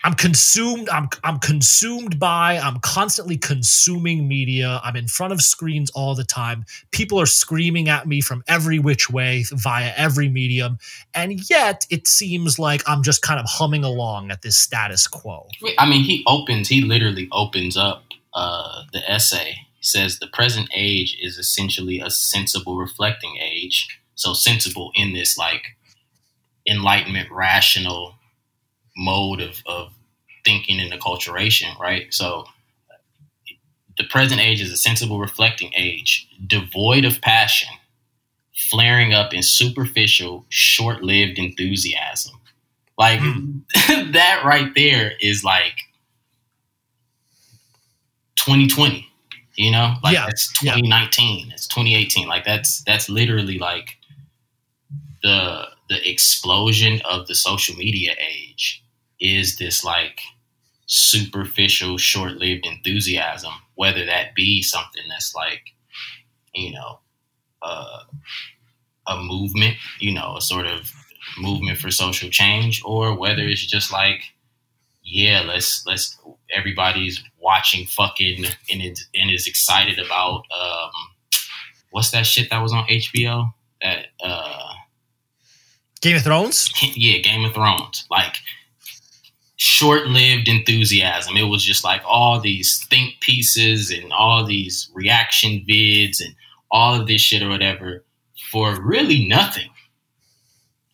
I'm 0.04 0.14
consumed. 0.14 0.88
I'm 0.88 1.08
I'm 1.24 1.38
consumed 1.38 2.18
by. 2.18 2.58
I'm 2.58 2.78
constantly 2.80 3.36
consuming 3.36 4.28
media. 4.28 4.80
I'm 4.84 4.96
in 4.96 5.08
front 5.08 5.32
of 5.32 5.42
screens 5.42 5.90
all 5.90 6.14
the 6.14 6.24
time. 6.24 6.64
People 6.92 7.20
are 7.20 7.26
screaming 7.26 7.88
at 7.88 8.06
me 8.06 8.20
from 8.20 8.44
every 8.46 8.78
which 8.78 9.10
way 9.10 9.44
via 9.50 9.92
every 9.96 10.28
medium, 10.28 10.78
and 11.14 11.48
yet 11.50 11.86
it 11.90 12.06
seems 12.06 12.58
like 12.58 12.82
I'm 12.86 13.02
just 13.02 13.22
kind 13.22 13.40
of 13.40 13.46
humming 13.46 13.84
along 13.84 14.30
at 14.30 14.42
this 14.42 14.56
status 14.56 15.06
quo. 15.06 15.48
I 15.78 15.88
mean, 15.88 16.04
he 16.04 16.22
opens. 16.26 16.68
He 16.68 16.82
literally 16.82 17.28
opens 17.32 17.76
up 17.76 18.04
uh, 18.34 18.82
the 18.92 19.08
essay. 19.10 19.54
He 19.78 19.84
says 19.84 20.18
the 20.18 20.28
present 20.28 20.68
age 20.74 21.18
is 21.20 21.38
essentially 21.38 22.00
a 22.00 22.10
sensible, 22.10 22.76
reflecting 22.76 23.36
age. 23.40 24.00
So 24.14 24.32
sensible 24.32 24.90
in 24.94 25.12
this 25.12 25.38
like 25.38 25.62
enlightenment, 26.66 27.30
rational 27.30 28.17
mode 28.98 29.40
of, 29.40 29.62
of 29.64 29.92
thinking 30.44 30.80
and 30.80 30.92
acculturation, 30.92 31.78
right? 31.78 32.12
So 32.12 32.44
the 33.96 34.04
present 34.04 34.40
age 34.40 34.60
is 34.60 34.72
a 34.72 34.76
sensible, 34.76 35.18
reflecting 35.18 35.72
age, 35.76 36.28
devoid 36.46 37.04
of 37.04 37.20
passion, 37.20 37.70
flaring 38.70 39.14
up 39.14 39.32
in 39.32 39.42
superficial, 39.42 40.44
short 40.48 41.02
lived 41.02 41.38
enthusiasm. 41.38 42.34
Like 42.98 43.20
mm-hmm. 43.20 44.10
that 44.12 44.42
right 44.44 44.72
there 44.74 45.12
is 45.20 45.44
like 45.44 45.76
2020, 48.36 49.08
you 49.54 49.70
know? 49.70 49.94
Like 50.02 50.14
yeah. 50.14 50.26
it's 50.28 50.52
2019, 50.58 51.46
yeah. 51.46 51.54
it's 51.54 51.68
2018. 51.68 52.26
Like 52.26 52.44
that's 52.44 52.82
that's 52.82 53.08
literally 53.08 53.58
like 53.58 53.96
the 55.22 55.66
the 55.88 56.08
explosion 56.08 57.00
of 57.04 57.26
the 57.26 57.34
social 57.34 57.74
media 57.76 58.14
age 58.18 58.82
is 59.20 59.58
this 59.58 59.84
like 59.84 60.20
superficial, 60.86 61.98
short 61.98 62.32
lived 62.32 62.66
enthusiasm, 62.66 63.52
whether 63.74 64.04
that 64.06 64.34
be 64.34 64.62
something 64.62 65.02
that's 65.08 65.34
like, 65.34 65.62
you 66.54 66.72
know, 66.72 67.00
uh, 67.62 68.00
a 69.06 69.22
movement, 69.22 69.76
you 69.98 70.12
know, 70.12 70.36
a 70.36 70.40
sort 70.40 70.66
of 70.66 70.92
movement 71.38 71.78
for 71.78 71.90
social 71.90 72.30
change, 72.30 72.82
or 72.84 73.16
whether 73.16 73.42
it's 73.42 73.64
just 73.66 73.92
like 73.92 74.22
yeah, 75.08 75.40
let's 75.46 75.84
let's 75.86 76.18
everybody's 76.54 77.22
watching 77.40 77.86
fucking 77.86 78.44
and 78.70 78.82
is, 78.82 79.06
and 79.14 79.30
is 79.30 79.46
excited 79.46 79.98
about 79.98 80.44
um 80.54 80.90
what's 81.90 82.10
that 82.10 82.26
shit 82.26 82.50
that 82.50 82.62
was 82.62 82.72
on 82.72 82.86
HBO 82.86 83.52
that 83.80 84.06
uh 84.22 84.72
Game 86.00 86.16
of 86.16 86.22
Thrones. 86.22 86.70
yeah 86.94 87.18
Game 87.18 87.44
of 87.44 87.54
Thrones 87.54 88.06
like 88.10 88.36
short-lived 89.58 90.48
enthusiasm. 90.48 91.36
It 91.36 91.44
was 91.44 91.64
just 91.64 91.84
like 91.84 92.02
all 92.06 92.40
these 92.40 92.84
think 92.86 93.20
pieces 93.20 93.90
and 93.90 94.12
all 94.12 94.44
these 94.46 94.88
reaction 94.94 95.64
vids 95.68 96.20
and 96.24 96.34
all 96.70 97.00
of 97.00 97.06
this 97.06 97.20
shit 97.20 97.42
or 97.42 97.48
whatever 97.50 98.04
for 98.50 98.80
really 98.80 99.26
nothing. 99.26 99.68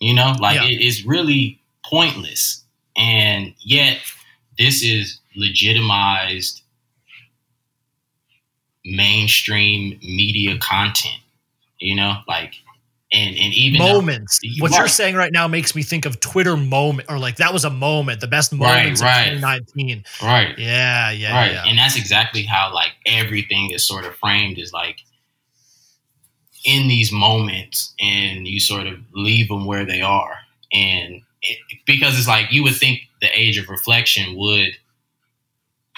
You 0.01 0.15
know 0.15 0.35
like 0.41 0.57
Yeah. 0.57 0.67
it 0.67 0.81
is 0.81 1.05
really 1.05 1.61
pointless. 1.85 2.65
And 2.97 3.55
yet 3.61 3.99
this 4.59 4.83
is 4.83 5.19
legitimized 5.37 6.63
mainstream 8.85 9.99
media 10.03 10.59
content 10.59 11.21
you 11.81 11.95
know? 11.95 12.15
Like 12.27 12.55
and 13.15 13.37
and 13.37 13.55
even 13.55 13.79
moments. 13.79 14.41
What 14.59 14.73
you're 14.73 14.89
saying 14.89 15.15
right 15.15 15.33
now 15.33 15.47
makes 15.47 15.75
me 15.75 15.83
think 15.83 16.05
of 16.05 16.21
Twitter 16.21 16.57
moment, 16.57 17.09
or 17.09 17.19
like 17.19 17.37
that 17.37 17.53
was 17.53 17.65
a 17.65 17.71
moment, 17.71 18.21
the 18.21 18.27
best 18.27 18.53
moments 18.53 19.01
right. 19.01 19.33
of 19.33 19.41
2019. 19.41 20.05
right 20.23 20.59
Yeah, 20.59 21.11
yeah, 21.11 21.35
right 21.35 21.53
yeah. 21.53 21.65
and 21.67 21.79
that's 21.79 21.97
exactly 21.97 22.43
how 22.43 22.75
like 22.75 22.93
everything 23.07 23.71
is 23.71 23.87
sort 23.87 24.05
of 24.05 24.17
framed 24.17 24.59
is 24.59 24.73
like 24.73 24.99
in 26.65 26.89
these 26.89 27.13
moments 27.13 27.95
and 28.01 28.49
you 28.49 28.59
sort 28.59 28.87
of 28.87 28.99
leave 29.13 29.49
them 29.49 29.67
where 29.67 29.85
they 29.85 30.01
are 30.01 30.39
and 30.73 31.21
it, 31.43 31.59
because 31.87 32.19
it's 32.19 32.27
like 32.27 32.51
you 32.51 32.63
would 32.63 32.75
think 32.75 33.01
the 33.21 33.29
age 33.39 33.59
of 33.59 33.69
reflection 33.69 34.35
would 34.37 34.73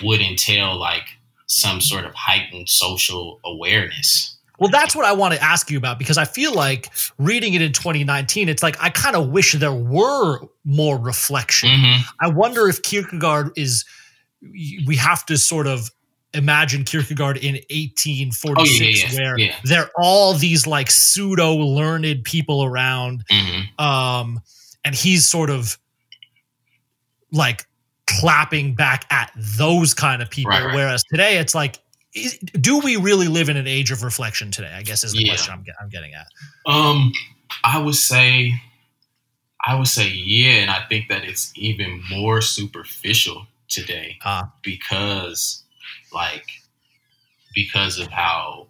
would 0.03 0.21
entail 0.21 0.77
like 0.77 1.05
some 1.47 1.81
sort 1.81 2.05
of 2.05 2.13
heightened 2.15 2.69
social 2.69 3.41
awareness 3.45 4.36
Well, 4.59 4.71
that's 4.71 4.97
what 4.97 5.05
I 5.05 5.13
want 5.13 5.35
to 5.35 5.43
ask 5.43 5.71
you 5.71 5.79
about 5.79 5.99
because 5.99 6.19
I 6.19 6.25
feel 6.25 6.55
like 6.55 6.91
reading 7.19 7.55
it 7.55 7.63
in 7.63 7.73
2019, 7.73 8.49
it's 8.49 8.63
like 8.63 8.77
I 8.83 8.91
kind 8.91 9.15
of 9.17 9.29
wish 9.29 9.53
there 9.53 9.73
were 9.73 10.41
more 10.65 10.99
reflection. 10.99 11.71
hmm 11.71 12.01
I 12.21 12.29
wonder 12.29 12.69
if 12.69 12.83
Kierkegaard 12.83 13.51
is, 13.57 13.85
we 14.87 14.97
have 14.97 15.27
to 15.27 15.37
sort 15.37 15.67
of 15.67 15.91
imagine 16.35 16.85
Kierkegaard 16.85 17.37
in 17.39 17.55
1846, 17.71 18.47
Oh, 18.59 18.65
yeah, 18.65 18.89
yeah, 19.11 19.15
where 19.15 19.39
Yeah. 19.39 19.57
there 19.65 19.83
are 19.85 19.91
all 19.99 20.35
these 20.35 20.67
like 20.67 20.91
pseudo 20.91 21.55
learned 21.55 22.25
people 22.25 22.65
around, 22.65 23.25
hmm 23.31 23.61
um, 23.85 24.41
and 24.85 24.95
he's 24.95 25.27
sort 25.27 25.51
of 25.51 25.79
like 27.33 27.67
clapping 28.07 28.75
back 28.75 29.05
at 29.11 29.33
those 29.37 29.93
kind 29.95 30.23
of 30.23 30.31
people. 30.31 30.51
Right, 30.53 30.65
right. 30.65 30.75
Whereas 30.75 31.03
today, 31.11 31.39
it's 31.39 31.55
like, 31.55 31.79
is, 32.17 32.39
do 32.39 32.79
we 32.81 32.97
really 32.97 33.29
live 33.29 33.49
in 33.49 33.57
an 33.57 33.67
age 33.67 33.91
of 33.91 34.03
reflection 34.03 34.51
today? 34.51 34.73
I 34.75 34.83
guess 34.83 35.05
is 35.05 35.13
the 35.13 35.23
Yeah. 35.25 35.33
question 35.33 35.55
I'm, 35.55 35.65
I'm 35.81 35.89
getting 35.89 36.15
at. 36.15 36.27
Um, 36.67 37.13
I 37.63 37.79
would 37.79 37.95
say, 37.95 38.53
I 39.65 39.75
would 39.77 39.89
say, 39.89 40.09
yeah, 40.09 40.61
and 40.63 40.71
I 40.71 40.85
think 40.89 41.09
that 41.09 41.25
it's 41.25 41.53
even 41.57 42.03
more 42.11 42.41
superficial 42.41 43.47
today 43.69 44.19
Ah. 44.25 44.53
because, 44.63 45.63
like, 46.13 46.47
because 47.55 47.99
of 47.99 48.09
how 48.09 48.69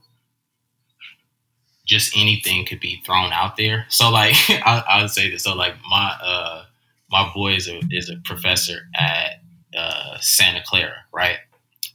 just 1.87 2.17
anything 2.17 2.67
could 2.67 2.81
be 2.81 3.01
thrown 3.07 3.33
out 3.33 3.57
there. 3.57 3.87
So, 3.89 4.11
like, 4.11 4.35
I, 4.51 4.83
I 4.89 5.03
would 5.03 5.11
say 5.11 5.31
this. 5.31 5.45
So, 5.45 5.55
like, 5.55 5.75
my 5.89 6.17
uh, 6.23 6.65
my 7.11 7.31
boy 7.33 7.55
is 7.55 7.69
a 7.69 7.81
is 7.91 8.11
a 8.11 8.17
professor 8.25 8.89
at 8.99 9.41
uh, 9.77 10.17
Santa 10.21 10.63
Clara, 10.67 10.97
right? 11.13 11.39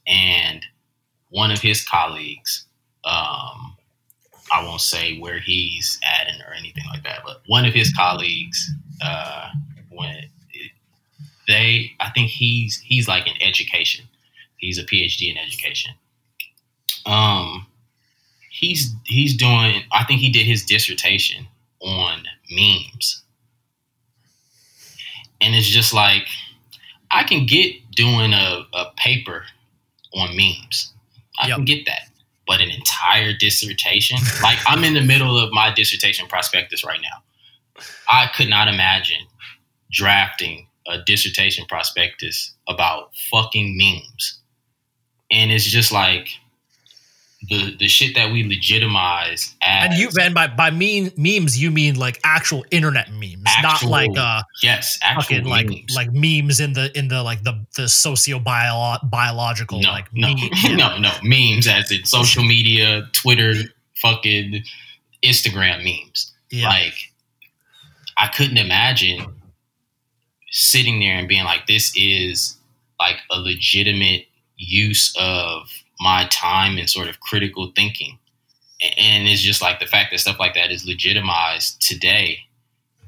And 0.08 0.66
one 1.32 1.52
of 1.52 1.60
his 1.60 1.84
colleagues, 1.84 2.66
um, 3.04 3.76
I 4.54 4.64
won't 4.64 4.82
say 4.82 5.18
where 5.20 5.40
he's 5.40 6.00
at 6.04 6.28
or 6.48 6.54
anything 6.54 6.84
like 6.92 7.04
that, 7.04 7.22
but 7.26 7.42
one 7.48 7.66
of 7.66 7.74
his 7.74 7.92
colleagues, 7.94 8.70
uh, 9.04 9.50
when 9.90 10.26
they, 11.48 11.92
I 12.00 12.10
think 12.12 12.30
he's 12.30 12.78
he's 12.78 13.08
like 13.08 13.28
in 13.28 13.34
education, 13.42 14.06
he's 14.58 14.78
a 14.78 14.84
PhD 14.84 15.32
in 15.32 15.38
education. 15.38 15.94
Um, 17.06 17.66
he's 18.50 18.94
he's 19.06 19.36
doing. 19.36 19.84
I 19.92 20.04
think 20.04 20.20
he 20.22 20.30
did 20.30 20.46
his 20.46 20.64
dissertation 20.64 21.48
on 21.82 22.24
memes, 22.52 23.24
and 25.42 25.56
it's 25.56 25.68
just 25.68 25.94
like 25.94 26.28
I 27.10 27.24
can 27.24 27.46
get 27.46 27.76
doing 27.92 28.34
a, 28.34 28.66
a 28.74 28.86
paper 28.98 29.46
on 30.14 30.36
memes. 30.36 30.91
I 31.40 31.48
Yep. 31.48 31.56
can 31.58 31.66
get 31.66 31.86
that. 31.86 32.10
But 32.48 32.62
an 32.62 32.72
entire 32.72 33.34
dissertation, 33.34 34.18
like 34.44 34.58
I'm 34.66 34.84
in 34.84 34.94
the 34.94 35.02
middle 35.02 35.38
of 35.38 35.52
my 35.54 35.74
dissertation 35.74 36.28
prospectus 36.28 36.84
right 36.84 37.00
now. 37.02 37.24
I 38.10 38.28
could 38.36 38.50
not 38.50 38.68
imagine 38.68 39.26
drafting 39.92 40.68
a 40.88 40.98
dissertation 41.04 41.66
prospectus 41.68 42.54
about 42.68 43.12
fucking 43.32 43.78
memes. 43.78 44.40
And 45.32 45.52
it's 45.52 45.66
just 45.66 45.92
like 45.92 46.30
the 47.50 47.76
the 47.78 47.88
shit 47.88 48.16
that 48.16 48.32
we 48.32 48.44
legitimize 48.44 49.56
as 49.62 49.90
And 49.90 49.94
you, 49.96 50.10
and 50.20 50.34
by 50.34 50.48
by 50.48 50.70
mean 50.72 51.12
memes, 51.18 51.62
you 51.62 51.72
mean 51.72 51.96
like 51.96 52.20
actual 52.24 52.64
internet 52.72 53.12
memes, 53.12 53.44
not 53.64 53.84
like 53.84 54.16
uh 54.18 54.44
yes, 54.62 55.00
actual 55.02 55.38
fucking 55.38 55.46
like 55.46 55.68
memes. 55.68 55.96
like 55.96 56.14
memes 56.14 56.60
in 56.60 56.74
the 56.74 56.96
in 56.98 57.08
the 57.08 57.24
like 57.24 57.44
the 57.44 57.66
the 57.76 57.88
socio 57.90 58.40
biological 58.40 59.82
no, 59.82 59.90
like 59.90 60.08
no, 60.14 60.28
meme. 60.28 60.38
Yeah. 60.64 60.76
no, 60.76 60.98
no 61.00 61.12
memes 61.24 61.68
as 61.68 61.92
in 61.92 62.06
social 62.06 62.44
media, 62.44 63.10
Twitter, 63.14 63.54
fucking 64.02 64.64
Instagram 65.24 65.84
memes. 65.84 66.32
Yeah. 66.50 66.70
Like, 66.70 66.94
I 68.18 68.28
couldn't 68.28 68.58
imagine 68.58 69.26
sitting 70.52 71.00
there 71.00 71.16
and 71.16 71.28
being 71.28 71.46
like, 71.46 71.68
this 71.68 71.94
is 71.96 72.58
like 73.00 73.18
a 73.32 73.40
legitimate 73.40 74.26
use 74.58 75.16
of 75.20 75.70
my 76.02 76.28
time 76.32 76.78
and 76.78 76.90
sort 76.90 77.08
of 77.08 77.20
critical 77.20 77.72
thinking. 77.76 78.18
And 78.98 79.28
it's 79.28 79.42
just 79.42 79.62
like 79.62 79.80
the 79.80 79.86
fact 79.86 80.12
that 80.12 80.20
stuff 80.20 80.40
like 80.40 80.56
that 80.56 80.72
is 80.72 80.86
legitimized 80.86 81.82
today 81.88 82.40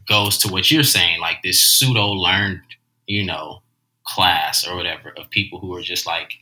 goes 0.08 0.38
to 0.40 0.52
what 0.52 0.70
you're 0.70 0.84
saying, 0.84 1.20
like 1.20 1.42
this 1.44 1.60
pseudo 1.62 2.10
learned, 2.10 2.62
you 3.08 3.26
know, 3.26 3.62
class 4.06 4.68
or 4.68 4.76
whatever 4.76 5.10
of 5.18 5.30
people 5.32 5.60
who 5.60 5.74
are 5.74 5.82
just 5.82 6.06
like, 6.06 6.34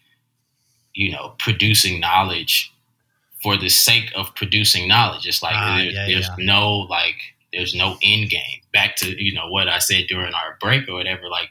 you 0.93 1.11
know, 1.11 1.33
producing 1.39 1.99
knowledge 2.01 2.73
for 3.41 3.55
the 3.57 3.69
sake 3.69 4.11
of 4.15 4.35
producing 4.35 4.87
knowledge. 4.87 5.25
It's 5.25 5.41
like 5.41 5.55
Ah, 5.55 5.77
there- 5.77 5.85
yeah, 5.85 6.05
there's 6.07 6.27
yeah. 6.27 6.35
no 6.45 6.79
like 6.79 7.15
there's 7.53 7.73
no 7.73 7.97
end 8.03 8.29
game. 8.29 8.61
Back 8.73 8.95
to 8.97 9.23
you 9.23 9.33
know 9.33 9.47
what 9.49 9.67
I 9.69 9.79
said 9.79 10.05
during 10.09 10.33
our 10.33 10.57
break 10.59 10.87
or 10.89 10.93
whatever. 10.95 11.29
Like 11.29 11.49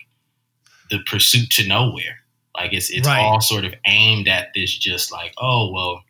the 0.90 0.98
pursuit 1.06 1.48
to 1.52 1.66
nowhere. 1.66 2.19
Like 2.54 2.72
it's 2.72 2.90
it's 2.90 3.06
Right. 3.06 3.20
all 3.20 3.40
sort 3.40 3.64
of 3.64 3.74
aimed 3.86 4.28
at 4.28 4.48
this. 4.54 4.76
Just 4.76 5.12
like 5.12 5.32
oh 5.38 5.70
well, 5.72 6.02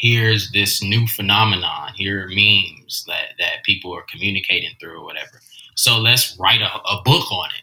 here's 0.00 0.50
this 0.52 0.82
new 0.82 1.06
phenomenon. 1.08 1.92
Here 1.94 2.24
are 2.24 2.28
memes 2.28 3.04
that 3.06 3.34
that 3.38 3.62
people 3.64 3.94
are 3.94 4.04
communicating 4.10 4.70
through 4.80 5.00
or 5.00 5.04
whatever. 5.04 5.40
So 5.74 5.98
let's 5.98 6.36
write 6.38 6.62
a, 6.62 6.66
a 6.74 7.02
book 7.04 7.30
on 7.30 7.48
it. 7.50 7.62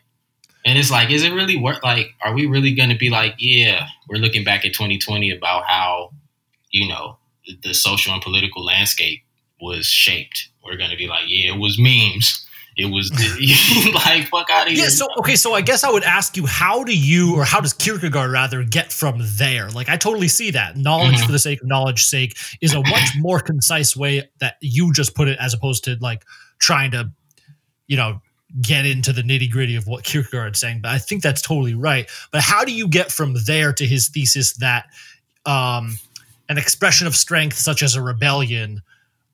And 0.65 0.77
it's 0.79 0.91
like, 0.91 1.09
is 1.09 1.23
it 1.23 1.33
really 1.33 1.57
worth? 1.57 1.83
Like, 1.83 2.13
are 2.23 2.33
we 2.33 2.45
really 2.45 2.73
going 2.73 2.89
to 2.89 2.97
be 2.97 3.09
like, 3.09 3.35
yeah, 3.37 3.87
we're 4.07 4.19
looking 4.19 4.45
back 4.45 4.63
at 4.65 4.71
2020 4.73 5.29
about 5.31 5.65
how, 5.65 6.11
you 6.71 6.87
know, 6.87 7.17
the, 7.45 7.57
the 7.63 7.73
social 7.73 8.13
and 8.13 8.21
political 8.21 8.63
landscape 8.63 9.23
was 9.59 9.85
shaped. 9.87 10.47
We're 10.63 10.77
going 10.77 10.91
to 10.91 10.95
be 10.95 11.07
like, 11.07 11.23
yeah, 11.27 11.53
it 11.53 11.59
was 11.59 11.77
memes. 11.77 12.45
It 12.75 12.85
was 12.85 13.11
like, 13.93 14.27
fuck 14.27 14.49
out 14.49 14.67
of 14.67 14.73
here. 14.73 14.83
Yeah, 14.83 14.89
so 14.89 15.07
okay, 15.19 15.35
so 15.35 15.53
I 15.53 15.61
guess 15.61 15.83
I 15.83 15.91
would 15.91 16.03
ask 16.03 16.35
you, 16.37 16.45
how 16.45 16.83
do 16.83 16.97
you, 16.97 17.35
or 17.35 17.43
how 17.43 17.59
does 17.61 17.73
Kierkegaard 17.73 18.31
rather, 18.31 18.63
get 18.63 18.91
from 18.91 19.19
there? 19.37 19.69
Like, 19.69 19.89
I 19.89 19.97
totally 19.97 20.27
see 20.27 20.51
that 20.51 20.75
knowledge 20.77 21.17
Mhm. 21.17 21.25
for 21.25 21.31
the 21.31 21.39
sake 21.39 21.61
of 21.61 21.67
knowledge's 21.67 22.09
sake 22.09 22.35
is 22.61 22.73
a 22.73 22.81
much 22.81 23.09
more 23.17 23.39
concise 23.39 23.95
way 23.95 24.29
that 24.39 24.55
you 24.61 24.91
just 24.93 25.15
put 25.15 25.27
it, 25.27 25.37
as 25.39 25.53
opposed 25.53 25.83
to 25.85 25.97
like 26.01 26.23
trying 26.59 26.91
to, 26.91 27.11
you 27.87 27.97
know, 27.97 28.21
get 28.61 28.85
into 28.85 29.11
the 29.13 29.21
nitty 29.23 29.49
gritty 29.49 29.75
of 29.75 29.87
what 29.87 30.03
Kierkegaard's 30.03 30.59
saying. 30.59 30.79
But 30.81 30.91
I 30.91 30.97
think 30.99 31.23
that's 31.23 31.41
totally 31.41 31.73
right. 31.73 32.09
But 32.31 32.41
how 32.41 32.63
do 32.63 32.71
you 32.71 32.87
get 32.87 33.11
from 33.11 33.35
there 33.45 33.73
to 33.73 33.85
his 33.85 34.09
thesis 34.09 34.53
that 34.57 34.85
um, 35.45 35.97
an 36.49 36.57
expression 36.57 37.07
of 37.07 37.15
strength, 37.15 37.57
such 37.57 37.81
as 37.83 37.95
a 37.95 38.01
rebellion, 38.01 38.81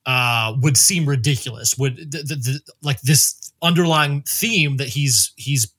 uh, 0.06 0.54
would 0.60 0.76
seem 0.76 1.06
ridiculous. 1.06 1.76
Would 1.78 1.96
the, 2.12 2.18
the, 2.22 2.34
the, 2.36 2.60
like 2.82 3.00
this 3.02 3.52
underlying 3.62 4.22
theme 4.22 4.76
that 4.78 4.88
he's 4.88 5.32
he's 5.36 5.72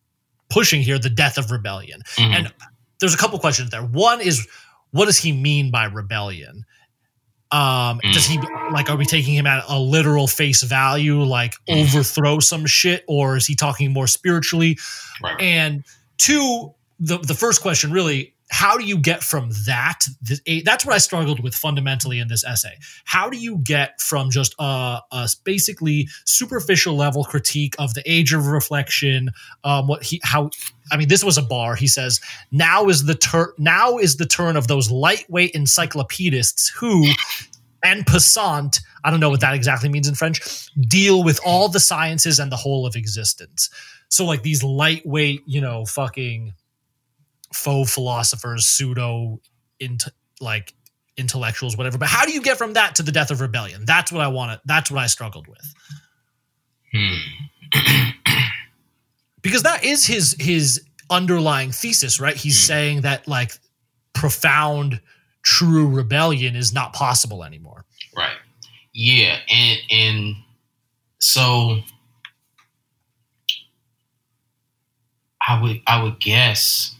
pushing 0.50 0.82
here, 0.82 1.00
the 1.00 1.10
death 1.10 1.38
of 1.38 1.50
rebellion. 1.52 2.02
Mhm. 2.18 2.36
And 2.36 2.54
there's 3.00 3.14
a 3.14 3.18
couple 3.18 3.40
questions 3.40 3.70
there. 3.72 3.82
One 3.82 4.20
is, 4.22 4.48
what 4.92 5.06
does 5.06 5.18
he 5.18 5.32
mean 5.32 5.72
by 5.72 5.86
rebellion? 5.86 6.66
Um, 7.52 8.00
does 8.14 8.26
he 8.26 8.38
like? 8.72 8.90
Are 8.90 8.96
we 8.96 9.06
taking 9.06 9.34
him 9.34 9.46
at 9.46 9.64
a 9.68 9.78
literal 9.78 10.26
face 10.28 10.64
value, 10.64 11.22
like 11.24 11.54
Mm. 11.68 11.84
overthrow 11.84 12.40
some 12.40 12.66
shit, 12.66 13.04
or 13.08 13.36
is 13.36 13.46
he 13.46 13.56
talking 13.56 13.92
more 13.92 14.08
spiritually? 14.08 14.78
right. 15.22 15.40
And 15.42 15.84
two, 16.18 16.74
the 17.00 17.18
the 17.18 17.34
first 17.34 17.62
question 17.62 17.92
really, 17.92 18.34
how 18.52 18.78
do 18.78 18.84
you 18.84 18.98
get 18.98 19.24
from 19.24 19.50
that? 19.66 20.02
That's 20.66 20.86
what 20.86 20.94
I 20.94 20.98
struggled 20.98 21.42
with 21.42 21.56
fundamentally 21.56 22.20
in 22.20 22.28
this 22.28 22.44
essay. 22.44 22.78
How 23.06 23.30
do 23.30 23.38
you 23.38 23.58
get 23.60 24.00
from 24.02 24.30
just 24.30 24.54
a, 24.60 25.00
a 25.10 25.30
basically 25.46 26.10
superficial 26.26 26.96
level 26.96 27.24
critique 27.24 27.76
of 27.80 27.94
the 27.94 28.04
age 28.06 28.34
of 28.34 28.48
reflection? 28.48 29.32
Um, 29.64 29.88
what 29.88 30.04
he 30.04 30.20
how 30.24 30.50
I 30.92 30.98
mean, 30.98 31.08
this 31.08 31.24
was 31.24 31.38
a 31.38 31.42
bar. 31.42 31.76
He 31.76 31.88
says, 31.88 32.20
"Now 32.52 32.90
is 32.90 33.06
the 33.06 33.16
turn. 33.16 33.48
Now 33.58 33.98
is 33.98 34.18
the 34.18 34.26
turn 34.26 34.58
of 34.58 34.68
those 34.68 34.92
lightweight 34.92 35.52
encyclopedists 35.52 36.70
who, 36.76 37.06
en 37.84 38.04
passant. 38.04 38.82
I 39.06 39.12
don't 39.12 39.22
know 39.22 39.30
what 39.30 39.40
that 39.40 39.56
exactly 39.56 39.88
means 39.88 40.10
in 40.10 40.16
French. 40.16 40.68
Deal 40.76 41.24
with 41.24 41.40
all 41.46 41.70
the 41.70 41.80
sciences 41.80 42.38
and 42.38 42.52
the 42.52 42.58
whole 42.58 42.86
of 42.86 42.98
existence. 42.98 43.70
So, 44.10 44.26
like 44.26 44.44
these 44.44 44.62
lightweight, 44.62 45.44
you 45.46 45.62
know, 45.62 45.86
fucking 45.86 46.54
faux 47.54 47.94
philosophers, 47.94 48.68
pseudo, 48.68 49.40
int- 49.80 50.04
like 50.40 50.74
intellectuals, 51.18 51.78
whatever. 51.78 51.98
But 51.98 52.08
how 52.10 52.26
do 52.26 52.32
you 52.32 52.42
get 52.42 52.58
from 52.58 52.74
that 52.74 52.96
to 52.96 53.04
the 53.04 53.12
death 53.12 53.32
of 53.32 53.42
rebellion? 53.42 53.86
That's 53.86 54.12
what 54.12 54.22
I 54.22 54.28
want 54.28 54.54
to. 54.54 54.62
That's 54.66 54.90
what 54.92 55.00
I 55.02 55.08
struggled 55.08 55.48
with 55.48 55.74
Hmm. 56.94 57.16
because 59.42 59.64
that 59.64 59.84
is 59.84 60.06
his 60.06 60.36
his 60.40 60.84
underlying 61.10 61.72
thesis, 61.72 62.20
right? 62.20 62.36
He's 62.36 62.60
Hmm. 62.62 62.68
saying 62.68 63.02
that 63.02 63.28
like 63.28 63.54
profound, 64.14 65.02
true 65.44 65.88
rebellion 65.88 66.56
is 66.56 66.74
not 66.74 66.94
possible 66.94 67.44
anymore. 67.44 67.86
Right. 68.16 68.36
Yeah, 68.94 69.40
and 69.50 69.80
and 69.90 70.36
so 71.20 71.82
I 75.48 75.62
would 75.62 75.82
I 75.88 76.04
would 76.04 76.20
guess 76.20 76.96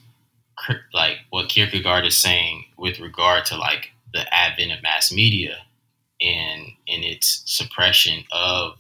like 0.94 1.18
what 1.30 1.50
Kierkegaard 1.50 2.06
is 2.06 2.18
saying 2.18 2.66
with 2.78 3.00
regard 3.00 3.46
to 3.46 3.58
like 3.58 3.92
the 4.14 4.26
advent 4.34 4.72
of 4.72 4.84
mass 4.84 5.12
media 5.12 5.58
and 6.22 6.68
and 6.88 7.04
its 7.04 7.44
suppression 7.46 8.24
of 8.32 8.74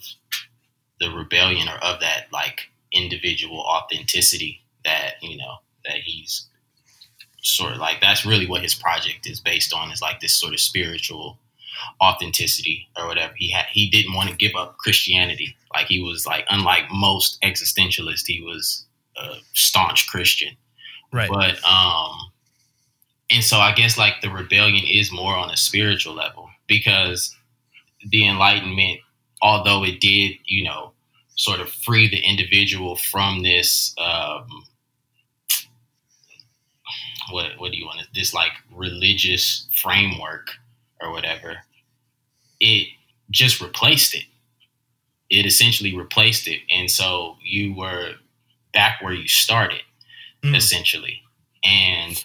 the 1.00 1.10
rebellion 1.10 1.68
or 1.68 1.78
of 1.84 2.00
that 2.00 2.28
like 2.32 2.70
individual 2.92 3.60
authenticity 3.60 4.62
that 4.84 5.14
you 5.22 5.38
know 5.38 5.56
that 5.86 5.98
he's 5.98 6.48
sort 7.42 7.74
of 7.74 7.80
like 7.80 8.00
that's 8.02 8.26
really 8.26 8.48
what 8.48 8.62
his 8.62 8.76
project 8.76 9.28
is 9.28 9.40
based 9.40 9.74
on 9.74 9.92
is 9.92 10.02
like 10.02 10.20
this 10.20 10.34
sort 10.34 10.54
of 10.54 10.60
spiritual 10.60 11.40
authenticity 12.02 12.88
or 12.98 13.08
whatever. 13.08 13.34
He 13.36 13.52
had 13.52 13.66
he 13.72 13.90
didn't 13.90 14.14
want 14.14 14.30
to 14.30 14.36
give 14.36 14.56
up 14.56 14.78
Christianity. 14.78 15.56
Like 15.74 15.88
he 15.88 16.02
was 16.02 16.26
like 16.26 16.46
unlike 16.50 16.92
most 16.92 17.42
existentialists, 17.42 18.28
he 18.28 18.42
was 18.42 18.86
a 19.18 19.36
staunch 19.54 20.08
Christian. 20.08 20.56
Right. 21.12 21.30
But 21.30 21.64
um 21.66 22.32
and 23.30 23.44
so 23.44 23.58
I 23.58 23.74
guess 23.74 23.98
like 23.98 24.22
the 24.22 24.30
rebellion 24.30 24.86
is 24.86 25.12
more 25.12 25.36
on 25.36 25.50
a 25.50 25.58
spiritual 25.58 26.14
level 26.14 26.50
because 26.68 27.36
the 28.10 28.28
enlightenment, 28.28 29.00
although 29.42 29.84
it 29.84 30.00
did, 30.02 30.34
you 30.46 30.64
know, 30.64 30.92
sort 31.36 31.60
of 31.60 31.70
free 31.70 32.08
the 32.10 32.20
individual 32.20 32.96
from 32.98 33.42
this 33.44 33.96
um 33.98 34.48
what 37.32 37.52
what 37.58 37.72
do 37.72 37.78
you 37.78 37.86
want 37.86 38.00
to 38.00 38.08
this 38.14 38.34
like 38.34 38.52
religious 38.74 39.68
framework 39.76 40.50
or 41.02 41.12
whatever, 41.12 41.58
it 42.60 42.88
just 43.30 43.62
replaced 43.62 44.14
it. 44.16 44.26
It 45.30 45.46
essentially 45.46 45.96
replaced 45.96 46.48
it. 46.48 46.62
And 46.70 46.92
so 46.92 47.38
you 47.44 47.74
were 47.74 48.14
back 48.74 49.02
where 49.02 49.14
you 49.14 49.28
started, 49.28 49.82
Mm. 50.44 50.56
essentially. 50.56 51.22
And 51.64 52.24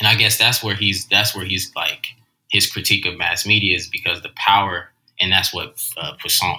and 0.00 0.08
I 0.08 0.14
guess 0.14 0.36
that's 0.36 0.62
where 0.62 0.74
he's 0.74 1.06
that's 1.06 1.34
where 1.34 1.44
he's 1.44 1.72
like 1.74 2.06
his 2.50 2.70
critique 2.70 3.06
of 3.06 3.16
mass 3.16 3.46
media 3.46 3.76
is 3.76 3.88
because 3.88 4.22
the 4.22 4.30
power 4.36 4.90
and 5.20 5.32
that's 5.32 5.54
what 5.54 5.80
uh, 5.96 6.12
Poisson 6.20 6.56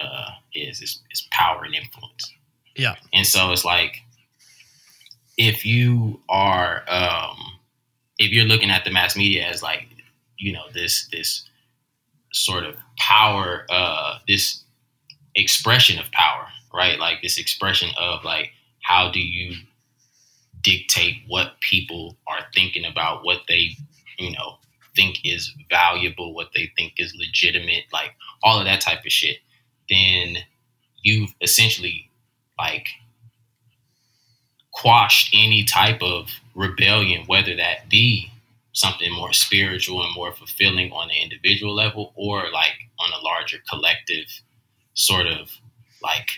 uh, 0.00 0.30
is, 0.54 0.80
is 0.80 1.00
is 1.10 1.26
power 1.30 1.64
and 1.64 1.74
influence. 1.74 2.32
Yeah. 2.76 2.94
And 3.12 3.26
so 3.26 3.52
it's 3.52 3.64
like 3.64 3.96
if 5.36 5.64
you 5.64 6.20
are 6.28 6.84
um 6.88 7.36
if 8.18 8.30
you're 8.30 8.46
looking 8.46 8.70
at 8.70 8.84
the 8.84 8.90
mass 8.90 9.16
media 9.16 9.46
as 9.46 9.62
like 9.62 9.88
you 10.38 10.52
know 10.52 10.64
this 10.72 11.08
this 11.12 11.48
sort 12.32 12.64
of 12.64 12.76
power 12.98 13.66
uh 13.70 14.18
this 14.28 14.62
expression 15.34 15.98
of 15.98 16.10
power 16.12 16.46
right 16.72 16.98
like 17.00 17.20
this 17.22 17.38
expression 17.38 17.90
of 17.98 18.22
like 18.24 18.52
how 18.82 19.10
do 19.10 19.20
you 19.20 19.56
dictate 20.62 21.16
what 21.26 21.60
people 21.60 22.16
are 22.26 22.40
thinking 22.54 22.84
about 22.84 23.24
what 23.24 23.40
they 23.48 23.70
you 24.18 24.30
know 24.32 24.56
think 24.96 25.20
is 25.24 25.54
valuable 25.70 26.34
what 26.34 26.48
they 26.54 26.70
think 26.76 26.94
is 26.98 27.14
legitimate 27.16 27.84
like 27.92 28.10
all 28.42 28.58
of 28.58 28.64
that 28.64 28.80
type 28.80 29.04
of 29.04 29.12
shit? 29.12 29.38
Then 29.88 30.38
you've 31.02 31.30
essentially 31.40 32.10
like 32.58 32.88
quashed 34.72 35.30
any 35.34 35.64
type 35.64 36.02
of 36.02 36.30
rebellion 36.54 37.24
whether 37.26 37.56
that 37.56 37.88
be 37.88 38.30
something 38.72 39.12
more 39.12 39.32
spiritual 39.32 40.02
and 40.04 40.14
more 40.14 40.32
fulfilling 40.32 40.92
on 40.92 41.08
the 41.08 41.22
individual 41.22 41.74
level 41.74 42.12
or 42.14 42.50
like 42.52 42.74
on 43.00 43.10
a 43.12 43.24
larger 43.24 43.58
collective 43.68 44.26
sort 44.94 45.26
of 45.26 45.50
like 46.02 46.28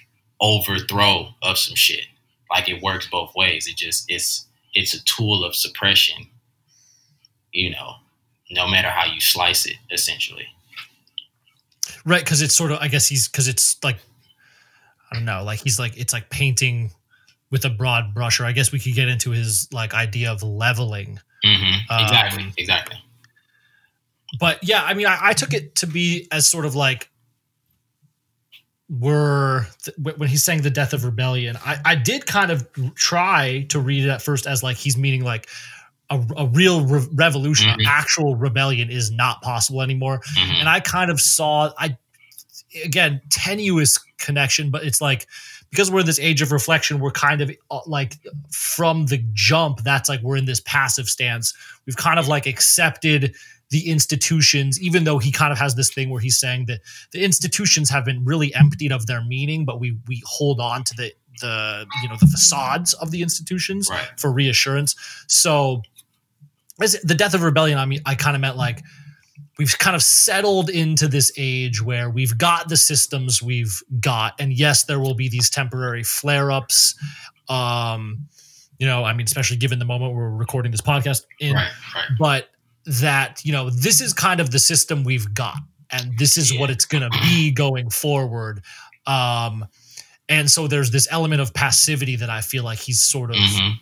overthrow 0.41 1.29
of 1.43 1.59
some 1.59 1.75
shit 1.75 2.07
like 2.53 2.69
it 2.69 2.83
works 2.83 3.09
both 3.11 3.33
ways. 3.35 3.67
It 3.67 3.77
just 3.77 4.05
it's 4.09 4.47
it's 4.75 4.95
a 4.95 5.03
tool 5.05 5.45
of 5.45 5.55
suppression 5.55 6.29
you 7.53 7.71
know 7.71 7.95
no 8.51 8.69
matter 8.69 8.89
how 8.89 9.07
you 9.07 9.21
slice 9.21 9.67
it 9.67 9.77
essentially. 9.91 10.47
Right, 12.05 12.23
because 12.23 12.43
it's 12.43 12.55
sort 12.55 12.71
of 12.71 12.79
I 12.81 12.89
guess 12.89 13.07
he's 13.07 13.29
because 13.29 13.49
it's 13.49 13.83
like 13.83 13.97
I 15.11 15.15
don't 15.15 15.25
know, 15.25 15.43
like 15.43 15.61
he's 15.61 15.79
like 15.79 15.97
it's 15.97 16.13
like 16.13 16.29
painting 16.31 16.93
with 17.51 17.65
a 17.65 17.71
broad 17.71 18.15
brush, 18.15 18.41
or 18.41 18.45
I 18.45 18.53
guess 18.53 18.73
we 18.73 18.79
could 18.79 18.95
get 18.95 19.09
into 19.09 19.31
his 19.31 19.69
like 19.73 19.95
idea 19.95 20.31
of 20.33 20.43
leveling. 20.43 21.21
hmm 21.45 21.75
Um, 21.89 22.03
exactly 22.03 22.53
exactly. 22.59 22.97
But 24.39 24.59
yeah, 24.63 24.83
I 24.83 24.95
mean, 24.95 25.07
I, 25.07 25.19
I 25.21 25.33
took 25.35 25.53
it 25.53 25.77
to 25.77 25.87
be 25.87 26.27
as 26.33 26.47
sort 26.47 26.65
of 26.65 26.75
like 26.75 27.09
we're 29.01 29.67
th- 29.83 29.97
when 30.19 30.29
he's 30.29 30.45
saying 30.45 30.61
the 30.63 30.71
death 30.71 30.93
of 30.93 31.05
rebellion. 31.05 31.57
I, 31.65 31.79
I 31.85 31.95
did 31.95 32.27
kind 32.27 32.51
of 32.51 32.69
try 32.95 33.65
to 33.71 33.81
read 33.81 34.05
it 34.05 34.11
at 34.11 34.21
first 34.21 34.47
as 34.47 34.63
like 34.63 34.77
he's 34.77 34.99
meaning 34.99 35.25
like 35.25 35.49
a, 36.11 36.21
a 36.37 36.47
real 36.49 36.85
re- 36.85 37.07
revolution, 37.15 37.71
Mhm. 37.71 37.87
actual 37.87 38.37
rebellion 38.37 38.91
is 38.91 39.11
not 39.11 39.41
possible 39.41 39.81
anymore. 39.81 40.21
Mhm. 40.37 40.61
and 40.61 40.69
I 40.69 40.81
kind 40.81 41.11
of 41.11 41.21
saw 41.21 41.71
I 41.79 41.97
again 42.85 43.21
tenuous 43.31 43.99
connection, 44.19 44.71
but 44.71 44.85
it's 44.85 45.01
like 45.01 45.27
because 45.71 45.91
we're 45.91 46.01
in 46.01 46.07
this 46.07 46.21
age 46.21 46.43
of 46.43 46.53
reflection, 46.53 47.01
we're 47.01 47.13
kind 47.13 47.41
of 47.41 47.51
uh, 47.71 47.81
like 47.87 48.17
from 48.51 49.07
the 49.07 49.25
jump. 49.33 49.83
That's 49.85 50.07
like 50.11 50.21
we're 50.21 50.37
in 50.37 50.45
this 50.45 50.61
passive 50.61 51.09
stance. 51.09 51.55
We've 51.87 51.97
kind 51.97 52.19
of 52.19 52.29
like 52.29 52.47
accepted 52.47 53.35
the 53.73 53.89
institutions, 53.89 54.81
even 54.81 55.05
though 55.05 55.19
he 55.19 55.33
kind 55.33 55.51
of 55.51 55.59
has 55.59 55.75
this 55.75 55.93
thing 55.93 56.11
where 56.11 56.21
he's 56.21 56.39
saying 56.39 56.67
that 56.67 56.81
the 57.13 57.25
institutions 57.25 57.89
have 57.89 58.05
been 58.05 58.23
really 58.23 58.55
emptied 58.55 58.93
of 58.93 59.07
their 59.07 59.25
meaning, 59.25 59.65
but 59.65 59.81
we 59.81 59.97
we 60.07 60.23
hold 60.27 60.61
on 60.61 60.85
to 60.85 60.95
the 60.95 61.11
the 61.41 61.87
you 62.03 62.09
know 62.09 62.17
the 62.21 62.27
facades 62.27 62.93
of 62.95 63.11
the 63.11 63.23
institutions 63.23 63.89
right 63.91 64.09
for 64.19 64.31
reassurance. 64.31 64.95
So, 65.27 65.81
as 66.83 67.01
the 67.03 67.15
death 67.15 67.33
of 67.33 67.43
rebellion, 67.43 67.79
I 67.79 67.87
mean, 67.87 68.03
I 68.05 68.15
kind 68.15 68.37
of 68.37 68.43
meant 68.43 68.59
like 68.59 68.83
we've 69.59 69.79
kind 69.79 69.97
of 69.97 70.03
settled 70.03 70.69
into 70.69 71.09
this 71.09 71.33
age 71.39 71.83
where 71.83 72.11
we've 72.11 72.37
got 72.37 72.69
the 72.69 72.77
systems 72.77 73.43
we've 73.43 73.83
got, 74.01 74.35
and 74.39 74.53
yes, 74.53 74.85
there 74.85 75.01
will 75.01 75.15
be 75.15 75.31
these 75.31 75.49
temporary 75.49 76.03
flare 76.03 76.53
ups. 76.53 76.95
Um, 77.49 78.29
you 78.77 78.87
know, 78.87 79.05
I 79.05 79.15
mean, 79.15 79.25
especially 79.25 79.57
given 79.57 79.79
the 79.79 79.87
moment 79.87 80.15
we're 80.15 80.29
recording 80.29 80.73
this 80.73 80.83
podcast 80.83 81.23
in, 81.41 81.55
right 81.55 81.71
right 81.95 82.05
but 82.19 82.49
that 82.87 83.41
you 83.45 83.53
know 83.53 83.71
this 83.71 84.01
is 84.01 84.13
kind 84.13 84.41
of 84.41 84.51
the 84.51 84.59
system 84.59 85.05
we've 85.05 85.33
got 85.35 85.57
and 85.91 86.17
this 86.19 86.37
is 86.37 86.57
what 86.59 86.71
it's 86.71 86.85
going 86.85 87.03
to 87.03 87.11
be 87.23 87.51
going 87.51 87.89
forward 87.91 88.63
um 89.07 89.65
and 90.29 90.51
so 90.51 90.67
there's 90.67 90.91
this 90.91 91.07
element 91.11 91.41
of 91.41 91.53
passivity 91.55 92.17
that 92.17 92.31
i 92.31 92.41
feel 92.41 92.65
like 92.65 92.79
he's 92.79 93.01
sort 93.01 93.31
of 93.31 93.37
Mhm. 93.37 93.75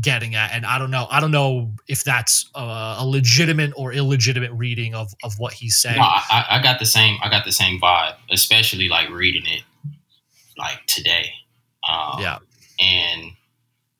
getting 0.00 0.34
at 0.34 0.52
and 0.52 0.64
i 0.66 0.78
don't 0.78 0.90
know 0.90 1.06
i 1.10 1.18
don't 1.20 1.30
know 1.32 1.72
if 1.88 2.04
that's 2.04 2.48
a, 2.54 2.96
a 2.98 3.06
legitimate 3.06 3.72
or 3.76 3.92
illegitimate 3.92 4.52
reading 4.52 4.94
of 4.94 5.12
of 5.24 5.38
what 5.38 5.52
he's 5.52 5.76
saying 5.80 5.96
No, 5.98 6.02
I, 6.02 6.22
I- 6.30 6.58
I 6.58 6.62
got 6.62 6.78
the 6.78 6.86
same. 6.86 7.16
I 7.22 7.28
got 7.28 7.44
the 7.44 7.52
same 7.52 7.80
vibe, 7.80 8.14
especially 8.30 8.88
like 8.88 9.08
reading 9.10 9.42
it 9.46 9.62
like 10.56 10.84
today. 10.86 11.30
Um, 11.88 12.20
yeah 12.20 12.38
and 12.80 13.32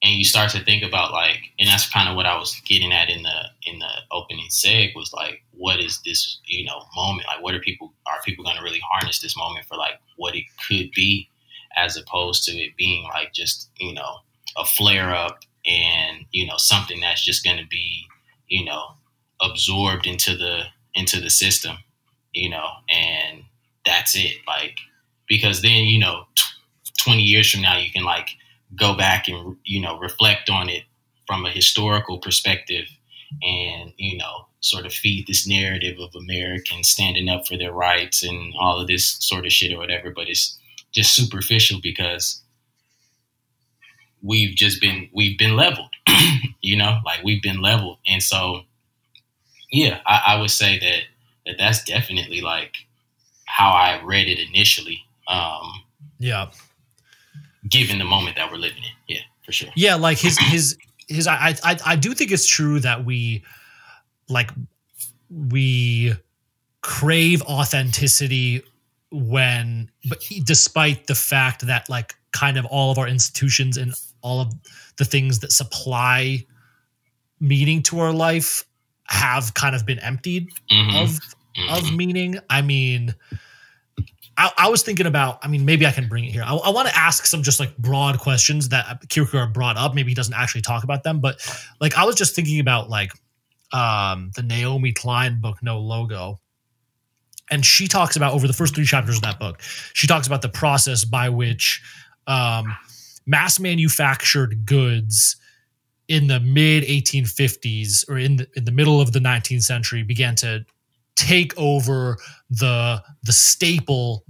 and 0.03 0.15
you 0.15 0.25
start 0.25 0.51
to 0.53 0.65
think 0.65 0.83
about 0.83 1.13
like, 1.13 1.41
and 1.59 1.69
that's 1.69 1.91
kind 1.91 2.09
of 2.09 2.17
what 2.17 2.27
I 2.27 2.39
was 2.39 2.61
getting 2.65 2.93
at 2.93 3.11
in 3.11 3.23
the 3.23 3.43
in 3.65 3.79
the 3.79 3.91
opening 4.11 4.49
seg 4.49 4.95
was 4.95 5.13
like, 5.13 5.43
what 5.53 5.81
is 5.81 6.01
this 6.05 6.41
you 6.47 6.65
know 6.65 6.83
moment? 6.97 7.27
Like, 7.27 7.43
what 7.43 7.55
are 7.55 7.61
people 7.61 7.93
are 8.07 8.21
people 8.25 8.45
going 8.45 8.57
to 8.57 8.63
really 8.63 8.81
harness 8.91 9.21
this 9.21 9.37
moment 9.37 9.67
for 9.67 9.77
like 9.77 10.01
what 10.17 10.35
it 10.35 10.45
could 10.67 10.91
be, 10.93 11.29
as 11.77 11.97
opposed 11.97 12.45
to 12.45 12.53
it 12.53 12.77
being 12.77 13.05
like 13.05 13.33
just 13.33 13.71
you 13.79 13.93
know 13.93 14.17
a 14.57 14.65
flare 14.65 15.15
up 15.15 15.41
and 15.67 16.25
you 16.33 16.47
know 16.47 16.57
something 16.57 17.01
that's 17.01 17.25
just 17.25 17.45
going 17.45 17.59
to 17.59 17.67
be 17.67 18.07
you 18.49 18.65
know 18.65 18.95
absorbed 19.43 20.07
into 20.07 20.37
the 20.37 20.65
into 20.95 21.21
the 21.21 21.31
system 21.31 21.77
you 22.33 22.49
know 22.49 22.69
and 22.89 23.43
that's 23.85 24.17
it 24.17 24.37
like 24.47 24.79
because 25.29 25.63
then 25.63 25.85
you 25.85 25.99
know 25.99 26.25
20 27.03 27.23
years 27.23 27.51
from 27.51 27.63
now 27.63 27.77
you 27.77 27.91
can 27.91 28.05
like 28.05 28.31
go 28.79 28.97
back 28.97 29.29
and 29.29 29.57
you 29.65 29.81
know 29.81 29.99
reflect 29.99 30.49
on 30.49 30.69
it 30.69 30.85
from 31.27 31.45
a 31.45 31.51
historical 31.51 32.19
perspective 32.19 32.87
and 33.43 33.93
you 33.97 34.17
know 34.17 34.47
sort 34.61 34.85
of 34.85 34.93
feed 34.93 35.27
this 35.27 35.47
narrative 35.47 35.99
of 35.99 36.15
Americans 36.15 36.89
standing 36.89 37.29
up 37.29 37.47
for 37.47 37.57
their 37.57 37.73
rights 37.73 38.23
and 38.23 38.53
all 38.61 38.79
of 38.81 38.87
this 38.87 39.17
sort 39.21 39.47
of 39.47 39.53
shit 39.53 39.73
or 39.73 39.79
whatever 39.79 40.11
but 40.11 40.29
it's 40.29 40.59
just 40.93 41.15
superficial 41.15 41.81
because 41.83 42.43
we've 44.23 44.55
just 44.55 44.81
been 44.81 45.09
we've 45.15 45.39
been 45.39 45.57
leveled 45.57 45.91
you 46.61 46.77
know 46.77 46.99
like 47.05 47.23
we've 47.25 47.43
been 47.43 47.61
leveled 47.61 47.99
and 48.07 48.23
so 48.23 48.63
yeah 49.73 50.01
I, 50.07 50.23
I 50.29 50.41
would 50.41 50.51
say 50.51 50.79
that, 50.79 51.03
that 51.47 51.57
that's 51.59 51.83
definitely 51.85 52.41
like 52.41 52.75
how 53.47 53.71
I 53.71 54.03
read 54.05 54.29
it 54.29 54.39
initially 54.39 55.03
um 55.27 55.83
Yeah. 56.19 56.51
Given 57.69 57.99
the 57.99 58.05
moment 58.05 58.37
that 58.37 58.51
we're 58.51 58.59
living 58.59 58.83
in 59.09 59.17
yeah 59.17 59.21
for 59.45 59.53
sure 59.53 59.69
Yeah, 59.75 59.97
like 59.97 60.19
his 60.19 60.39
his 60.39 60.77
his 61.09 61.27
I 61.27 61.55
I 61.65 61.79
I 61.85 61.97
do 61.97 62.15
think 62.15 62.31
it's 62.31 62.47
true 62.47 62.81
that 62.81 63.05
we 63.05 63.45
like 64.29 64.51
we 65.31 66.15
crave 66.83 67.43
authenticity 67.43 68.63
when 69.11 69.91
but 70.09 70.19
despite 70.45 71.07
the 71.07 71.15
fact 71.15 71.67
that 71.67 71.89
like 71.89 72.15
kind 72.33 72.57
of 72.57 72.65
all 72.67 72.91
of 72.91 72.99
our 72.99 73.09
institutions 73.09 73.77
and 73.77 73.93
all 74.23 74.41
of 74.41 74.53
the 74.97 75.05
things 75.05 75.41
that 75.41 75.53
supply 75.53 76.47
meaning 77.41 77.83
to 77.83 77.99
our 78.01 78.13
life 78.13 78.65
have 79.05 79.53
kind 79.55 79.75
of 79.75 79.85
been 79.85 79.99
emptied 79.99 80.49
Mhm, 80.71 80.95
of 81.03 81.19
of 81.69 81.83
mhm. 81.85 81.97
meaning. 81.97 82.39
I 82.49 82.63
mean, 82.63 83.15
I, 84.41 84.51
I 84.57 84.69
was 84.71 84.83
thinking 84.83 85.05
about. 85.05 85.39
I 85.43 85.49
mean, 85.49 85.67
maybe 85.67 85.87
I 85.87 85.91
can 85.91 86.09
bring 86.09 86.25
it 86.25 86.33
here. 86.33 86.43
I, 86.43 86.55
I 86.55 86.71
want 86.71 86.89
to 86.89 86.97
ask 86.97 87.27
some 87.27 87.43
just 87.43 87.61
like 87.61 87.77
broad 87.77 88.19
questions 88.19 88.71
that 88.71 89.07
Kierkegaard 89.11 89.53
brought 89.53 89.77
up. 89.77 89.95
Maybe 89.95 90.11
he 90.11 90.15
doesn't 90.15 90.33
actually 90.33 90.63
talk 90.63 90.83
about 90.83 91.03
them, 91.03 91.21
but 91.21 91.39
like 91.79 91.95
I 91.95 92.05
was 92.05 92.17
just 92.17 92.35
thinking 92.35 92.59
about 92.59 92.89
like 92.89 93.13
um, 93.75 94.31
the 94.35 94.43
Naomi 94.43 94.93
Klein 94.93 95.43
book, 95.43 95.59
No 95.63 95.79
Logo. 95.79 96.41
And 97.51 97.67
she 97.67 97.87
talks 97.87 98.17
about 98.17 98.33
over 98.33 98.47
the 98.47 98.55
first 98.55 98.75
three 98.75 98.87
chapters 98.87 99.17
of 99.17 99.23
that 99.23 99.39
book, 99.39 99.61
she 99.93 100.07
talks 100.07 100.27
about 100.27 100.41
the 100.41 100.49
process 100.49 101.05
by 101.05 101.29
which 101.29 101.83
um, 102.27 102.75
mass 103.27 103.61
manufactured 103.61 104.65
goods 104.65 105.37
in 106.09 106.29
the 106.29 106.41
mid 106.41 106.85
1850s 106.85 108.09
or 108.09 108.17
in 108.17 108.37
the, 108.37 108.49
in 108.57 108.65
the 108.65 108.73
middle 108.73 109.03
of 109.03 109.13
the 109.13 109.19
19th 109.19 109.65
century 109.65 110.03
began 110.03 110.35
to 110.37 110.65
take 111.21 111.57
over 111.59 112.17
the 112.49 113.03
the 113.23 113.33
staple 113.33 114.25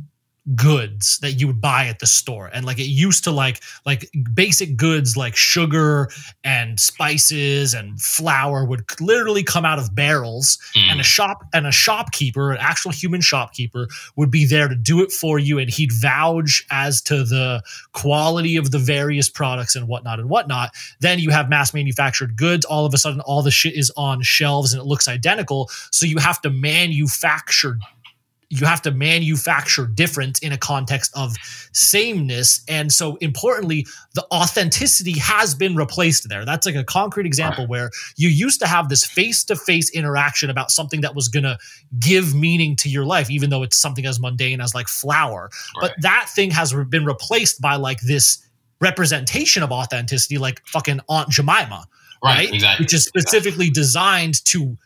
goods 0.55 1.19
that 1.21 1.33
you 1.33 1.47
would 1.47 1.61
buy 1.61 1.87
at 1.87 1.99
the 2.01 2.07
store 2.07 2.51
and 2.53 2.65
like 2.67 2.79
it 2.79 2.85
used 2.89 3.23
to 3.25 3.31
like 3.31 3.61
like 3.87 4.11
basic 4.35 4.77
goods 4.77 5.17
like 5.17 5.37
sugar 5.37 6.09
and 6.45 6.81
spices 6.81 7.73
and 7.75 8.01
flour 8.01 8.65
would 8.65 8.83
literally 9.01 9.43
come 9.45 9.65
out 9.65 9.79
of 9.79 9.95
barrels 9.95 10.59
Mhm. 10.75 10.91
and 10.93 11.01
a 11.01 11.05
shop 11.05 11.45
and 11.53 11.67
a 11.67 11.73
shopkeeper, 11.73 12.53
an 12.53 12.59
actual 12.61 12.91
human 12.91 13.21
shopkeeper, 13.21 13.89
would 14.17 14.31
be 14.31 14.45
there 14.45 14.69
to 14.69 14.75
do 14.75 15.03
it 15.03 15.13
for 15.13 15.39
you, 15.39 15.59
and 15.59 15.71
he'd 15.71 15.93
vouch 15.93 16.65
as 16.71 17.01
to 17.03 17.25
the 17.25 17.63
quality 17.93 18.57
of 18.57 18.71
the 18.71 18.79
various 18.79 19.29
products 19.29 19.77
and 19.77 19.87
whatnot 19.89 20.19
and 20.19 20.29
whatnot. 20.29 20.71
Then 21.01 21.19
you 21.19 21.31
have 21.31 21.49
mass 21.49 21.73
manufactured 21.75 22.37
goods. 22.37 22.65
All 22.65 22.87
of 22.87 22.95
a 22.95 22.99
sudden, 22.99 23.21
all 23.21 23.43
the 23.43 23.51
shit 23.51 23.75
is 23.75 23.91
on 23.97 24.23
shelves 24.23 24.73
and 24.73 24.81
it 24.81 24.85
looks 24.87 25.09
identical. 25.09 25.71
So 25.91 26.07
you 26.07 26.19
have 26.19 26.41
to 26.43 26.51
manufacture. 26.51 27.79
You 28.51 28.67
have 28.67 28.83
to 28.83 28.91
manufacture 28.91 29.87
difference 29.87 30.41
in 30.41 30.53
a 30.53 30.59
context 30.59 31.13
of 31.17 31.37
sameness. 31.73 32.63
And 32.69 32.93
so, 32.93 33.17
importantly, 33.17 33.87
the 34.15 34.27
authenticity 34.33 35.19
has 35.21 35.55
been 35.55 35.77
replaced 35.77 36.29
there. 36.29 36.45
That's 36.45 36.67
like 36.67 36.75
a 36.75 36.85
concrete 36.85 37.27
example 37.27 37.67
where 37.67 37.91
you 38.17 38.29
used 38.29 38.61
to 38.61 38.67
have 38.67 38.89
this 38.89 39.05
face 39.05 39.45
to 39.45 39.57
face 39.57 39.91
interaction 39.91 40.51
about 40.51 40.71
something 40.71 41.01
that 41.03 41.15
was 41.15 41.29
going 41.29 41.45
to 41.45 41.59
give 41.99 42.35
meaning 42.35 42.75
to 42.77 42.89
your 42.89 43.05
life, 43.05 43.31
even 43.31 43.51
though 43.51 43.63
it's 43.63 43.77
something 43.77 44.05
as 44.05 44.21
mundane 44.21 44.61
as 44.61 44.75
like 44.75 44.89
flour. 44.89 45.51
But 45.81 45.95
that 46.01 46.29
thing 46.29 46.51
has 46.51 46.73
been 46.73 47.05
replaced 47.05 47.61
by 47.61 47.77
like 47.77 48.01
this 48.01 48.45
representation 48.81 49.63
of 49.63 49.71
authenticity, 49.71 50.39
like 50.39 50.67
fucking 50.67 51.01
Aunt 51.09 51.29
Jemima, 51.29 51.87
right, 52.23 52.37
right? 52.37 52.55
exactly 52.55 52.85
which 52.85 52.95
is 52.95 53.05
specifically 53.05 53.71
designed 53.71 54.45
to 54.47 54.77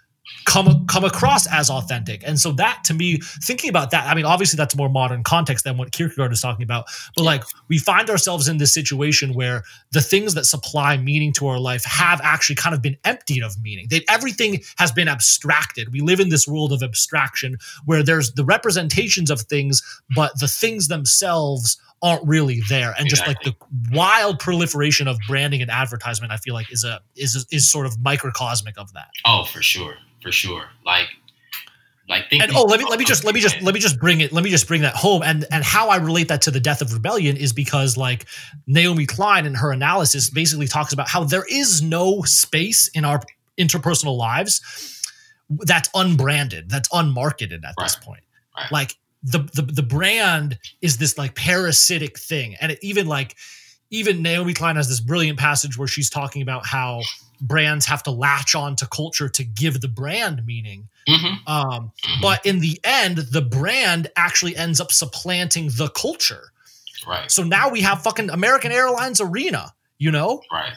come 0.47 0.87
come 0.87 1.05
across 1.05 1.47
as 1.53 1.71
authentic. 1.71 2.23
And 2.27 2.39
so 2.39 2.53
that 2.53 2.83
to 2.85 2.95
me, 2.95 3.19
thinking 3.43 3.71
about 3.71 3.91
that, 3.91 4.07
I 4.07 4.15
mean, 4.15 4.25
obviously 4.25 4.57
that's 4.57 4.77
more 4.77 4.89
modern 4.89 5.23
context 5.23 5.65
than 5.65 5.77
what 5.77 5.93
Kierkegaard 5.93 6.33
is 6.33 6.41
talking 6.41 6.63
about. 6.63 6.87
But 7.17 7.25
like 7.25 7.45
we 7.69 7.79
find 7.79 8.09
ourselves 8.09 8.49
in 8.49 8.59
this 8.59 8.73
situation 8.73 9.35
where 9.35 9.65
the 9.93 10.01
things 10.01 10.35
that 10.35 10.45
supply 10.45 10.97
meaning 10.97 11.33
to 11.35 11.47
our 11.47 11.59
life 11.59 11.85
have 11.85 12.21
actually 12.23 12.57
kind 12.57 12.75
of 12.75 12.83
been 12.83 12.97
emptied 13.05 13.43
of 13.43 13.61
meaning. 13.63 13.87
They 13.91 14.05
everything 14.09 14.63
has 14.77 14.93
been 14.93 15.09
abstracted. 15.09 15.93
We 15.93 16.01
live 16.01 16.21
in 16.21 16.29
this 16.29 16.49
world 16.49 16.73
of 16.73 16.83
abstraction 16.83 17.59
where 17.85 18.03
there's 18.03 18.33
the 18.33 18.45
representations 18.45 19.31
of 19.31 19.43
things, 19.43 19.83
but 20.15 20.39
the 20.39 20.49
things 20.49 20.89
themselves 20.89 21.79
aren't 22.05 22.29
really 22.29 22.61
there. 22.69 22.95
And 22.97 23.09
just 23.09 23.27
like 23.27 23.41
the 23.41 23.55
wild 23.91 24.39
proliferation 24.39 25.09
of 25.09 25.17
branding 25.27 25.63
and 25.63 25.71
advertisement 25.71 26.31
i 26.33 26.37
feel 26.37 26.55
like 26.55 26.71
is 26.71 26.85
a 26.85 27.01
is 27.17 27.47
is 27.51 27.71
sort 27.71 27.87
of 27.87 27.97
microcosmic 27.99 28.77
of 28.79 28.93
that. 28.93 29.09
Oh 29.25 29.45
for 29.45 29.63
sure. 29.63 29.97
For 30.23 30.31
sure. 30.31 30.67
Like 30.85 31.09
like 32.07 32.29
think 32.29 32.43
and 32.43 32.53
oh 32.55 32.65
let 32.65 32.79
me 32.79 32.87
let 32.89 32.99
me 32.99 33.07
just 33.07 33.25
let 33.25 33.35
me 33.35 33.41
just 33.41 33.61
let 33.63 33.73
me 33.73 33.81
just 33.81 33.99
bring 33.99 34.21
it 34.21 34.31
let 34.31 34.45
me 34.45 34.51
just 34.51 34.69
bring 34.69 34.83
that 34.83 34.95
home. 34.95 35.23
And 35.23 35.47
and 35.51 35.65
how 35.65 35.89
i 35.89 35.97
relate 35.97 36.29
that 36.29 36.43
to 36.43 36.51
the 36.51 36.61
death 36.61 36.83
of 36.83 36.93
rebellion 36.93 37.39
is 37.39 37.55
because 37.55 37.97
like 37.97 38.27
naomi 38.67 39.07
klein 39.07 39.47
in 39.47 39.55
her 39.55 39.73
analysis 39.73 40.29
basically 40.29 40.69
talks 40.69 40.93
about 40.93 41.09
how 41.09 41.25
there 41.25 41.45
is 41.51 41.81
no 41.81 42.21
space 42.23 42.89
in 42.89 43.07
our 43.07 43.23
interpersonal 43.59 44.19
lives 44.19 44.61
that's 45.61 45.89
unbranded 45.95 46.69
that's 46.69 46.89
unmarketed 46.91 47.65
at 47.65 47.75
this 47.79 47.97
point. 47.97 48.23
Right. 48.57 48.71
like 48.71 48.95
the, 49.25 49.39
the 49.55 49.63
the 49.63 49.83
brand 49.83 50.59
is 50.83 50.99
this 50.99 51.17
like 51.17 51.35
parasitic 51.35 52.19
thing. 52.19 52.57
And 52.61 52.71
it 52.73 52.79
even 52.83 53.07
like 53.07 53.37
even 53.91 54.23
naomi 54.23 54.53
klein 54.53 54.77
has 54.77 54.89
this 54.89 55.01
brilliant 55.01 55.39
passage 55.39 55.79
where 55.79 55.89
she's 55.89 56.11
talking 56.11 56.43
about 56.43 56.67
how 56.67 57.01
brands 57.41 57.87
have 57.87 58.03
to 58.05 58.11
latch 58.11 58.55
on 58.55 58.77
to 58.77 58.87
culture 58.87 59.29
to 59.29 59.45
give 59.45 59.81
the 59.81 59.89
brand 59.89 60.45
meaning. 60.47 60.89
Mhm, 61.09 61.47
um, 61.47 61.93
but 62.23 62.45
in 62.47 62.61
the 62.61 62.81
end, 62.85 63.19
the 63.19 63.43
brand 63.43 64.11
actually 64.17 64.57
ends 64.57 64.81
up 64.81 64.93
supplanting 64.93 65.71
the 65.77 65.89
culture. 65.89 66.53
right. 67.07 67.31
So 67.31 67.43
now 67.43 67.69
we 67.69 67.83
have 67.83 68.03
fucking 68.03 68.31
American 68.31 68.73
Airlines 68.73 69.21
Arena, 69.21 69.75
you 69.99 70.11
know? 70.11 70.41
right 70.51 70.73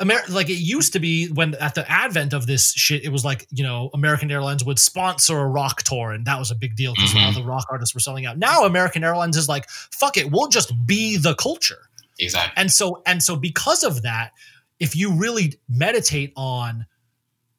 Amer- 0.00 0.22
like 0.28 0.50
it 0.50 0.54
used 0.58 0.92
to 0.94 0.98
be 1.00 1.28
when 1.28 1.54
at 1.56 1.74
the 1.74 1.88
advent 1.90 2.32
of 2.32 2.46
this 2.46 2.72
shit, 2.72 3.04
it 3.04 3.10
was 3.10 3.24
like, 3.24 3.46
you 3.50 3.62
know, 3.62 3.90
American 3.94 4.30
Airlines 4.30 4.64
would 4.64 4.78
sponsor 4.78 5.38
a 5.38 5.46
rock 5.46 5.82
tour, 5.84 6.12
and 6.12 6.24
that 6.26 6.38
was 6.38 6.50
a 6.50 6.54
big 6.54 6.74
deal 6.76 6.94
because 6.94 7.14
all 7.14 7.20
Mhm. 7.32 7.34
the 7.36 7.44
rock 7.44 7.66
artists 7.70 7.94
were 7.94 8.00
selling 8.00 8.26
out. 8.26 8.36
Now 8.38 8.64
American 8.64 9.04
Airlines 9.04 9.36
is 9.36 9.48
like, 9.48 9.68
fuck 9.70 10.16
it, 10.16 10.30
we'll 10.30 10.48
just 10.48 10.72
be 10.86 11.16
the 11.16 11.34
culture. 11.34 11.88
exactly 12.18 12.52
And 12.60 12.70
so 12.70 13.02
and 13.06 13.22
so 13.22 13.34
because 13.36 13.82
of 13.82 14.02
that, 14.02 14.32
if 14.80 14.94
you 14.96 15.12
really 15.12 15.58
meditate 15.68 16.32
on 16.36 16.86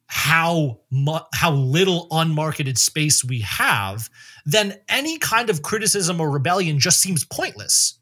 how 0.06 0.78
mu- 0.90 1.18
how 1.34 1.50
little 1.52 2.08
unmarketed 2.10 2.78
space 2.78 3.24
we 3.24 3.40
have, 3.40 4.08
then 4.44 4.78
any 4.88 5.18
kind 5.18 5.50
of 5.50 5.62
criticism 5.62 6.20
or 6.20 6.30
rebellion 6.30 6.78
just 6.78 7.00
seems 7.00 7.24
pointless. 7.24 7.98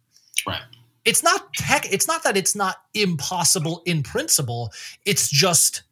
Right. 0.47 0.61
It's 1.05 1.23
not 1.23 1.53
tech 1.55 1.93
it's 1.93 2.07
not 2.09 2.23
that 2.25 2.37
it's 2.37 2.55
not 2.57 2.77
impossible 2.95 3.83
in 3.85 4.03
principle, 4.03 4.73
it's 5.05 5.29
just 5.29 5.83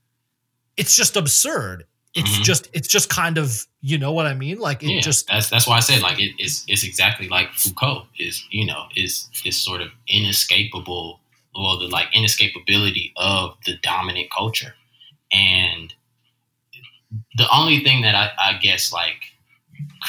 it's 0.77 0.95
just 0.97 1.17
absurd. 1.17 1.87
It's 2.15 2.39
Mhm. 2.39 2.45
just 2.45 2.69
it's 2.75 2.89
just 2.89 3.09
kind 3.09 3.39
of, 3.39 3.67
you 3.81 3.97
know 3.99 4.13
what 4.13 4.27
I 4.27 4.35
mean? 4.35 4.59
Like 4.59 4.83
it 4.83 4.91
yeah, 4.91 5.01
just 5.01 5.29
that's 5.29 5.49
that's 5.51 5.67
why 5.67 5.77
I 5.79 5.81
said 5.81 6.03
like 6.03 6.19
it, 6.21 6.33
it's 6.39 6.65
it's 6.69 6.85
exactly 6.85 7.29
like 7.29 7.53
Foucault 7.55 8.07
is 8.19 8.45
you 8.51 8.67
know 8.67 8.87
is 8.97 9.29
is 9.45 9.57
sort 9.61 9.81
of 9.81 9.89
inescapable 10.09 11.21
or 11.55 11.79
the 11.79 11.89
like 11.89 12.09
inescapability 12.13 13.13
of 13.17 13.57
the 13.67 13.77
dominant 13.83 14.31
culture, 14.31 14.75
and 15.31 15.95
the 17.37 17.47
only 17.55 17.81
thing 17.81 18.03
that 18.03 18.15
I, 18.15 18.31
I 18.39 18.59
guess 18.59 18.93
like 18.93 19.35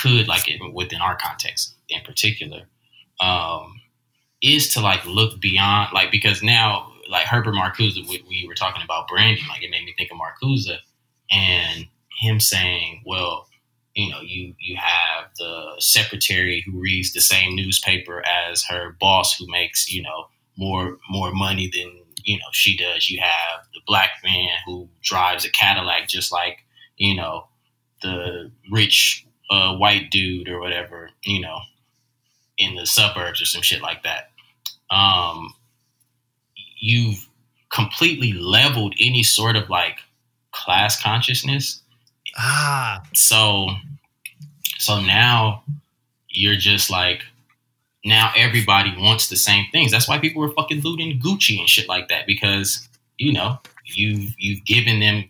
could 0.02 0.28
like 0.28 0.50
it 0.50 0.60
within 0.74 1.02
our 1.02 1.16
context 1.18 1.76
in 1.90 2.02
particular 2.02 2.64
um, 3.20 3.80
is 4.44 4.74
to 4.74 4.82
like 4.82 5.06
look 5.06 5.40
beyond 5.40 5.90
like 5.94 6.12
because 6.12 6.44
now 6.44 6.92
like 7.10 7.26
Herbert 7.26 7.56
Marcuse 7.56 7.96
we, 8.08 8.24
we 8.30 8.46
were 8.48 8.56
talking 8.56 8.84
about 8.84 9.08
branding 9.08 9.46
like 9.50 9.64
it 9.64 9.72
made 9.72 9.86
me 9.86 9.96
think 9.98 10.12
of 10.12 10.18
Marcuse 10.18 10.70
and 11.32 11.88
him 12.20 12.40
saying 12.40 13.02
well 13.06 13.48
you 13.96 14.10
know 14.10 14.22
you 14.22 14.54
you 14.60 14.76
have 14.76 15.30
the 15.38 15.74
secretary 15.80 16.64
who 16.66 16.80
reads 16.80 17.14
the 17.14 17.22
same 17.22 17.56
newspaper 17.56 18.24
as 18.28 18.64
her 18.66 18.96
boss 19.00 19.38
who 19.38 19.50
makes 19.50 19.92
you 19.92 20.02
know 20.02 20.28
more 20.58 20.98
more 21.10 21.32
money 21.34 21.70
than 21.74 22.04
you 22.24 22.38
know 22.38 22.46
she 22.52 22.78
does. 22.78 23.10
You 23.10 23.20
have 23.22 23.66
the 23.74 23.82
black 23.88 24.12
man 24.24 24.50
who 24.66 24.90
drives 25.02 25.46
a 25.46 25.52
Cadillac, 25.52 26.08
just 26.08 26.32
like 26.32 26.60
you 26.98 27.16
know 27.16 27.48
the 28.02 28.52
rich 28.72 29.26
uh, 29.50 29.76
white 29.76 30.10
dude 30.12 30.50
or 30.50 30.60
whatever, 30.60 31.10
you 31.24 31.40
know, 31.40 31.60
in 32.58 32.76
the 32.76 32.86
suburbs 32.86 33.42
or 33.42 33.46
some 33.46 33.62
shit 33.62 33.82
like 33.82 34.04
that. 34.04 34.32
Um, 34.90 35.54
you've 36.80 37.28
completely 37.72 38.34
leveled 38.34 38.94
any 39.00 39.24
sort 39.24 39.56
of 39.56 39.70
like 39.70 39.98
class 40.52 41.02
consciousness. 41.02 41.82
Ah, 42.38 43.02
So, 43.14 43.68
so 44.78 45.00
now 45.02 45.64
you're 46.30 46.56
just 46.56 46.90
like, 46.90 47.22
now 48.06 48.32
everybody 48.36 48.94
wants 48.98 49.30
the 49.30 49.36
same 49.36 49.66
things. 49.72 49.92
That's 49.92 50.08
why 50.08 50.20
people 50.20 50.42
were 50.42 50.52
fucking 50.52 50.82
looting 50.82 51.20
Gucci 51.20 51.60
and 51.60 51.70
shit 51.70 51.88
like 51.88 52.10
that 52.10 52.28
because 52.28 52.88
you 53.18 53.32
know 53.32 53.60
you've 53.86 54.34
you've 54.38 54.66
given 54.66 55.00
them 55.00 55.30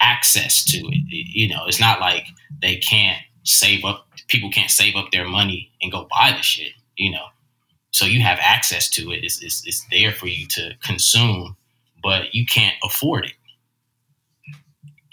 access 0.00 0.64
to 0.66 0.78
it. 0.78 1.02
You 1.08 1.48
know, 1.48 1.64
it's 1.66 1.80
not 1.80 2.00
like 2.00 2.26
they 2.62 2.76
can't 2.76 3.20
save 3.44 3.84
up. 3.84 4.06
People 4.28 4.50
can't 4.50 4.70
save 4.70 4.94
up 4.94 5.10
their 5.10 5.26
money 5.26 5.72
and 5.82 5.90
go 5.90 6.06
buy 6.10 6.32
the 6.36 6.42
shit. 6.42 6.72
You 6.96 7.10
know, 7.12 7.26
so 7.96 8.04
you 8.04 8.20
have 8.20 8.38
access 8.42 8.90
to 8.90 9.10
it. 9.10 9.24
It's 9.24 9.42
it's, 9.42 9.66
it's 9.66 9.86
there 9.90 10.12
for 10.12 10.26
you 10.26 10.46
to 10.48 10.72
consume, 10.82 11.56
but 12.02 12.34
you 12.34 12.44
can't 12.44 12.74
afford 12.84 13.24
it. 13.24 13.32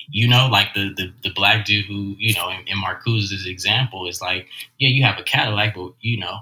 You 0.10 0.28
know, 0.28 0.50
like 0.52 0.74
the 0.74 0.94
the, 0.94 1.14
the 1.24 1.34
black 1.34 1.66
dude 1.66 1.86
who 1.86 2.16
you 2.18 2.34
know 2.34 2.50
in, 2.50 2.68
in 2.68 2.78
Marcuse's 2.78 3.48
example 3.48 4.06
is 4.06 4.22
like, 4.22 4.48
yeah, 4.80 4.90
you 4.90 5.06
have 5.06 5.18
a 5.18 5.24
Cadillac, 5.24 5.76
but 5.76 5.94
you 6.02 6.20
know, 6.20 6.40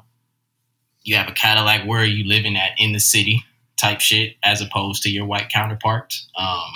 you 1.04 1.16
have 1.16 1.28
a 1.28 1.34
Cadillac. 1.34 1.88
Where 1.88 2.02
are 2.02 2.06
you 2.06 2.28
living 2.28 2.58
at 2.58 2.72
in 2.80 2.92
the 2.92 3.00
city? 3.00 3.44
Type 3.78 4.02
shit, 4.02 4.36
as 4.44 4.62
opposed 4.62 5.04
to 5.04 5.12
your 5.12 5.28
white 5.28 5.50
counterpart. 5.50 6.16
Um, 6.36 6.72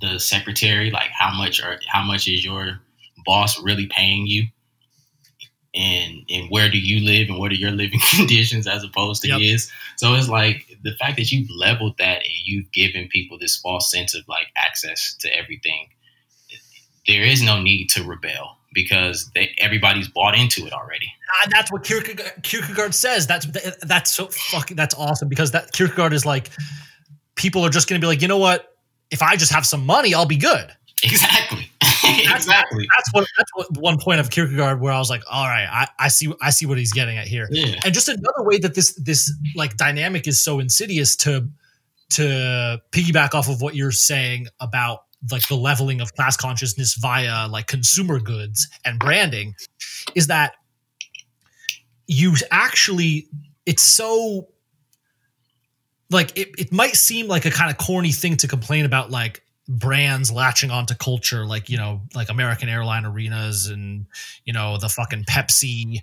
the 0.00 0.18
secretary, 0.18 0.90
like 0.90 1.10
how 1.10 1.32
much 1.32 1.62
or 1.62 1.78
how 1.86 2.02
much 2.02 2.26
is 2.26 2.44
your 2.44 2.80
boss 3.24 3.62
really 3.62 3.86
paying 3.86 4.26
you? 4.26 4.48
And 5.74 6.24
and 6.28 6.50
where 6.50 6.68
do 6.68 6.78
you 6.78 7.04
live 7.06 7.28
and 7.28 7.38
what 7.38 7.52
are 7.52 7.54
your 7.56 7.70
living 7.70 8.00
conditions 8.10 8.66
as 8.66 8.82
opposed 8.82 9.22
to 9.22 9.28
Yep. 9.28 9.40
his? 9.40 9.70
So 9.96 10.14
it's 10.14 10.28
like 10.28 10.66
the 10.82 10.94
fact 10.96 11.16
that 11.16 11.30
you've 11.30 11.48
leveled 11.50 11.96
that 11.98 12.18
and 12.18 12.32
you've 12.44 12.72
given 12.72 13.06
people 13.08 13.38
this 13.38 13.56
false 13.56 13.90
sense 13.90 14.14
of 14.14 14.26
like 14.28 14.48
access 14.56 15.14
to 15.20 15.28
everything. 15.36 15.88
There 17.06 17.22
is 17.22 17.42
no 17.42 17.60
need 17.62 17.88
to 17.90 18.02
rebel 18.04 18.56
because 18.74 19.30
they, 19.34 19.54
everybody's 19.58 20.08
bought 20.08 20.36
into 20.36 20.66
it 20.66 20.72
already. 20.72 21.12
Ah, 21.42 21.48
that's 21.50 21.72
what 21.72 21.82
Kierkegaard, 21.84 22.42
Kierkegaard 22.42 22.94
says. 22.94 23.26
That's 23.26 23.46
that's 23.82 24.10
so 24.10 24.26
fucking 24.26 24.76
that's 24.76 24.94
awesome 24.94 25.28
because 25.28 25.52
that 25.52 25.72
Kierkegaard 25.72 26.12
is 26.12 26.26
like 26.26 26.50
people 27.36 27.64
are 27.64 27.70
just 27.70 27.88
going 27.88 28.00
to 28.00 28.04
be 28.04 28.08
like, 28.08 28.22
you 28.22 28.28
know 28.28 28.38
what? 28.38 28.76
If 29.10 29.22
I 29.22 29.36
just 29.36 29.52
have 29.52 29.64
some 29.66 29.86
money, 29.86 30.14
I'll 30.14 30.26
be 30.26 30.36
good. 30.36 30.72
Exactly. 31.02 31.69
Exactly. 32.10 32.88
That's 32.96 33.12
what 33.12 33.26
that's 33.36 33.50
what 33.54 33.76
one 33.78 33.98
point 33.98 34.20
of 34.20 34.30
Kierkegaard 34.30 34.80
where 34.80 34.92
I 34.92 34.98
was 34.98 35.10
like, 35.10 35.22
all 35.30 35.46
right, 35.46 35.68
I, 35.70 35.88
I 35.98 36.08
see 36.08 36.32
I 36.40 36.50
see 36.50 36.66
what 36.66 36.78
he's 36.78 36.92
getting 36.92 37.18
at 37.18 37.26
here. 37.26 37.48
Yeah. 37.50 37.80
And 37.84 37.94
just 37.94 38.08
another 38.08 38.42
way 38.42 38.58
that 38.58 38.74
this 38.74 38.94
this 38.94 39.32
like 39.54 39.76
dynamic 39.76 40.26
is 40.26 40.42
so 40.42 40.58
insidious 40.58 41.16
to 41.16 41.48
to 42.10 42.80
piggyback 42.92 43.34
off 43.34 43.48
of 43.48 43.60
what 43.62 43.74
you're 43.74 43.92
saying 43.92 44.48
about 44.58 45.04
like 45.30 45.46
the 45.48 45.54
leveling 45.54 46.00
of 46.00 46.14
class 46.14 46.36
consciousness 46.36 46.94
via 46.94 47.46
like 47.48 47.66
consumer 47.66 48.18
goods 48.18 48.68
and 48.84 48.98
branding 48.98 49.54
is 50.14 50.28
that 50.28 50.54
you 52.06 52.34
actually 52.50 53.28
it's 53.66 53.82
so 53.82 54.48
like 56.10 56.36
it, 56.36 56.48
it 56.58 56.72
might 56.72 56.96
seem 56.96 57.28
like 57.28 57.44
a 57.44 57.50
kind 57.50 57.70
of 57.70 57.78
corny 57.78 58.12
thing 58.12 58.36
to 58.38 58.48
complain 58.48 58.84
about 58.84 59.10
like 59.10 59.42
brands 59.78 60.32
latching 60.32 60.70
onto 60.70 60.94
culture 60.94 61.46
like 61.46 61.68
you 61.68 61.76
know 61.76 62.00
like 62.12 62.28
american 62.28 62.68
airline 62.68 63.04
arenas 63.04 63.68
and 63.68 64.04
you 64.44 64.52
know 64.52 64.76
the 64.78 64.88
fucking 64.88 65.22
pepsi 65.24 66.00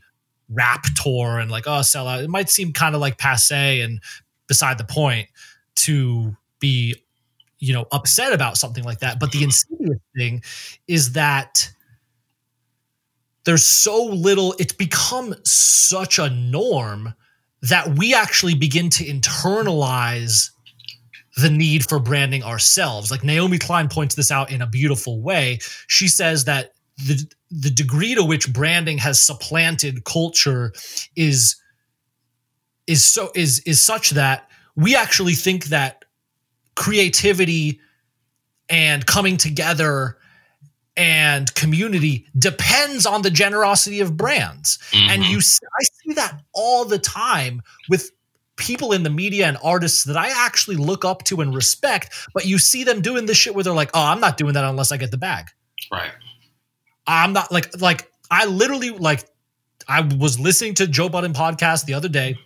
rap 0.50 0.84
tour 0.96 1.40
and 1.40 1.52
like 1.52 1.66
oh 1.68 1.82
sell 1.82 2.08
out. 2.08 2.24
It 2.24 2.30
might 2.30 2.50
seem 2.50 2.74
kind 2.74 2.96
of 2.96 3.02
like 3.02 3.18
passe 3.18 3.82
and 3.82 4.02
beside 4.48 4.78
the 4.78 4.84
point 4.84 5.28
to 5.76 6.36
be 6.60 6.96
you 7.60 7.74
know 7.74 7.86
upset 7.92 8.34
about 8.34 8.58
something 8.58 8.84
like 8.84 9.00
that. 9.00 9.20
But 9.20 9.32
the 9.32 9.44
insidious 9.44 10.00
thing 10.16 10.44
is 10.88 11.14
that 11.14 11.70
there's 13.46 13.66
so 13.66 14.06
little 14.06 14.56
it's 14.60 14.74
become 14.74 15.36
such 15.44 16.20
a 16.20 16.30
norm 16.30 17.14
that 17.64 17.98
we 17.98 18.14
actually 18.14 18.56
begin 18.56 18.90
to 18.90 19.04
internalize 19.04 20.52
the 21.38 21.50
need 21.50 21.88
for 21.88 22.00
branding 22.00 22.44
ourselves. 22.44 23.12
Like 23.12 23.24
naomi 23.24 23.58
klein 23.58 23.88
points 23.90 24.16
this 24.16 24.32
out 24.32 24.52
in 24.52 24.62
a 24.62 24.68
beautiful 24.68 25.22
way. 25.22 25.60
She 25.88 26.08
says 26.08 26.46
that 26.46 26.74
the 26.98 27.24
the 27.52 27.70
degree 27.70 28.16
to 28.16 28.24
which 28.24 28.52
branding 28.52 28.98
has 28.98 29.20
supplanted 29.20 30.04
culture 30.04 30.74
is 31.16 31.56
is 32.88 33.04
so 33.06 33.30
is 33.36 33.60
is 33.60 33.80
such 33.80 34.12
that 34.12 34.50
we 34.76 34.96
actually 34.96 35.34
think 35.34 35.66
that 35.66 36.06
creativity 36.76 37.80
and 38.70 39.06
coming 39.06 39.38
together 39.38 40.18
and 40.96 41.54
community 41.54 42.26
depends 42.40 43.06
on 43.06 43.22
the 43.22 43.30
generosity 43.30 44.00
of 44.00 44.18
brands. 44.18 44.80
And 44.94 45.24
Mhm. 45.24 45.30
you 45.30 45.38
i 45.38 45.84
see 46.04 46.14
that 46.14 46.42
all 46.54 46.84
the 46.86 46.98
time 47.00 47.62
with 47.90 48.12
people 48.58 48.92
in 48.92 49.04
the 49.04 49.10
media 49.10 49.48
and 49.48 49.58
artists 49.64 50.04
that 50.04 50.18
i 50.18 50.30
actually 50.46 50.76
look 50.76 51.06
up 51.06 51.24
to 51.24 51.42
and 51.42 51.54
respect 51.54 52.14
but 52.34 52.46
you 52.46 52.58
see 52.58 52.84
them 52.84 53.02
doing 53.02 53.26
this 53.26 53.38
shit 53.38 53.56
where 53.56 53.64
they're 53.64 53.74
like 53.74 53.92
oh 53.94 54.04
i'm 54.04 54.20
not 54.20 54.38
doing 54.38 54.54
that 54.54 54.64
unless 54.64 54.92
i 54.92 54.98
get 54.98 55.12
the 55.12 55.18
bag 55.18 55.48
right. 55.92 56.12
i'm 57.06 57.34
not 57.34 57.52
like 57.52 57.80
like 57.80 58.12
i 58.30 58.46
literally 58.46 58.90
like 58.90 59.24
i 59.88 60.02
was 60.02 60.40
listening 60.40 60.74
to 60.74 60.88
joe 60.88 61.10
budden 61.10 61.34
podcast 61.34 61.86
the 61.86 61.94
other 61.94 62.10
day 62.10 62.38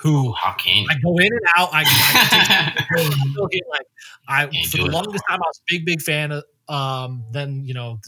who 0.00 0.32
How 0.32 0.52
can? 0.52 0.86
I 0.90 0.94
go 1.02 1.16
in 1.18 1.32
and 1.32 1.40
out. 1.56 1.70
I, 1.72 1.82
I, 1.86 2.84
I 2.98 3.60
like 3.70 3.86
I 4.28 4.46
for 4.68 4.76
the 4.76 4.84
longest 4.84 5.24
time 5.28 5.40
I 5.42 5.46
was 5.46 5.58
a 5.58 5.66
big 5.66 5.86
big 5.86 6.00
fan 6.00 6.32
of. 6.32 6.44
Um, 6.68 7.24
then 7.30 7.64
you 7.64 7.74
know 7.74 8.00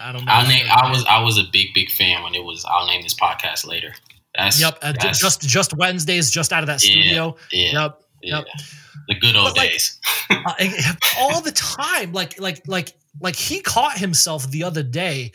I 0.00 0.12
don't 0.12 0.24
know. 0.24 0.32
I'll 0.32 0.46
name, 0.46 0.66
I 0.70 0.90
was 0.90 1.04
I 1.08 1.22
was 1.22 1.38
a 1.38 1.44
big 1.52 1.68
big 1.74 1.90
fan 1.90 2.22
when 2.22 2.34
it 2.34 2.44
was. 2.44 2.64
I'll 2.68 2.86
name 2.86 3.02
this 3.02 3.14
podcast 3.14 3.66
later. 3.66 3.94
That's 4.36 4.60
Yep, 4.60 4.78
uh, 4.82 4.92
that's- 4.92 5.20
just 5.20 5.42
just 5.42 5.76
Wednesdays, 5.76 6.30
just 6.30 6.52
out 6.52 6.62
of 6.62 6.66
that 6.66 6.80
studio. 6.80 7.36
yeah, 7.52 7.82
Yep, 7.84 8.00
yeah. 8.22 8.36
yep. 8.38 8.46
The 9.08 9.14
good 9.16 9.36
old 9.36 9.56
like, 9.56 9.70
days. 9.70 10.00
uh, 10.30 10.54
all 11.18 11.40
the 11.40 11.52
time. 11.52 12.12
Like 12.12 12.40
like 12.40 12.66
like 12.66 12.94
like 13.20 13.36
he 13.36 13.60
caught 13.60 13.98
himself 13.98 14.50
the 14.50 14.64
other 14.64 14.82
day, 14.82 15.32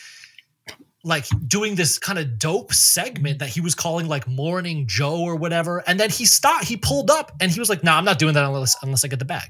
like 1.04 1.26
doing 1.48 1.76
this 1.76 1.98
kind 2.00 2.18
of 2.20 2.38
dope 2.40 2.74
segment 2.74 3.40
that 3.40 3.50
he 3.50 3.62
was 3.62 3.76
calling 3.76 4.08
like 4.08 4.28
Morning 4.28 4.86
Joe 4.88 5.20
or 5.22 5.36
whatever, 5.36 5.84
and 5.88 6.00
then 6.00 6.10
he 6.10 6.26
stopped. 6.26 6.66
He 6.66 6.76
pulled 6.78 7.10
up 7.12 7.32
and 7.40 7.52
he 7.52 7.60
was 7.60 7.70
like, 7.70 7.84
"No, 7.84 7.92
nah, 7.92 7.98
I'm 8.00 8.06
not 8.06 8.20
doing 8.20 8.34
that 8.34 8.44
unless 8.44 8.76
unless 8.82 9.06
I 9.06 9.08
get 9.08 9.20
the 9.20 9.26
bag." 9.26 9.50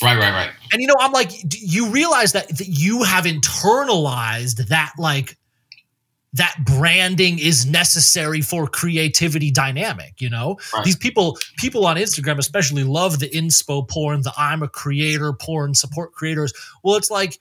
Right, 0.00 0.16
right, 0.16 0.30
right. 0.32 0.50
And 0.72 0.80
you 0.80 0.86
know, 0.86 0.94
I'm 1.00 1.10
like, 1.12 1.32
you 1.60 1.88
realize 1.88 2.32
that, 2.32 2.48
that 2.48 2.68
you 2.68 3.02
have 3.02 3.24
internalized 3.24 4.68
that 4.68 4.92
like 4.96 5.36
that 6.32 6.54
branding 6.64 7.38
is 7.38 7.66
necessary 7.66 8.40
for 8.40 8.66
creativity 8.66 9.50
dynamic, 9.50 10.20
you 10.20 10.30
know? 10.30 10.58
Right. 10.72 10.84
These 10.84 10.96
people 10.96 11.38
people 11.58 11.86
on 11.86 11.96
Instagram 11.96 12.38
especially 12.38 12.84
love 12.84 13.18
the 13.18 13.28
inspo 13.30 13.88
porn, 13.88 14.22
the 14.22 14.32
I'm 14.36 14.62
a 14.62 14.68
creator 14.68 15.32
porn, 15.32 15.74
support 15.74 16.12
creators. 16.12 16.52
Well, 16.84 16.96
it's 16.96 17.10
like 17.10 17.38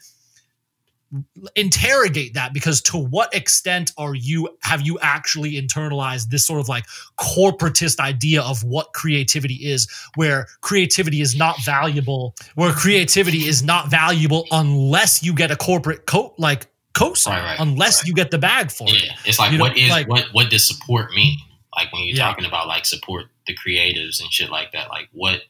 interrogate 1.55 2.35
that 2.35 2.53
because 2.53 2.81
to 2.81 2.97
what 2.97 3.33
extent 3.33 3.91
are 3.97 4.13
you 4.13 4.47
have 4.61 4.81
you 4.81 4.99
actually 5.01 5.53
internalized 5.53 6.29
this 6.29 6.45
sort 6.45 6.59
of 6.59 6.69
like 6.69 6.85
corporatist 7.19 7.99
idea 7.99 8.43
of 8.43 8.63
what 8.63 8.93
creativity 8.93 9.55
is 9.55 9.87
where 10.17 10.45
creativity 10.61 11.19
is 11.19 11.35
not 11.35 11.59
valuable 11.63 12.35
where 12.53 12.71
creativity 12.73 13.47
is 13.47 13.63
not 13.63 13.89
valuable 13.89 14.45
unless 14.51 15.23
you 15.23 15.33
get 15.33 15.49
a 15.49 15.55
corporate 15.55 16.05
coat 16.05 16.35
like 16.37 16.67
cosign 16.93 17.27
Right, 17.31 17.43
right, 17.43 17.59
unless 17.59 18.01
right. 18.01 18.07
you 18.07 18.13
get 18.13 18.31
the 18.31 18.37
bag 18.37 18.71
for 18.71 18.87
it 18.89 19.03
it's 19.25 19.39
like 19.39 19.51
You 19.51 19.57
know, 19.57 19.65
what 19.65 19.77
is 19.77 19.89
like- 19.89 20.07
what 20.07 20.25
what 20.33 20.49
does 20.49 20.67
support 20.67 21.11
mean? 21.11 21.37
Like 21.75 21.93
when 21.93 22.03
you're 22.03 22.17
Yeah. 22.17 22.25
talking 22.25 22.45
about 22.45 22.67
like 22.67 22.85
support 22.85 23.27
the 23.47 23.55
creatives 23.55 24.19
and 24.21 24.31
shit 24.31 24.49
like 24.49 24.71
that. 24.73 24.89
Like 24.89 25.09
what 25.13 25.43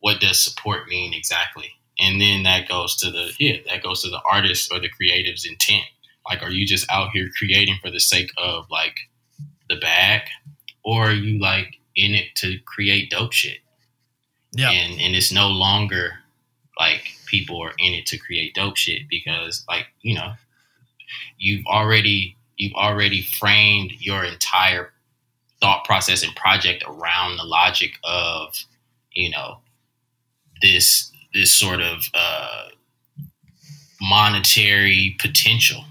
what 0.00 0.20
does 0.20 0.40
support 0.42 0.86
mean 0.88 1.14
exactly? 1.14 1.70
And 1.98 2.20
then 2.20 2.42
that 2.42 2.68
goes 2.68 2.96
to 2.96 3.10
the 3.10 3.32
yeah, 3.38 3.56
that 3.68 3.82
goes 3.82 4.02
to 4.02 4.10
the 4.10 4.20
artist 4.30 4.70
or 4.72 4.78
the 4.80 4.88
creative's 4.90 5.44
intent. 5.46 5.84
Like, 6.28 6.42
are 6.42 6.50
you 6.50 6.66
just 6.66 6.90
out 6.90 7.10
here 7.12 7.28
creating 7.36 7.78
for 7.82 7.90
the 7.90 8.00
sake 8.00 8.30
of 8.38 8.66
like 8.70 8.96
the 9.68 9.76
bag, 9.76 10.22
or 10.84 11.08
are 11.08 11.12
you 11.12 11.38
like 11.40 11.76
in 11.96 12.14
it 12.14 12.34
to 12.36 12.58
create 12.66 13.10
dope 13.10 13.32
shit? 13.32 13.58
yeah 14.56 14.70
and 14.70 15.00
and 15.00 15.16
it's 15.16 15.32
no 15.32 15.48
longer 15.48 16.12
like 16.78 17.12
people 17.26 17.60
are 17.60 17.72
in 17.78 17.92
it 17.92 18.06
to 18.06 18.16
create 18.18 18.54
dope 18.54 18.76
shit 18.76 19.02
because 19.08 19.64
like 19.68 19.86
you 20.02 20.14
know 20.14 20.32
you've 21.38 21.64
already 21.66 22.36
you've 22.56 22.74
already 22.74 23.22
framed 23.22 23.92
your 23.98 24.24
entire 24.24 24.92
thought 25.60 25.84
process 25.84 26.22
and 26.22 26.34
project 26.36 26.84
around 26.86 27.36
the 27.36 27.44
logic 27.44 27.92
of 28.04 28.54
you 29.12 29.30
know 29.30 29.58
this 30.62 31.10
this 31.32 31.54
sort 31.54 31.80
of 31.80 32.04
uh, 32.14 32.66
monetary 34.00 35.16
potential, 35.18 35.84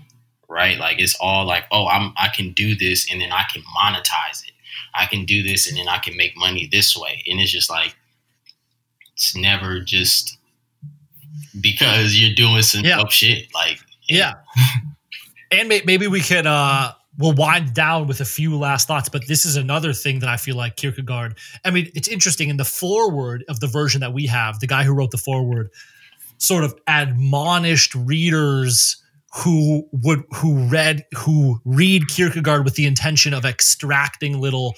right? 0.47 0.77
Like 0.77 0.99
it's 0.99 1.15
all 1.19 1.45
like, 1.45 1.65
oh, 1.71 1.87
I'm 1.87 2.13
I 2.17 2.29
can 2.29 2.53
do 2.53 2.75
this 2.75 3.11
and 3.11 3.21
then 3.21 3.31
I 3.31 3.43
can 3.51 3.61
monetize 3.77 4.43
it. 4.45 4.51
I 4.95 5.05
can 5.05 5.25
do 5.25 5.43
this 5.43 5.67
and 5.67 5.77
then 5.77 5.87
I 5.87 5.97
can 5.99 6.15
make 6.15 6.37
money 6.37 6.67
this 6.71 6.95
way. 6.95 7.23
And 7.27 7.39
it's 7.39 7.51
just 7.51 7.69
like 7.69 7.95
it's 9.13 9.35
never 9.35 9.79
just 9.79 10.37
because 11.61 12.17
you're 12.19 12.35
doing 12.35 12.61
some 12.61 12.83
Yeah. 12.83 13.03
shit. 13.09 13.53
Like 13.53 13.79
Yeah. 14.07 14.33
and 15.53 15.69
may- 15.69 15.83
maybe 15.85 16.07
we 16.07 16.21
can 16.21 16.47
uh 16.47 16.93
we'll 17.17 17.33
wind 17.33 17.73
down 17.73 18.07
with 18.07 18.21
a 18.21 18.25
few 18.25 18.57
last 18.57 18.87
thoughts, 18.87 19.07
but 19.07 19.27
this 19.27 19.45
is 19.45 19.55
another 19.55 19.93
thing 19.93 20.19
that 20.19 20.29
I 20.29 20.37
feel 20.37 20.55
like 20.55 20.75
Kierkegaard. 20.75 21.37
I 21.63 21.69
mean, 21.69 21.91
it's 21.93 22.07
interesting 22.07 22.49
in 22.49 22.57
the 22.57 22.65
foreword 22.65 23.45
of 23.47 23.59
the 23.59 23.67
version 23.67 24.01
that 24.01 24.13
we 24.13 24.25
have, 24.27 24.59
the 24.59 24.67
guy 24.67 24.83
who 24.83 24.93
wrote 24.93 25.11
the 25.11 25.17
foreword 25.17 25.69
sort 26.39 26.63
of 26.63 26.75
admonished 26.87 27.93
readers 27.95 28.97
who 29.35 29.87
would 29.91 30.23
who 30.35 30.67
read 30.67 31.05
who 31.15 31.59
read 31.65 32.07
Kierkegaard 32.07 32.65
with 32.65 32.75
the 32.75 32.85
intention 32.85 33.33
of 33.33 33.45
extracting 33.45 34.39
little 34.39 34.73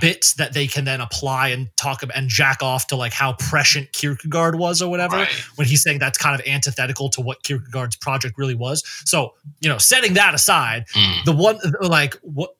bits 0.00 0.34
that 0.34 0.52
they 0.52 0.66
can 0.66 0.84
then 0.84 1.00
apply 1.00 1.48
and 1.48 1.68
talk 1.76 2.02
about 2.02 2.16
and 2.16 2.28
jack 2.28 2.62
off 2.62 2.86
to 2.88 2.96
like 2.96 3.12
how 3.12 3.32
prescient 3.34 3.90
Kierkegaard 3.92 4.56
was 4.56 4.82
or 4.82 4.90
whatever 4.90 5.16
Right. 5.16 5.32
when 5.56 5.66
he's 5.66 5.82
saying 5.82 5.98
that's 5.98 6.18
kind 6.18 6.38
of 6.38 6.46
antithetical 6.46 7.08
to 7.10 7.20
what 7.22 7.42
Kierkegaard's 7.42 7.96
project 7.96 8.36
really 8.36 8.54
was. 8.54 8.82
So, 9.06 9.34
you 9.60 9.68
know, 9.70 9.78
setting 9.78 10.14
that 10.14 10.34
aside, 10.34 10.86
Mm, 10.94 11.24
the 11.24 11.32
one 11.32 11.58
like 11.80 12.14
what 12.22 12.50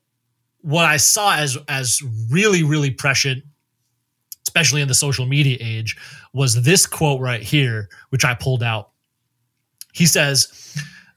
what 0.62 0.84
I 0.86 0.96
saw 0.96 1.36
as 1.36 1.58
as 1.68 2.00
really 2.30 2.62
really 2.62 2.90
prescient, 2.90 3.44
especially 4.44 4.80
in 4.80 4.88
the 4.88 4.94
social 4.94 5.26
media 5.26 5.58
age, 5.60 5.96
was 6.32 6.62
this 6.62 6.86
quote 6.86 7.20
right 7.20 7.42
here, 7.42 7.88
which 8.08 8.24
I 8.24 8.34
pulled 8.34 8.62
out. 8.62 8.90
He 9.92 10.06
says, 10.06 10.48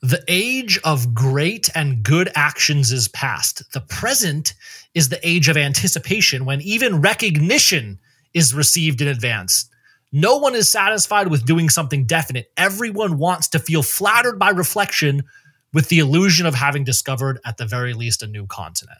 "The 0.03 0.23
age 0.27 0.77
of 0.83 1.13
great 1.13 1.69
and 1.73 2.03
good 2.03 2.29
actions 2.35 2.91
is 2.91 3.07
past. 3.07 3.63
The 3.71 3.79
present 3.79 4.53
is 4.93 5.07
the 5.07 5.25
age 5.27 5.47
of 5.47 5.55
anticipation, 5.55 6.43
when 6.43 6.59
even 6.61 6.99
recognition 6.99 7.99
is 8.33 8.53
received 8.53 8.99
in 8.99 9.07
advance." 9.07 9.69
No 10.11 10.37
one 10.37 10.55
is 10.55 10.69
satisfied 10.69 11.29
with 11.29 11.45
doing 11.45 11.69
something 11.69 12.05
definite. 12.05 12.51
Everyone 12.57 13.17
wants 13.17 13.47
to 13.47 13.59
feel 13.59 13.81
flattered 13.81 14.37
by 14.37 14.49
reflection 14.49 15.23
with 15.71 15.87
the 15.87 15.99
illusion 15.99 16.45
of 16.45 16.53
having 16.53 16.83
discovered 16.83 17.39
at 17.45 17.57
the 17.57 17.65
very 17.65 17.93
least 17.93 18.21
a 18.21 18.27
new 18.27 18.45
continent. 18.45 18.99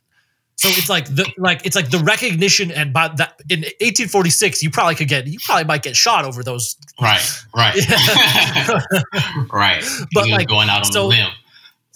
So 0.56 0.68
it's 0.70 0.88
like 0.90 1.06
the 1.14 1.26
like 1.38 1.66
it's 1.66 1.76
like 1.76 1.90
the 1.90 2.00
recognition 2.00 2.72
and 2.72 2.94
by 2.94 3.08
that 3.18 3.42
in 3.50 3.62
1846 3.62 4.62
you 4.64 4.70
probably 4.70 4.96
could 4.96 5.08
get 5.10 5.28
you 5.28 5.38
probably 5.44 5.66
might 5.66 5.82
get 5.84 5.96
shot 5.96 6.26
over 6.26 6.44
those 6.44 6.78
right, 7.02 7.22
right, 7.56 7.76
right. 9.52 9.84
But, 10.14 10.30
like, 10.30 10.48
going 10.48 10.70
out 10.70 10.86
on 10.86 10.92
so- 10.92 11.06
a 11.06 11.08
limb. 11.08 11.28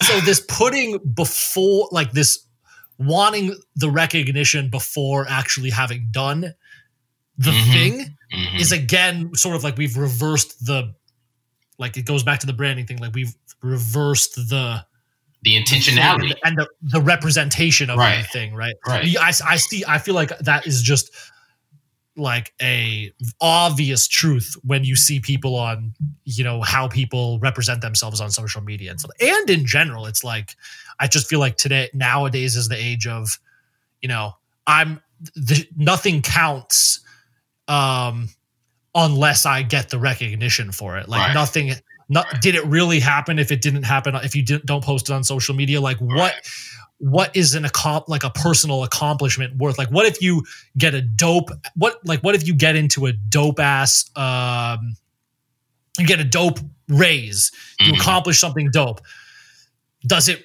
so 0.02 0.20
this 0.20 0.40
putting 0.48 0.98
before 1.14 1.88
like 1.92 2.12
this 2.12 2.44
wanting 2.98 3.54
the 3.76 3.90
recognition 3.90 4.70
before 4.70 5.26
actually 5.28 5.70
having 5.70 6.08
done 6.10 6.52
the 7.36 7.50
Mhm. 7.52 7.72
thing 7.72 8.16
Mhm. 8.34 8.60
is 8.60 8.72
again 8.72 9.34
sort 9.34 9.54
of 9.56 9.62
like 9.64 9.76
we've 9.78 9.96
reversed 9.96 10.66
the 10.66 10.94
like 11.78 11.96
it 11.96 12.02
goes 12.04 12.22
back 12.24 12.40
to 12.40 12.46
the 12.46 12.52
branding 12.52 12.86
thing 12.86 12.98
like 12.98 13.14
we've 13.14 13.34
reversed 13.62 14.34
the 14.34 14.84
the 15.42 15.54
intentionality. 15.56 16.34
and 16.44 16.56
the, 16.58 16.68
the 16.82 17.00
representation 17.00 17.90
of 17.90 17.98
Right. 17.98 18.22
the 18.22 18.28
thing 18.28 18.54
right 18.54 18.74
Right. 18.86 19.16
I, 19.18 19.28
I 19.46 19.56
see 19.56 19.84
i 19.86 19.98
feel 19.98 20.14
like 20.14 20.36
that 20.40 20.66
is 20.66 20.82
just 20.82 21.10
like 22.16 22.52
a 22.60 23.12
obvious 23.40 24.08
truth 24.08 24.56
when 24.64 24.82
you 24.82 24.96
see 24.96 25.20
people 25.20 25.54
on 25.54 25.92
you 26.24 26.42
know 26.42 26.60
how 26.62 26.88
people 26.88 27.38
represent 27.38 27.80
themselves 27.80 28.20
on 28.20 28.30
social 28.30 28.60
media 28.60 28.90
and 28.90 28.98
stuff 28.98 29.12
and 29.20 29.48
in 29.48 29.64
general 29.64 30.06
it's 30.06 30.24
like 30.24 30.56
i 30.98 31.06
just 31.06 31.28
feel 31.28 31.38
like 31.38 31.56
today 31.56 31.88
nowadays 31.94 32.56
is 32.56 32.68
the 32.68 32.76
age 32.76 33.06
of 33.06 33.38
you 34.02 34.08
know 34.08 34.32
i'm 34.66 35.00
the, 35.36 35.64
nothing 35.76 36.20
counts 36.20 36.98
um 37.68 38.28
unless 38.96 39.46
i 39.46 39.62
get 39.62 39.88
the 39.90 39.98
recognition 39.98 40.72
for 40.72 40.96
it 40.98 41.08
like 41.08 41.20
Right. 41.28 41.34
nothing 41.34 41.70
not 42.08 42.26
Right. 42.32 42.42
did 42.42 42.54
it 42.54 42.64
really 42.66 43.00
happen 43.00 43.38
if 43.38 43.50
it 43.52 43.60
didn't 43.60 43.82
happen 43.84 44.14
if 44.16 44.34
you 44.34 44.42
didn't 44.42 44.66
don't 44.66 44.82
post 44.84 45.10
it 45.10 45.12
on 45.12 45.24
social 45.24 45.54
media 45.54 45.80
like 45.80 45.98
what 46.00 46.16
Right. 46.16 46.34
what 46.98 47.36
is 47.36 47.54
an 47.54 47.64
accom- 47.64 48.08
like 48.08 48.24
a 48.24 48.30
personal 48.30 48.82
accomplishment 48.84 49.56
worth 49.56 49.78
like 49.78 49.90
what 49.90 50.06
if 50.06 50.20
you 50.22 50.44
get 50.76 50.94
a 50.94 51.02
dope 51.02 51.50
what 51.76 51.98
like 52.04 52.20
what 52.20 52.34
if 52.34 52.46
you 52.46 52.54
get 52.54 52.76
into 52.76 53.06
a 53.06 53.12
dope 53.12 53.60
ass 53.60 54.10
um 54.16 54.96
you 55.98 56.06
get 56.06 56.20
a 56.20 56.24
dope 56.24 56.58
raise 56.88 57.50
you 57.80 57.92
Mhm. 57.92 57.98
accomplish 58.00 58.38
something 58.38 58.70
dope 58.72 59.00
does 60.06 60.28
it 60.28 60.44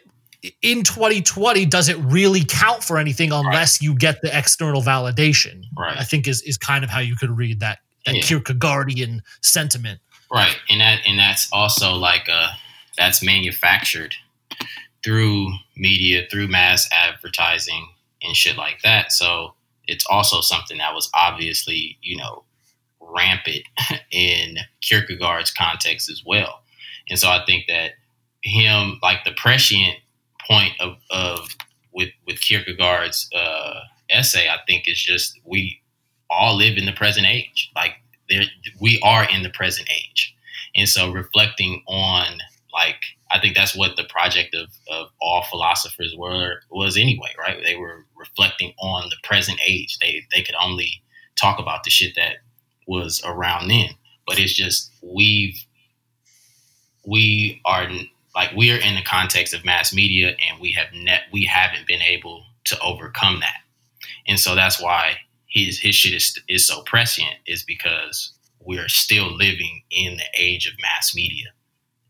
in 0.62 0.84
2020 0.84 1.66
does 1.66 1.88
it 1.88 1.98
really 2.00 2.44
count 2.44 2.84
for 2.84 2.98
anything 2.98 3.32
unless 3.32 3.82
you 3.82 3.96
get 3.96 4.22
the 4.22 4.38
external 4.38 4.82
validation 4.82 5.62
Right. 5.78 5.98
i 5.98 6.04
think 6.04 6.28
is 6.28 6.42
is 6.42 6.58
kind 6.58 6.84
of 6.84 6.90
how 6.90 7.00
you 7.00 7.16
could 7.16 7.30
read 7.38 7.62
that 7.62 7.80
that 8.06 8.16
Yeah. 8.16 8.22
kierkegaardian 8.24 9.20
sentiment 9.42 10.02
Right, 10.34 10.58
and 10.70 10.82
that 10.82 11.02
and 11.06 11.20
that's 11.20 11.48
also 11.52 11.94
like 11.94 12.28
uh 12.32 12.50
that's 12.98 13.24
manufactured 13.24 14.16
through 15.04 15.54
media, 15.76 16.24
through 16.32 16.48
mass 16.48 16.90
advertising 16.92 17.90
and 18.22 18.36
shit 18.36 18.58
like 18.58 18.82
that. 18.84 19.12
So 19.12 19.54
it's 19.88 20.06
also 20.10 20.42
something 20.42 20.78
that 20.78 20.94
was 20.94 21.10
obviously, 21.14 21.98
you 22.02 22.18
know, 22.18 22.44
rampant 23.02 23.64
in 24.12 24.58
Kierkegaard's 24.82 25.52
context 25.52 26.10
as 26.10 26.24
well. 26.26 26.62
And 27.10 27.20
so 27.20 27.30
I 27.30 27.44
think 27.46 27.66
that 27.68 27.92
him 28.44 29.00
like 29.04 29.26
the 29.26 29.34
prescient 29.34 29.98
point 30.48 30.74
of, 30.80 30.98
of 31.12 31.50
with 31.94 32.10
with 32.28 32.42
Kierkegaard's 32.42 33.30
uh 33.36 33.82
essay, 34.10 34.48
I 34.50 34.58
think 34.68 34.88
is 34.88 35.02
just 35.02 35.40
we 35.46 35.82
all 36.30 36.56
live 36.56 36.78
in 36.78 36.86
the 36.86 36.94
present 36.94 37.28
age. 37.28 37.72
Like 37.76 37.96
there 38.30 38.44
we 38.80 39.00
are 39.04 39.28
in 39.30 39.44
the 39.44 39.50
present 39.50 39.90
age. 39.90 40.36
And 40.76 40.88
so 40.90 41.12
reflecting 41.12 41.84
on 41.88 42.40
like 42.74 43.04
i 43.30 43.40
think 43.40 43.56
that's 43.56 43.76
what 43.76 43.96
the 43.98 44.04
project 44.06 44.56
of, 44.56 44.68
of 44.90 45.08
all 45.22 45.44
philosophers 45.44 46.16
were 46.18 46.56
was 46.72 46.98
anyway 46.98 47.30
right? 47.38 47.62
They 47.64 47.76
were 47.76 48.06
reflecting 48.18 48.74
on 48.80 49.10
the 49.10 49.16
present 49.24 49.60
age. 49.66 49.98
They 50.00 50.24
they 50.34 50.42
could 50.42 50.56
only 50.62 51.04
talk 51.36 51.60
about 51.60 51.84
the 51.84 51.90
shit 51.90 52.16
that 52.16 52.38
was 52.88 53.22
around 53.26 53.68
then. 53.68 53.90
But 54.26 54.40
it's 54.40 54.54
just 54.54 54.92
we've 55.02 55.58
we 57.06 57.62
are 57.66 57.88
like 58.36 58.52
we 58.56 58.72
are 58.72 58.78
in 58.78 58.96
the 58.96 59.04
context 59.04 59.54
of 59.54 59.66
mass 59.66 59.94
media 59.94 60.36
and 60.50 60.62
we 60.62 60.72
have 60.72 60.88
net 60.94 61.24
we 61.32 61.46
haven't 61.46 61.88
been 61.88 62.02
able 62.02 62.46
to 62.66 62.80
overcome 62.80 63.40
that. 63.42 63.58
And 64.28 64.40
so 64.40 64.56
that's 64.56 64.82
why 64.82 65.18
his 65.54 65.80
his 65.80 65.96
shit 65.96 66.14
is 66.14 66.40
is 66.50 66.68
so 66.68 66.82
prescient 66.84 67.36
is 67.48 67.64
because 67.64 68.34
we're 68.60 68.90
still 68.90 69.32
living 69.36 69.84
in 69.92 70.18
the 70.18 70.26
age 70.38 70.68
of 70.68 70.74
mass 70.82 71.16
media. 71.16 71.48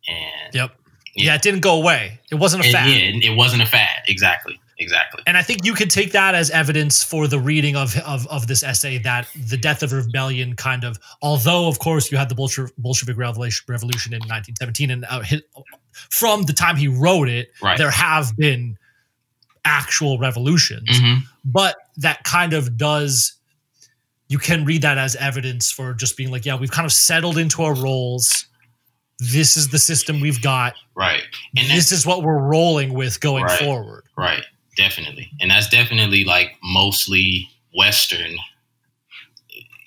And 0.07 0.55
yep 0.55 0.71
yeah, 1.15 1.35
it 1.35 1.41
didn't 1.43 1.59
go 1.59 1.75
away 1.77 2.19
it 2.31 2.35
wasn't 2.35 2.63
a 2.63 2.65
and 2.65 2.73
fact 2.73 2.89
yeah, 2.89 3.31
it, 3.31 3.37
wasn't 3.37 3.61
a 3.61 3.65
fad. 3.65 4.01
Exactly. 4.07 4.59
Exactly. 4.79 5.21
and 5.27 5.37
I 5.37 5.43
think 5.43 5.63
you 5.63 5.75
could 5.75 5.91
take 5.91 6.11
that 6.13 6.33
as 6.33 6.49
evidence 6.49 7.03
for 7.03 7.27
the 7.27 7.39
reading 7.39 7.75
of, 7.75 7.95
of 7.99 8.25
of 8.27 8.47
this 8.47 8.63
essay 8.63 8.97
that 8.99 9.27
the 9.47 9.55
death 9.55 9.83
of 9.83 9.93
rebellion 9.93 10.55
kind 10.55 10.83
of, 10.83 10.97
although 11.21 11.67
of 11.67 11.77
course 11.77 12.11
you 12.11 12.17
had 12.17 12.27
the 12.27 12.35
Bolshevik, 12.35 12.75
Bolshevik 12.77 13.15
revolution, 13.15 13.63
revolution 13.69 14.13
in 14.13 14.19
1917, 14.21 14.89
and 14.89 15.05
uh, 15.07 15.21
from 16.09 16.43
the 16.43 16.53
time 16.53 16.75
he 16.75 16.87
wrote 16.87 17.29
it, 17.29 17.51
Right. 17.61 17.77
there 17.77 17.91
have 17.91 18.35
been 18.35 18.77
actual 19.65 20.17
revolutions, 20.17 20.89
Mhm. 20.89 21.23
but 21.45 21.75
that 21.97 22.23
kind 22.23 22.53
of 22.53 22.77
does. 22.77 23.33
You 24.27 24.37
can 24.39 24.65
read 24.65 24.81
that 24.81 24.97
as 24.97 25.15
evidence 25.17 25.71
for 25.71 25.93
just 25.93 26.17
being 26.17 26.31
like, 26.31 26.45
yeah, 26.45 26.55
we've 26.55 26.71
kind 26.71 26.85
of 26.85 26.93
settled 26.93 27.37
into 27.37 27.63
our 27.63 27.73
roles. 27.75 28.45
This 29.19 29.55
is 29.55 29.69
the 29.69 29.79
system 29.79 30.19
we've 30.19 30.41
got. 30.41 30.75
Right. 30.95 31.23
And 31.55 31.69
this 31.69 31.91
is 31.91 32.05
what 32.05 32.23
we're 32.23 32.41
rolling 32.41 32.93
with 32.93 33.19
going 33.19 33.43
Right. 33.45 33.59
forward. 33.59 34.05
Right, 34.17 34.43
definitely. 34.75 35.29
And 35.39 35.51
that's 35.51 35.69
definitely 35.69 36.23
like 36.25 36.57
mostly 36.63 37.49
Western, 37.75 38.37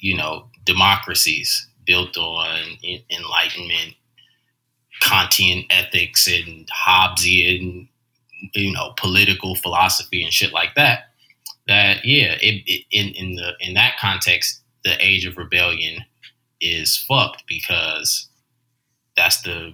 you 0.00 0.16
know, 0.16 0.48
democracies 0.64 1.66
built 1.84 2.16
on 2.16 2.78
enlightenment, 3.10 3.94
Kantian 5.02 5.66
ethics, 5.70 6.26
and 6.26 6.68
Hobbesian, 6.68 7.88
you 8.54 8.72
know, 8.72 8.92
political 8.96 9.54
philosophy 9.56 10.22
and 10.22 10.32
shit 10.32 10.52
like 10.52 10.74
that. 10.76 11.10
That 11.66 12.04
yeah, 12.04 12.36
it, 12.40 12.62
it, 12.66 12.84
in 12.90 13.08
in 13.14 13.34
the 13.34 13.52
in 13.60 13.74
that 13.74 13.96
context, 13.98 14.60
the 14.84 14.94
age 15.04 15.26
of 15.26 15.36
rebellion 15.36 16.04
is 16.60 16.96
fucked 17.08 17.44
because 17.48 18.28
that's 19.16 19.42
the 19.42 19.72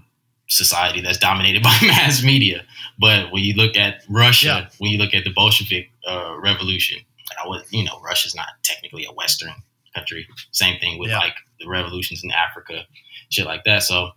society 0.48 1.00
that's 1.00 1.18
dominated 1.18 1.62
by 1.70 1.76
mass 1.82 2.22
media. 2.22 2.62
But 2.98 3.32
when 3.32 3.42
you 3.42 3.54
look 3.54 3.76
at 3.76 4.02
Russia, 4.08 4.46
Yeah. 4.46 4.68
when 4.78 4.90
you 4.90 4.98
look 4.98 5.14
at 5.14 5.24
the 5.24 5.30
Bolshevik 5.32 5.90
uh, 6.08 6.36
revolution, 6.38 6.98
I 7.42 7.46
was, 7.48 7.62
you 7.70 7.84
know, 7.84 8.00
Russia's 8.00 8.34
not 8.34 8.46
technically 8.62 9.04
a 9.04 9.12
Western 9.12 9.52
country. 9.94 10.26
Same 10.52 10.78
thing 10.80 10.98
with 10.98 11.10
Yeah. 11.10 11.18
like 11.18 11.34
the 11.60 11.68
revolutions 11.68 12.22
in 12.24 12.30
Africa, 12.30 12.84
shit 13.30 13.46
like 13.46 13.64
that. 13.64 13.82
So 13.82 14.12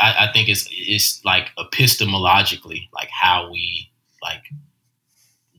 I, 0.00 0.28
I 0.28 0.32
think 0.32 0.48
it's 0.48 0.68
it's 0.70 1.24
like 1.24 1.48
epistemologically 1.58 2.88
like 2.94 3.08
how 3.10 3.50
we 3.50 3.90
like 4.22 4.42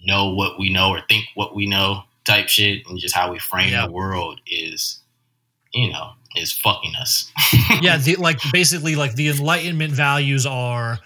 know 0.05 0.33
what 0.33 0.59
we 0.59 0.69
know 0.69 0.89
or 0.89 1.01
think 1.09 1.25
what 1.35 1.55
we 1.55 1.67
know 1.67 2.03
type 2.25 2.47
shit 2.47 2.87
and 2.87 2.97
just 2.99 3.15
how 3.15 3.31
we 3.31 3.39
frame 3.39 3.71
Yeah. 3.71 3.85
the 3.87 3.91
world 3.91 4.39
is 4.47 4.99
you 5.73 5.91
know 5.91 6.11
is 6.35 6.53
fucking 6.53 6.93
us 6.95 7.31
yeah, 7.81 7.97
the, 7.97 8.15
like 8.17 8.37
basically 8.51 8.95
like 8.95 9.15
the 9.15 9.29
enlightenment 9.29 9.93
values 9.93 10.45
are 10.45 10.99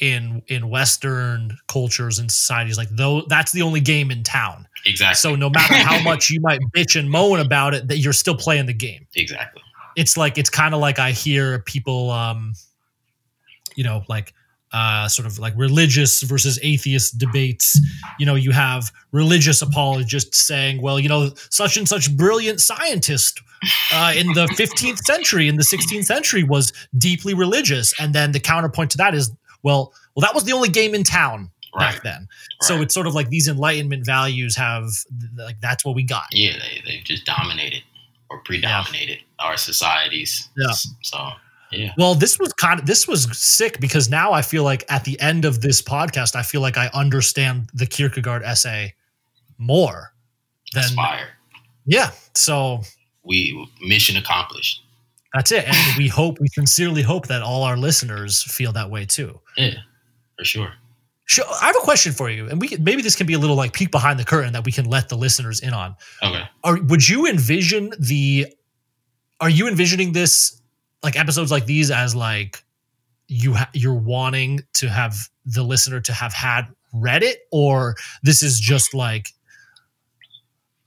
in 0.00 0.42
in 0.48 0.68
western 0.68 1.56
cultures 1.68 2.18
and 2.18 2.30
societies 2.30 2.76
like 2.76 2.88
though 2.90 3.22
that's 3.28 3.52
the 3.52 3.62
only 3.62 3.80
game 3.80 4.10
in 4.10 4.22
town. 4.24 4.66
exactly 4.84 5.14
So 5.16 5.36
no 5.36 5.48
matter 5.48 5.74
how 5.74 6.02
much 6.10 6.28
you 6.30 6.40
might 6.40 6.58
bitch 6.76 6.98
and 6.98 7.08
moan 7.08 7.38
about 7.40 7.74
it 7.74 7.86
that 7.88 7.98
you're 7.98 8.12
still 8.12 8.34
playing 8.34 8.66
the 8.66 8.74
game. 8.74 9.06
exactly 9.14 9.62
It's 9.96 10.16
like 10.16 10.36
it's 10.36 10.50
kind 10.50 10.74
of 10.74 10.80
like 10.80 10.98
I 10.98 11.12
hear 11.12 11.60
people 11.60 12.10
um 12.10 12.54
you 13.74 13.84
know 13.84 14.02
like 14.08 14.32
uh, 14.72 15.06
sort 15.06 15.24
of 15.26 15.38
like 15.38 15.52
religious 15.56 16.22
versus 16.22 16.58
atheist 16.62 17.16
debates. 17.18 17.78
You 18.18 18.26
know, 18.26 18.34
you 18.34 18.50
have 18.50 18.90
religious 19.12 19.62
apologists 19.62 20.40
saying, 20.40 20.82
well, 20.82 20.98
you 20.98 21.08
know, 21.08 21.30
such 21.50 21.76
and 21.76 21.88
such 21.88 22.16
brilliant 22.16 22.60
scientist 22.60 23.40
uh, 23.92 24.12
in 24.16 24.26
the 24.28 24.46
15th 24.58 24.98
century, 25.04 25.46
in 25.46 25.56
the 25.58 25.62
16th 25.62 26.06
century 26.06 26.42
was 26.42 26.72
deeply 26.98 27.34
religious. 27.34 27.94
And 28.00 28.12
then 28.16 28.32
the 28.32 28.40
counterpoint 28.40 28.90
to 28.92 28.96
that 28.96 29.14
is, 29.14 29.30
well, 29.62 29.92
well, 30.16 30.22
that 30.22 30.34
was 30.34 30.42
the 30.42 30.52
only 30.52 30.70
game 30.70 30.92
in 30.92 31.04
town 31.04 31.50
right 31.76 31.92
back 31.94 32.02
then. 32.02 32.26
So 32.62 32.80
it's 32.82 32.94
sort 32.94 33.06
of 33.06 33.14
like 33.14 33.28
these 33.28 33.46
enlightenment 33.46 34.04
values 34.04 34.56
have, 34.56 34.88
like, 35.36 35.60
that's 35.60 35.84
what 35.84 35.94
we 35.94 36.02
got. 36.02 36.26
yeah 36.32 36.54
they, 36.58 36.82
they've 36.84 37.04
just 37.04 37.24
dominated 37.26 37.84
or 38.28 38.40
predominated 38.44 39.18
our 39.38 39.56
societies 39.56 40.48
Yeah. 40.56 40.72
so 41.02 41.30
yeah 41.76 41.92
Well, 41.96 42.14
this 42.14 42.38
was 42.38 42.52
kind 42.54 42.80
of 42.80 42.86
this 42.86 43.06
was 43.08 43.36
sick 43.36 43.80
because 43.80 44.08
now 44.08 44.32
I 44.32 44.42
feel 44.42 44.64
like 44.64 44.84
at 44.88 45.04
the 45.04 45.18
end 45.20 45.44
of 45.44 45.60
this 45.60 45.82
podcast, 45.82 46.34
I 46.36 46.42
feel 46.42 46.60
like 46.60 46.76
I 46.76 46.88
understand 46.94 47.70
the 47.74 47.86
Kierkegaard 47.86 48.42
essay 48.42 48.94
more 49.58 50.12
than 50.72 50.84
aspire 50.84 51.28
yeah. 51.86 52.10
So 52.34 52.80
we 53.24 53.68
mission 53.80 54.16
accomplished 54.16 54.82
that's 55.32 55.50
it, 55.52 55.64
and 55.66 55.98
we 55.98 56.08
hope 56.20 56.38
we 56.40 56.48
sincerely 56.48 57.02
hope 57.02 57.26
that 57.26 57.42
all 57.42 57.62
our 57.62 57.76
listeners 57.76 58.42
feel 58.42 58.72
that 58.72 58.90
way 58.90 59.04
too. 59.06 59.40
yeah 59.56 59.74
for 60.38 60.44
sure 60.44 60.72
Sure, 61.26 61.46
I 61.48 61.66
have 61.68 61.76
a 61.76 61.80
question 61.84 62.12
for 62.12 62.28
you, 62.28 62.50
and 62.50 62.60
we 62.60 62.68
can, 62.68 62.84
maybe 62.84 63.00
this 63.00 63.16
can 63.16 63.26
be 63.26 63.32
a 63.32 63.38
little 63.38 63.56
like 63.56 63.72
peek 63.72 63.90
behind 63.90 64.20
the 64.20 64.24
curtain 64.26 64.52
that 64.52 64.66
we 64.66 64.70
can 64.72 64.84
let 64.84 65.08
the 65.08 65.16
listeners 65.16 65.60
in 65.60 65.72
on. 65.72 65.96
okay 66.22 66.42
Are 66.64 66.78
would 66.82 67.08
you 67.08 67.26
envision 67.26 67.92
the? 67.98 68.46
Are 69.40 69.48
you 69.48 69.66
envisioning 69.66 70.12
this 70.12 70.60
like 71.04 71.16
episodes 71.18 71.50
like 71.52 71.66
these 71.66 71.90
as 71.90 72.14
like 72.16 72.64
you 73.28 73.54
ha- 73.54 73.70
you're 73.74 73.94
wanting 73.94 74.60
to 74.74 74.88
have 74.88 75.14
the 75.46 75.62
listener 75.62 76.00
to 76.00 76.12
have 76.12 76.32
had 76.32 76.66
read 76.92 77.22
it, 77.22 77.40
or 77.52 77.94
this 78.22 78.42
is 78.42 78.58
just 78.58 78.94
like 78.94 79.28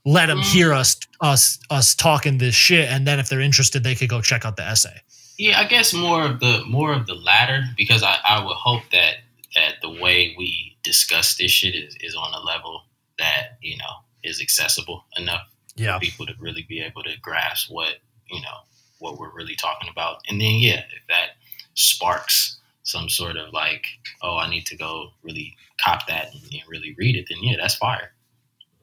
let 0.04 0.26
them 0.26 0.38
Mm. 0.38 0.44
hear 0.52 0.72
us 0.72 0.96
us 1.20 1.58
us 1.70 1.94
talking 1.94 2.38
this 2.38 2.54
shit, 2.54 2.88
and 2.90 3.06
then 3.06 3.18
if 3.18 3.28
they're 3.28 3.40
interested, 3.40 3.82
they 3.84 3.94
could 3.94 4.08
go 4.08 4.20
check 4.20 4.44
out 4.44 4.56
the 4.56 4.62
essay. 4.64 5.00
Yeah, 5.38 5.60
I 5.60 5.64
guess 5.64 5.92
more 5.94 6.24
of 6.24 6.40
the 6.40 6.62
more 6.66 6.92
of 6.92 7.06
the 7.06 7.14
latter 7.14 7.64
because 7.76 8.02
I, 8.02 8.16
I 8.28 8.44
would 8.44 8.56
hope 8.56 8.82
that 8.92 9.16
that 9.54 9.74
the 9.82 9.90
way 9.90 10.34
we 10.38 10.76
discuss 10.82 11.36
this 11.36 11.50
shit 11.50 11.74
is, 11.74 11.96
is 12.00 12.14
on 12.14 12.32
a 12.34 12.40
level 12.40 12.82
that 13.18 13.58
you 13.62 13.76
know 13.76 13.84
is 14.24 14.40
accessible 14.40 15.04
enough 15.16 15.42
Yeah, 15.76 15.94
for 15.94 16.00
people 16.00 16.26
to 16.26 16.32
really 16.38 16.64
be 16.68 16.80
able 16.80 17.02
to 17.02 17.18
grasp 17.20 17.70
what 17.70 17.94
you 18.30 18.40
know 18.40 18.58
what 18.98 19.18
we're 19.18 19.32
really 19.32 19.56
talking 19.56 19.88
about. 19.90 20.20
And 20.28 20.40
then 20.40 20.54
yeah, 20.56 20.82
if 20.96 21.06
that 21.08 21.30
sparks 21.74 22.58
some 22.82 23.08
sort 23.08 23.36
of 23.36 23.52
like, 23.52 23.86
oh, 24.22 24.36
I 24.38 24.48
need 24.48 24.66
to 24.66 24.76
go 24.76 25.10
really 25.22 25.56
cop 25.80 26.06
that 26.08 26.32
and, 26.32 26.42
and 26.52 26.62
really 26.68 26.94
read 26.98 27.16
it, 27.16 27.26
then 27.28 27.38
yeah, 27.42 27.56
that's 27.60 27.76
fire. 27.76 28.12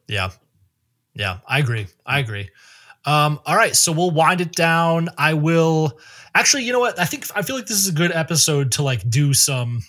Yeah. 0.07 0.29
Yeah, 1.13 1.39
I 1.47 1.59
agree. 1.59 1.87
I 2.05 2.19
agree. 2.19 2.49
Um, 3.05 3.39
all 3.45 3.55
right, 3.55 3.75
so 3.75 3.91
we'll 3.91 4.11
wind 4.11 4.41
it 4.41 4.51
down. 4.51 5.09
I 5.17 5.35
will 5.35 5.99
actually, 6.33 6.63
you 6.63 6.73
know 6.73 6.79
what? 6.79 6.99
I 6.99 7.05
think 7.05 7.25
I 7.35 7.41
feel 7.41 7.55
like 7.55 7.67
this 7.67 7.77
is 7.77 7.87
a 7.87 7.93
good 7.93 8.11
episode 8.11 8.73
to 8.73 8.83
like 8.83 9.07
do 9.09 9.33
some 9.33 9.81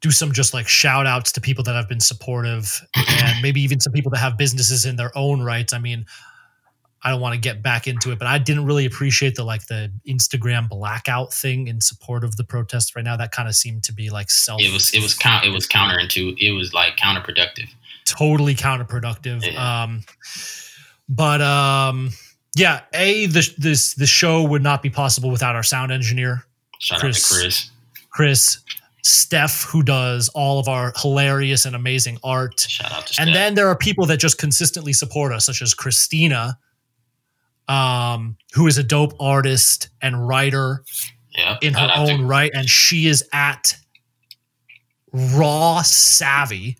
do 0.00 0.10
some 0.10 0.32
just 0.32 0.52
like 0.52 0.68
shout 0.68 1.06
outs 1.06 1.32
to 1.32 1.40
people 1.40 1.64
that 1.64 1.74
have 1.74 1.88
been 1.88 2.00
supportive 2.00 2.86
and 2.94 3.42
maybe 3.42 3.60
even 3.62 3.80
some 3.80 3.92
people 3.92 4.10
that 4.10 4.18
have 4.18 4.36
businesses 4.36 4.84
in 4.84 4.96
their 4.96 5.16
own 5.16 5.42
rights. 5.42 5.72
I 5.72 5.78
mean, 5.78 6.06
I 7.06 7.10
don't 7.10 7.20
want 7.20 7.34
to 7.34 7.40
get 7.40 7.62
back 7.62 7.86
into 7.86 8.10
it, 8.10 8.18
but 8.18 8.26
I 8.26 8.36
didn't 8.38 8.64
really 8.64 8.84
appreciate 8.84 9.36
the 9.36 9.44
like 9.44 9.66
the 9.66 9.92
Instagram 10.08 10.68
blackout 10.68 11.32
thing 11.32 11.68
in 11.68 11.80
support 11.80 12.24
of 12.24 12.36
the 12.36 12.42
protest 12.42 12.96
right 12.96 13.04
now. 13.04 13.16
That 13.16 13.30
kind 13.30 13.48
of 13.48 13.54
seemed 13.54 13.84
to 13.84 13.92
be 13.92 14.10
like 14.10 14.28
self 14.28 14.60
It 14.60 14.72
was 14.72 14.92
it 14.92 15.00
was 15.00 15.14
count 15.14 15.44
it 15.44 15.50
was 15.50 15.68
counterintuitive. 15.68 16.36
It 16.40 16.50
was 16.50 16.74
like 16.74 16.96
counterproductive. 16.96 17.68
totally 18.06 18.56
counterproductive. 18.56 19.48
Yeah. 19.48 19.84
Um, 19.84 20.02
but 21.08 21.40
um, 21.40 22.10
yeah, 22.56 22.80
a 22.92 23.26
the 23.26 23.54
this 23.56 23.94
the 23.94 24.06
show 24.06 24.42
would 24.42 24.64
not 24.64 24.82
be 24.82 24.90
possible 24.90 25.30
without 25.30 25.54
our 25.54 25.62
sound 25.62 25.92
engineer 25.92 26.44
Shout 26.80 26.98
Chris. 26.98 27.24
out 27.24 27.36
to 27.36 27.40
Chris. 27.40 27.70
Chris, 28.10 28.58
Steph, 29.04 29.62
who 29.62 29.84
does 29.84 30.28
all 30.30 30.58
of 30.58 30.66
our 30.66 30.92
hilarious 30.96 31.66
and 31.66 31.76
amazing 31.76 32.18
art. 32.24 32.58
Shout 32.58 32.90
out 32.90 33.06
to 33.06 33.14
Steph. 33.14 33.26
And 33.26 33.36
then 33.36 33.54
there 33.54 33.68
are 33.68 33.76
people 33.76 34.06
that 34.06 34.16
just 34.16 34.38
consistently 34.38 34.92
support 34.92 35.30
us, 35.30 35.46
such 35.46 35.62
as 35.62 35.72
Christina, 35.72 36.58
um, 37.68 38.36
who 38.54 38.66
is 38.66 38.78
a 38.78 38.82
dope 38.82 39.12
artist 39.20 39.88
and 40.02 40.26
writer 40.28 40.84
Yep. 41.36 41.58
in 41.62 41.74
her 41.74 41.80
out 41.80 42.06
to- 42.06 42.12
own 42.12 42.22
right, 42.22 42.50
and 42.54 42.68
she 42.68 43.06
is 43.06 43.22
at 43.32 43.76
Raw 45.12 45.82
Savvy. 45.82 46.76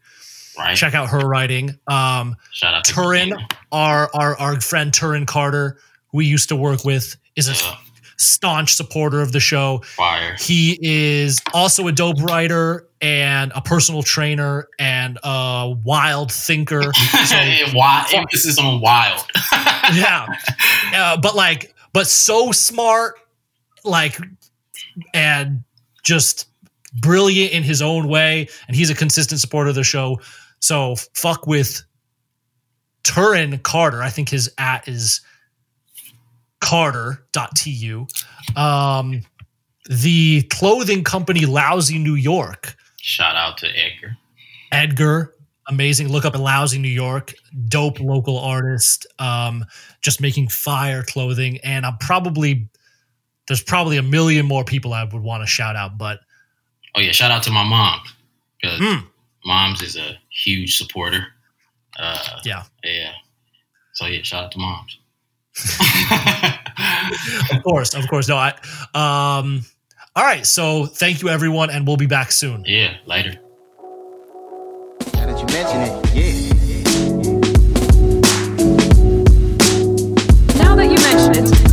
right. 0.58 0.76
Check 0.76 0.94
out 0.94 1.08
her 1.10 1.20
writing. 1.20 1.78
Um, 1.86 2.36
Shout 2.52 2.74
out 2.74 2.84
to 2.84 2.92
Turin, 2.92 3.34
our 3.72 4.10
our 4.14 4.36
our 4.38 4.60
friend 4.60 4.92
Turin 4.92 5.26
Carter, 5.26 5.78
who 6.10 6.18
we 6.18 6.26
used 6.26 6.48
to 6.48 6.56
work 6.56 6.84
with, 6.84 7.16
is 7.36 7.48
a 7.48 7.52
Yeah, 7.52 7.76
staunch 8.16 8.74
supporter 8.74 9.20
of 9.20 9.32
the 9.32 9.40
show. 9.40 9.82
fire. 9.84 10.36
He 10.38 10.78
is 10.80 11.40
also 11.52 11.86
a 11.88 11.92
dope 11.92 12.20
writer 12.22 12.88
and 13.00 13.52
a 13.54 13.60
personal 13.60 14.02
trainer 14.02 14.68
and 14.78 15.18
a 15.22 15.74
wild 15.84 16.32
thinker. 16.32 16.92
So 17.26 17.36
wild, 17.74 18.14
emphasis 18.14 18.58
on 18.58 18.80
wild. 18.80 19.24
yeah, 19.94 20.26
uh, 20.94 21.16
but 21.20 21.34
like, 21.34 21.74
but 21.92 22.06
so 22.06 22.52
smart, 22.52 23.14
like, 23.84 24.18
and 25.12 25.64
just 26.04 26.46
brilliant 26.94 27.52
in 27.52 27.62
his 27.62 27.82
own 27.82 28.08
way. 28.08 28.48
And 28.68 28.76
he's 28.76 28.90
a 28.90 28.94
consistent 28.94 29.40
supporter 29.40 29.70
of 29.70 29.74
the 29.74 29.84
show. 29.84 30.20
So 30.60 30.96
fuck 31.14 31.46
with 31.46 31.82
Turin 33.02 33.58
Carter. 33.58 34.02
I 34.02 34.10
think 34.10 34.28
his 34.28 34.52
at 34.58 34.86
is 34.88 35.20
carter.tu. 36.60 38.06
Um, 38.56 39.22
the 39.88 40.42
clothing 40.50 41.04
company 41.04 41.46
Lousy 41.46 41.98
New 41.98 42.14
York. 42.14 42.76
Shout 43.00 43.36
out 43.36 43.58
to 43.58 43.68
Edgar. 43.68 44.16
Edgar, 44.72 45.34
amazing. 45.68 46.08
Look 46.08 46.24
up 46.24 46.34
in 46.34 46.40
Lousy, 46.40 46.78
New 46.78 46.88
York. 46.88 47.34
Dope 47.68 48.00
local 48.00 48.38
artist. 48.38 49.06
Um, 49.18 49.64
just 50.02 50.20
making 50.20 50.48
fire 50.48 51.02
clothing. 51.04 51.58
And 51.62 51.86
I'm 51.86 51.96
probably 51.98 52.68
there's 53.46 53.62
probably 53.62 53.96
a 53.96 54.02
million 54.02 54.44
more 54.44 54.64
people 54.64 54.92
I 54.92 55.04
would 55.04 55.22
want 55.22 55.42
to 55.44 55.46
shout 55.46 55.76
out, 55.76 55.96
but 55.98 56.18
Oh 56.96 57.00
yeah, 57.00 57.12
shout 57.12 57.30
out 57.30 57.42
to 57.44 57.50
my 57.52 57.62
mom 57.62 58.00
because 58.60 58.80
Mm. 58.80 59.04
moms 59.44 59.82
is 59.82 59.96
a 59.96 60.18
huge 60.30 60.76
supporter. 60.76 61.26
Uh, 61.96 62.40
Yeah. 62.44 62.64
yeah. 62.82 63.12
So 63.92 64.06
yeah, 64.06 64.22
shout 64.22 64.44
out 64.44 64.52
to 64.52 64.58
moms 64.58 64.98
of 67.52 67.62
course, 67.62 67.94
of 67.94 68.06
course. 68.08 68.28
No, 68.28 68.36
I. 68.36 68.50
Um, 68.94 69.62
all 70.14 70.24
right. 70.24 70.46
So 70.46 70.86
thank 70.86 71.22
you, 71.22 71.28
everyone, 71.28 71.70
and 71.70 71.86
we'll 71.86 71.96
be 71.96 72.06
back 72.06 72.32
soon. 72.32 72.64
Yeah. 72.66 72.96
Later. 73.06 73.38
Now 75.14 75.26
that 75.26 75.38
you 75.38 75.46
mention 75.54 75.80
it, 75.82 75.90
yeah. 76.14 76.52
Now 80.58 80.74
that 80.76 80.86
you 80.90 80.98
mention 80.98 81.44
it. 81.44 81.65